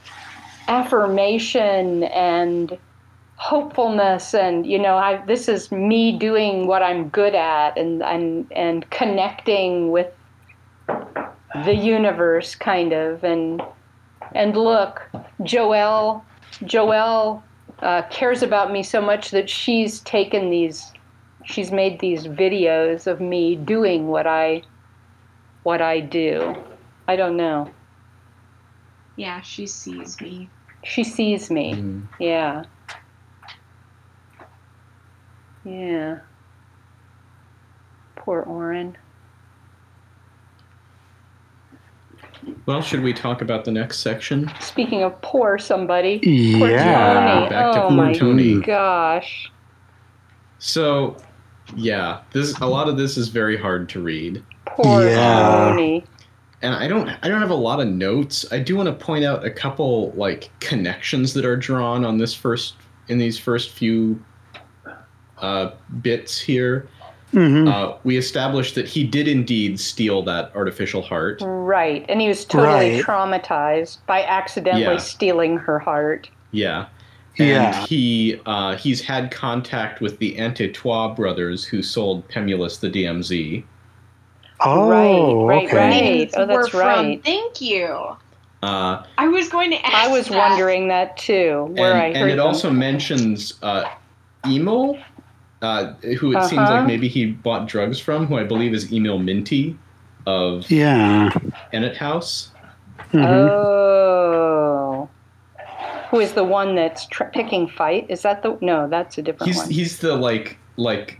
[0.68, 2.78] affirmation and
[3.36, 8.48] hopefulness and you know I, this is me doing what i'm good at and and
[8.56, 10.08] and connecting with
[11.66, 13.62] the universe kind of and
[14.34, 15.02] and look
[15.42, 16.24] joelle
[16.64, 17.42] joelle
[17.82, 20.92] uh, cares about me so much that she's taken these
[21.46, 24.62] she's made these videos of me doing what i
[25.64, 26.56] what i do
[27.08, 27.70] i don't know
[29.16, 30.50] Yeah, she sees me.
[30.84, 32.08] she sees me Mm.
[32.20, 32.64] Yeah.
[35.64, 36.20] Yeah.
[38.16, 38.98] Poor Orin.
[42.66, 44.50] Well, should we talk about the next section?
[44.60, 46.20] Speaking of poor somebody,
[46.58, 47.14] poor Yeah.
[47.14, 47.50] Tony.
[47.50, 48.62] Back to oh poor my Tony.
[48.62, 49.52] gosh.
[50.60, 51.18] So,
[51.76, 55.70] yeah, this a lot of this is very hard to read, Poor Yeah.
[55.70, 56.04] Tony.
[56.62, 58.46] and I don't I don't have a lot of notes.
[58.52, 62.34] I do want to point out a couple like connections that are drawn on this
[62.34, 62.76] first
[63.08, 64.24] in these first few
[65.40, 65.72] uh,
[66.02, 66.88] bits here.
[67.32, 71.42] Hmm Uh, we established that he did indeed steal that artificial heart.
[71.46, 72.06] Right.
[72.10, 73.04] And he was totally Right.
[73.04, 74.98] traumatized by accidentally Yeah.
[74.98, 76.30] stealing her heart.
[76.52, 76.86] Yeah.
[77.38, 77.86] And Yeah.
[77.86, 83.64] he uh, he's had contact with the Antitois brothers who sold Pemulis the DMZ.
[84.62, 85.78] Oh, Right, right, okay.
[85.78, 86.34] right.
[86.36, 87.24] Oh, that's were from right.
[87.24, 87.96] Thank you.
[88.62, 89.96] Uh, I was going to ask.
[89.96, 90.38] I was that.
[90.38, 92.46] wondering that too, where and, I and heard it them.
[92.48, 93.86] also mentions uh,
[94.46, 94.98] Emil,
[95.62, 96.74] uh, who it seems Uh-huh.
[96.76, 99.78] like maybe he bought drugs from, who I believe is Emil Minty
[100.26, 101.30] of Yeah.
[101.74, 102.52] Ennet House.
[103.14, 103.26] Mhm.
[103.26, 105.10] Oh.
[106.12, 108.06] Who is the one that's tr- picking fight?
[108.10, 108.88] Is that the no?
[108.90, 109.70] That's a different He's one.
[109.70, 111.20] he's the like like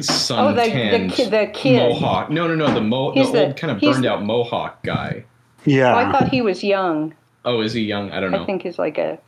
[0.00, 0.38] son.
[0.38, 1.76] oh, the the, ki- the kid.
[1.76, 2.30] Mohawk.
[2.30, 5.24] No, no, no, the mo the He's the- old kind of burned out Mohawk guy.
[5.66, 5.94] yeah.
[5.94, 7.14] Oh, I thought he was young.
[7.44, 8.10] Oh, is he young?
[8.12, 8.42] I don't know.
[8.42, 9.18] I think he's like a.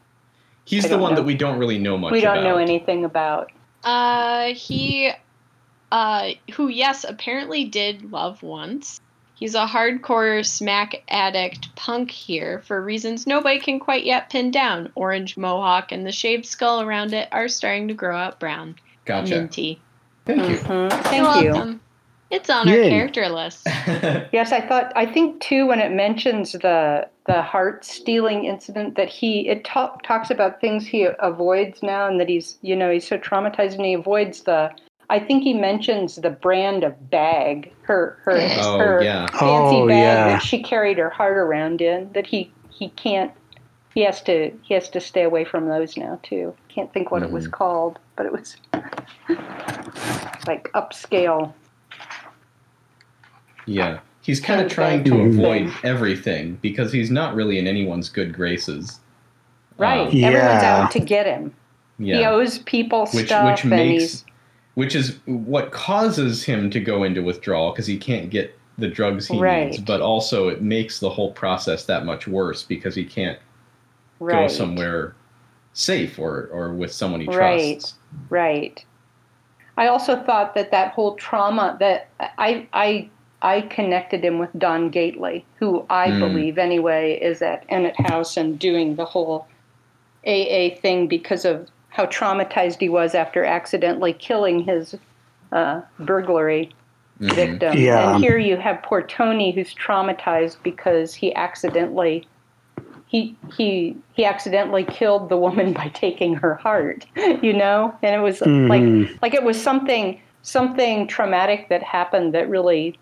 [0.65, 1.17] He's I the one know.
[1.17, 2.13] that we don't really know much about.
[2.13, 2.45] we don't about.
[2.45, 3.51] know anything about.
[3.85, 5.13] Uh, he,
[5.91, 9.01] uh, who yes, apparently did love once.
[9.35, 14.93] He's a hardcore smack addict punk here for reasons nobody can quite yet pin down.
[14.95, 18.77] Orange mohawk and the shaved skull around it are starting to grow out brown.
[19.05, 19.35] Gotcha.
[19.35, 19.81] Minty.
[20.27, 20.57] Thank you.
[20.59, 20.91] Mhm.
[20.91, 21.51] You're Thank you.
[21.51, 21.81] welcome.
[22.33, 23.69] It's on our character list.
[24.33, 24.91] Yes, I thought.
[24.97, 30.03] I think too when it mentions the the heart stealing incident that he it talk,
[30.03, 33.85] talks about things he avoids now and that he's you know he's so traumatized and
[33.85, 34.71] he avoids the.
[35.11, 39.27] I think he mentions the brand of bag her her oh her yeah.
[39.27, 40.29] fancy Oh, bag yeah.
[40.29, 43.31] that she carried her heart around in that he he can't
[43.95, 46.55] he has to he has to stay away from those now too.
[46.69, 47.51] Can't think what it was Mhm.
[47.53, 48.57] called, but it was
[50.47, 51.53] like upscale.
[53.67, 54.01] Yeah.
[54.21, 59.01] He's kind of trying to avoid everything because he's not really in anyone's good graces.
[59.79, 60.01] Right.
[60.01, 61.53] Um, Everyone's out to get him.
[61.99, 62.19] Yeah.
[62.19, 64.25] He owes people Which stuff which and makes he's
[64.75, 69.27] which is what causes him to go into withdrawal because he can't get the drugs
[69.29, 69.71] he Right.
[69.71, 73.39] needs, but also it makes the whole process that much worse because he can't
[74.21, 75.15] go somewhere
[75.75, 77.75] safe or or with someone he Right.
[77.75, 77.95] trusts.
[78.31, 78.85] Right.
[79.77, 82.09] I also thought that that whole trauma that
[82.39, 83.09] I I
[83.43, 86.19] I connected him with Don Gately, who I Mm.
[86.21, 89.47] believe anyway is at Ennet House and doing the whole
[90.25, 94.97] AA thing because of how traumatized he was after accidentally killing his
[95.51, 96.71] uh, burglary
[97.21, 97.35] Mhm.
[97.35, 97.79] victim.
[97.79, 98.15] Yeah.
[98.15, 102.27] And here you have poor Tony who's traumatized because he accidentally
[103.07, 107.05] he he he accidentally killed the woman by taking her heart,
[107.43, 107.93] you know?
[108.03, 109.19] And it was like Mhm.
[109.21, 112.99] like it was something something traumatic that happened that really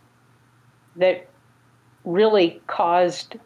[0.96, 1.28] that
[2.04, 3.36] really caused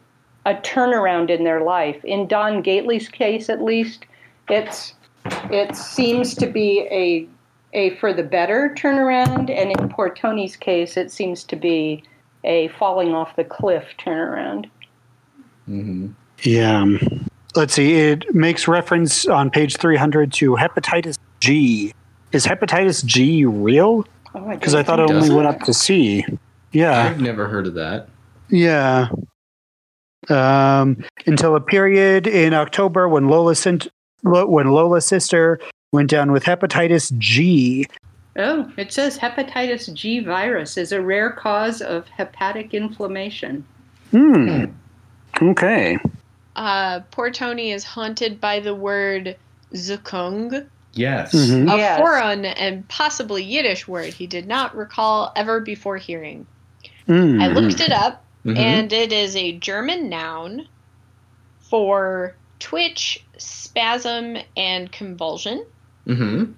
[0.45, 2.03] a turnaround in their life.
[2.05, 4.05] In Don Gately's case at least,
[4.49, 4.93] it's
[5.51, 7.27] it seems to be a
[7.73, 12.03] a for the better turnaround, and in poor Tony's case, it seems to be
[12.43, 14.69] a falling off the cliff turnaround.
[15.67, 16.11] Mm-hmm.
[16.43, 16.85] Yeah.
[17.55, 17.93] Let's see.
[17.95, 21.93] It makes reference on page 300 to hepatitis G.
[22.31, 24.05] Is hepatitis G real?
[24.35, 25.33] Oh, Because I thought it only it?
[25.33, 26.25] went up to C.
[26.75, 27.03] Yeah.
[27.05, 28.09] I've never heard of that.
[28.49, 29.07] Yeah.
[30.29, 33.87] Um, until a period in October when Lola sent,
[34.23, 35.59] when Lola's sister
[35.93, 37.87] went down with hepatitis G.
[38.37, 43.65] Oh, it says hepatitis G virus is a rare cause of hepatic inflammation.
[44.11, 44.65] Hmm.
[45.41, 45.97] Okay.
[46.57, 49.37] Uh, poor Tony is haunted by the word
[49.73, 51.33] Zuckung, Yes.
[51.33, 51.73] Mhm.
[51.73, 51.99] a Yes.
[51.99, 56.45] foreign and possibly Yiddish word he did not recall ever before hearing.
[57.07, 57.41] Mm.
[57.41, 58.57] I looked it up, Mhm.
[58.57, 60.67] and it is a German noun
[61.59, 65.65] for twitch, spasm, and convulsion.
[66.07, 66.55] Mhm.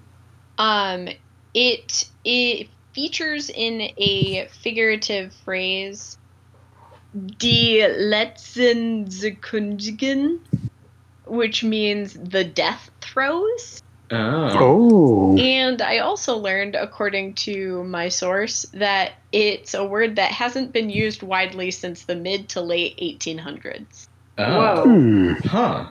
[0.58, 1.08] Um,
[1.54, 6.16] it it features in a figurative phrase,
[7.14, 10.38] die letzten Zuckungen,
[11.26, 13.80] which means the death throes.
[14.10, 15.36] Oh.
[15.36, 15.38] Oh.
[15.38, 20.88] And I also learned, according to my source, that it's a word that hasn't been
[20.90, 24.08] used widely since the mid to late 1800s.
[24.38, 24.44] Oh.
[24.44, 24.82] Whoa.
[24.84, 25.32] Hmm.
[25.46, 25.90] Huh.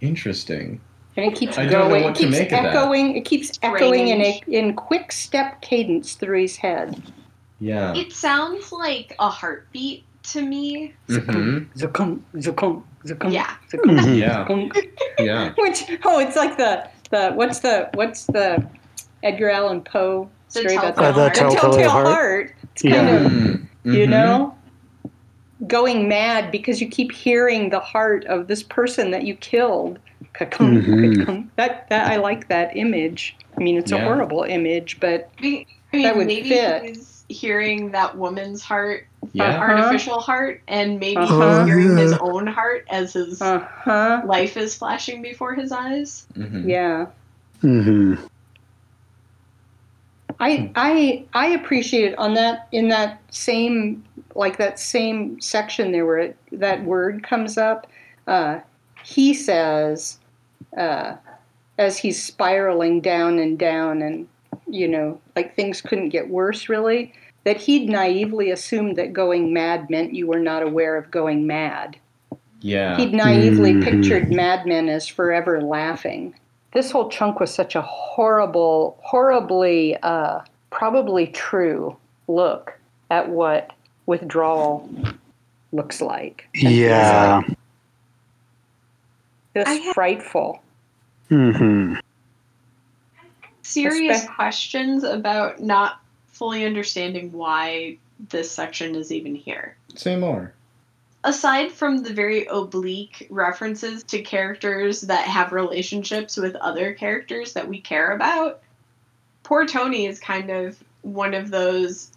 [0.00, 0.80] Interesting.
[1.16, 2.04] And it keeps I going.
[2.04, 2.66] it keeps make of that.
[2.66, 3.16] echoing.
[3.16, 7.02] It keeps echoing in a in quick step cadence through his head.
[7.58, 7.94] Yeah.
[7.94, 10.94] It sounds like a heartbeat to me.
[11.08, 13.50] hmm Zukum, zukum, zukum, Yeah.
[13.72, 14.18] zukum, Mhm.
[14.18, 14.44] Yeah.
[14.46, 14.76] zukum.
[15.18, 15.52] Yeah.
[15.58, 18.64] Which oh, it's like the the what's the what's the
[19.22, 22.06] Edgar Allan Poe story about Telltale Uh, the Telltale Telltale Heart.
[22.06, 22.54] Heart.
[22.72, 22.96] It's Yeah.
[22.96, 24.54] kind of Mm, you know
[25.66, 29.98] going mad because you keep hearing the heart of this person that you killed.
[30.32, 31.18] Ka-kung, Mhm.
[31.18, 31.50] ka-kung.
[31.56, 33.36] That that I like that image.
[33.58, 36.82] I mean, it's a horrible image, but I mean, I mean, That would maybe fit.
[36.84, 39.50] he's hearing that woman's heart, Yeah.
[39.50, 39.60] Uh-huh.
[39.60, 41.64] artificial heart, and maybe Uh-huh.
[41.64, 44.22] he's hearing his own heart as his uh huh.
[44.24, 46.26] life is flashing before his eyes.
[46.36, 46.68] Mhm.
[46.68, 47.06] Yeah.
[47.60, 48.14] hmm
[50.38, 54.02] I I I appreciate it on that in that same
[54.34, 57.86] like that same section there where it, that word comes up.
[58.26, 58.60] Uh,
[59.04, 60.18] he says,
[60.76, 61.16] uh,
[61.78, 64.26] as he's spiraling down and down, and
[64.66, 67.12] you know, like things couldn't get worse really.
[67.44, 71.96] That he'd naively assumed that going mad meant you were not aware of going mad.
[72.60, 72.96] Yeah.
[72.98, 73.82] He'd naively Mhm.
[73.84, 76.34] pictured madmen as forever laughing.
[76.72, 80.40] This whole chunk was such a horrible, horribly, uh,
[80.70, 81.96] probably true
[82.28, 82.78] look
[83.10, 83.72] at what
[84.06, 84.88] withdrawal
[85.72, 86.46] looks like.
[86.54, 87.40] Yeah.
[87.48, 87.56] like.
[89.54, 90.60] It I was had- frightful.
[91.30, 91.94] hmm
[93.62, 95.99] Serious Espe- questions about not
[96.40, 97.98] fully understanding why
[98.30, 99.76] this section is even here.
[99.94, 100.54] Say more.
[101.22, 107.68] aside from the very oblique references to characters that have relationships with other characters that
[107.68, 108.62] we care about,
[109.42, 112.10] poor Tony is kind of one of those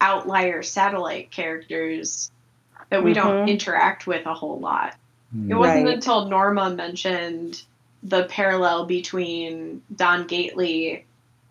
[0.00, 2.30] outlier satellite characters
[2.88, 3.50] that we don't Mhm.
[3.50, 4.94] interact with a whole lot.
[5.34, 5.58] It Mm.
[5.58, 5.94] wasn't Right.
[5.96, 7.62] until Norma mentioned
[8.02, 11.04] the parallel between Don Gately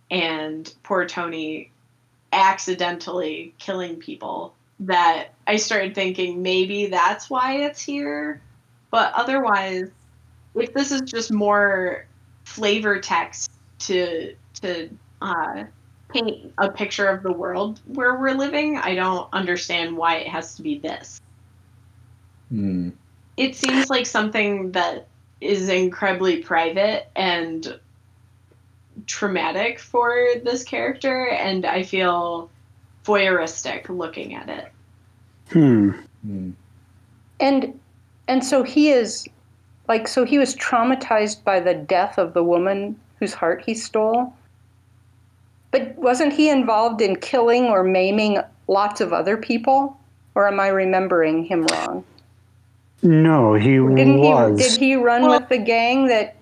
[0.09, 1.69] and poor Tony
[2.31, 8.41] accidentally killing people that I started thinking maybe that's why it's here.
[8.91, 9.89] But otherwise,
[10.53, 12.05] if this is just more
[12.43, 14.89] flavor text to to
[15.21, 15.63] uh,
[16.09, 20.55] paint a picture of the world where we're living, I don't understand why it has
[20.55, 21.21] to be this
[22.53, 22.93] Mm.
[23.37, 25.07] it seems like something that
[25.41, 27.79] is incredibly private and
[29.07, 32.49] traumatic for this character and i feel
[33.05, 34.71] voyeuristic looking at it
[35.51, 35.91] Hmm.
[36.27, 36.53] Mm.
[37.39, 37.79] And
[38.27, 39.27] and so he is
[39.87, 44.33] like so he was traumatized by the death of the woman whose heart he stole.
[45.71, 49.99] But wasn't he involved in killing or maiming lots of other people?
[50.33, 52.03] Or am I remembering him wrong?
[53.03, 54.59] No, he Didn't was.
[54.59, 56.35] he did he run with the gang that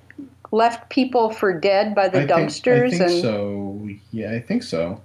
[0.53, 3.89] left people for dead by the I think, dumpsters I think and so.
[4.11, 5.01] Yeah, I think so.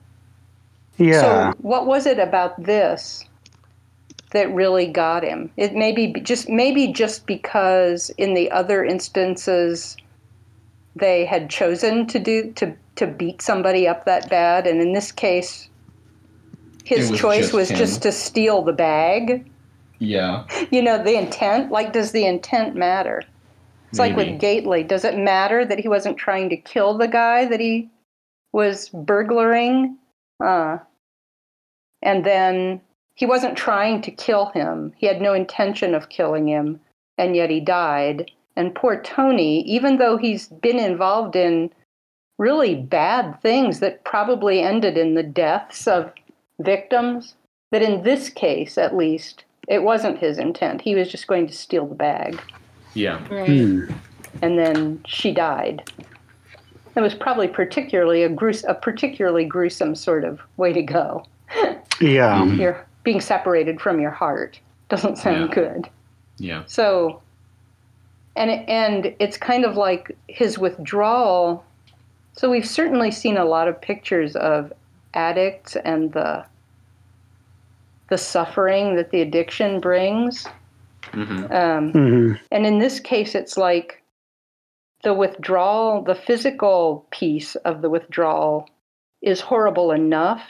[0.98, 1.52] yeah.
[1.52, 3.24] So, what was it about this
[4.32, 5.50] that really got him?
[5.56, 9.96] It may be just maybe just because in the other instances
[10.94, 15.10] they had chosen to do to to beat somebody up that bad, and in this
[15.10, 15.70] case,
[16.84, 17.78] his was choice just was him.
[17.78, 19.50] just to steal the bag.
[19.98, 20.44] Yeah.
[20.70, 21.72] You know, the intent.
[21.72, 23.22] Like, does the intent matter?
[23.90, 24.82] It's like with Gately.
[24.82, 27.88] Does it matter that he wasn't trying to kill the guy that he
[28.52, 29.96] was burglaring?
[30.44, 30.78] Uh,
[32.02, 32.80] and then
[33.14, 34.92] he wasn't trying to kill him.
[34.96, 36.80] He had no intention of killing him,
[37.16, 38.30] and yet he died.
[38.56, 41.70] And poor Tony, even though he's been involved in
[42.38, 46.12] really bad things that probably ended in the deaths of
[46.60, 47.34] victims,
[47.72, 50.82] that in this case, at least, it wasn't his intent.
[50.82, 52.40] He was just going to steal the bag
[52.94, 53.18] Yeah.
[53.26, 53.90] Hmm.
[54.42, 55.82] and then she died.
[56.96, 61.24] It was probably particularly a, grues- a particularly gruesome sort of way to go.
[62.00, 62.44] Yeah.
[62.54, 65.54] You're being separated from your heart doesn't sound Yeah.
[65.54, 65.88] good.
[66.36, 66.62] Yeah.
[66.66, 67.20] So,
[68.36, 71.64] and and it's kind of like his withdrawal.
[72.34, 74.72] So we've certainly seen a lot of pictures of
[75.14, 76.44] addicts and the
[78.10, 80.46] the suffering that the addiction brings.
[81.12, 84.02] Hmm Um, hmm And in this case, it's like
[85.02, 88.68] the withdrawal, the physical piece of the withdrawal
[89.22, 90.42] is horrible enough,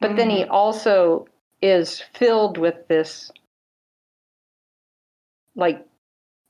[0.00, 1.26] but then he also
[1.62, 3.30] is filled with this,
[5.56, 5.86] like,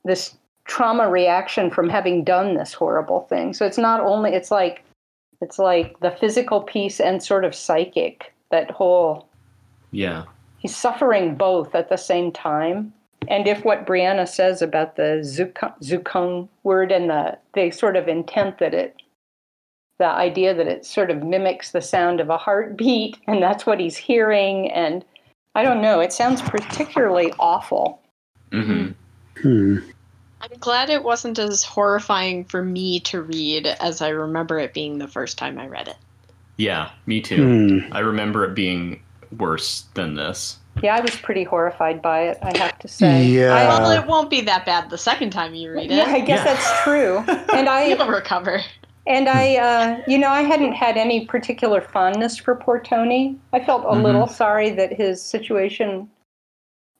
[0.05, 3.53] this trauma reaction from having done this horrible thing.
[3.53, 4.83] So it's not only, it's like,
[5.41, 9.27] it's like the physical piece and sort of psychic, that whole
[9.91, 10.23] Yeah.
[10.59, 12.93] he's suffering both at the same time
[13.27, 18.07] and if what Brianna says about the zuko- zukong word and the the sort of
[18.07, 18.95] intent that it,
[19.99, 23.79] the idea that it sort of mimics the sound of a heartbeat, and that's what
[23.79, 25.05] he's hearing, and
[25.55, 28.01] I don't know, it sounds particularly awful.
[28.51, 28.91] Mm-hmm.
[29.41, 29.77] Hmm.
[30.41, 34.97] I'm glad it wasn't as horrifying for me to read as I remember it being
[34.97, 35.97] the first time I read it.
[36.57, 37.81] Yeah, me too.
[37.83, 37.93] Hmm.
[37.93, 39.01] I remember it being
[39.37, 40.57] worse than this.
[40.81, 43.25] Yeah, I was pretty horrified by it, I have to say.
[43.25, 43.53] Yeah.
[43.53, 45.95] I, Well, it won't be that bad the second time you read it.
[45.95, 46.53] yeah, I guess Yeah.
[46.53, 47.23] that's true.
[47.55, 48.61] And I You'll recover.
[49.05, 53.37] And I, uh, you know, I hadn't had any particular fondness for poor Tony.
[53.53, 54.03] I felt a Mhm.
[54.03, 56.09] little sorry that his situation,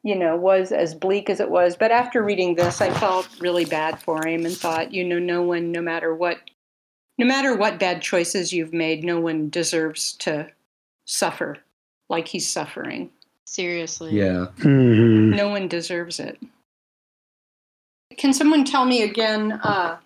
[0.03, 1.75] you know, was as bleak as it was.
[1.77, 5.41] But after reading this, I felt really bad for him and thought, you know, no
[5.43, 6.37] one, no matter what,
[7.17, 10.47] no matter what bad choices you've made, no one deserves to
[11.05, 11.57] suffer
[12.09, 13.09] like he's suffering.
[13.45, 14.17] Seriously.
[14.17, 14.47] Yeah.
[14.59, 15.35] Mhm.
[15.35, 16.39] No one deserves it.
[18.17, 19.97] Can someone tell me again uh,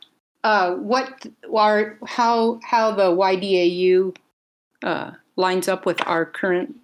[0.43, 4.15] uh, what are how how the YDAU
[4.83, 6.75] uh, lines up with our current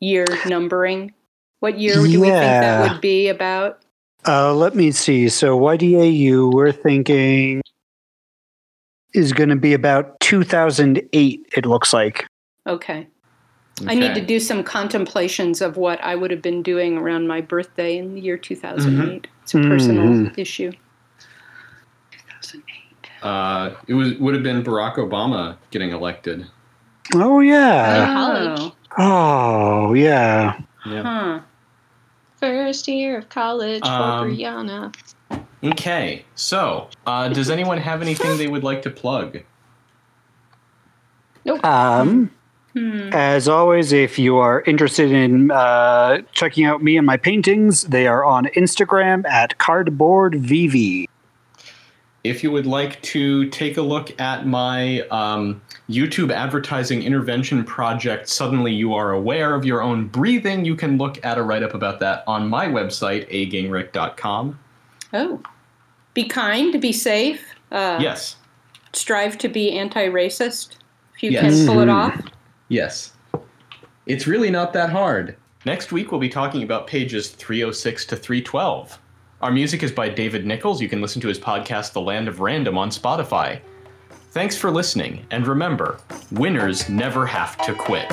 [0.00, 1.12] year numbering?
[1.60, 3.80] What year do we think that would be about?
[4.26, 5.28] Uh, let me see.
[5.28, 7.60] So YDAU, we're thinking
[9.12, 11.46] is going to be about 2008.
[11.56, 12.26] It looks like.
[12.66, 13.08] Okay.
[13.86, 17.40] I need to do some contemplations of what I would have been doing around my
[17.40, 19.26] birthday in the year 2008.
[19.42, 20.38] It's a personal Mhm.
[20.38, 20.72] issue.
[22.10, 23.10] 2008.
[23.22, 26.46] Uh, it was would have been Barack Obama getting elected.
[27.14, 28.06] Oh yeah.
[28.14, 28.72] college.
[28.98, 30.60] Oh yeah.
[30.86, 31.02] Yeah.
[31.02, 31.40] Huh.
[32.38, 34.94] First year of college Um, for Brianna.
[35.62, 39.40] Okay, so uh, does anyone have anything they would like to plug?
[41.44, 41.64] Nope.
[41.64, 42.30] Um.
[42.74, 43.08] Hmm.
[43.12, 48.06] As always, if you are interested in uh, checking out me and my paintings, they
[48.06, 51.06] are on Instagram at cardboardvv.
[52.22, 58.28] If you would like to take a look at my um, YouTube advertising intervention project,
[58.28, 61.72] Suddenly You Are Aware of Your Own Breathing, you can look at a write up
[61.74, 64.58] about that on my website, agingrich.com.
[65.14, 65.40] Oh.
[66.12, 67.42] Be kind, be safe.
[67.72, 68.36] Uh, Yes.
[68.92, 70.76] Strive to be anti racist
[71.14, 71.56] if you Yes.
[71.56, 71.94] can pull it Mhm.
[71.94, 72.20] off.
[72.70, 73.12] Yes.
[74.06, 75.36] It's really not that hard.
[75.66, 78.96] Next week, we'll be talking about pages 306 to 312.
[79.42, 80.80] Our music is by David Nichols.
[80.80, 83.60] You can listen to his podcast, The Land of Random, on Spotify.
[84.30, 85.98] Thanks for listening, and remember
[86.30, 88.08] winners never have to quit.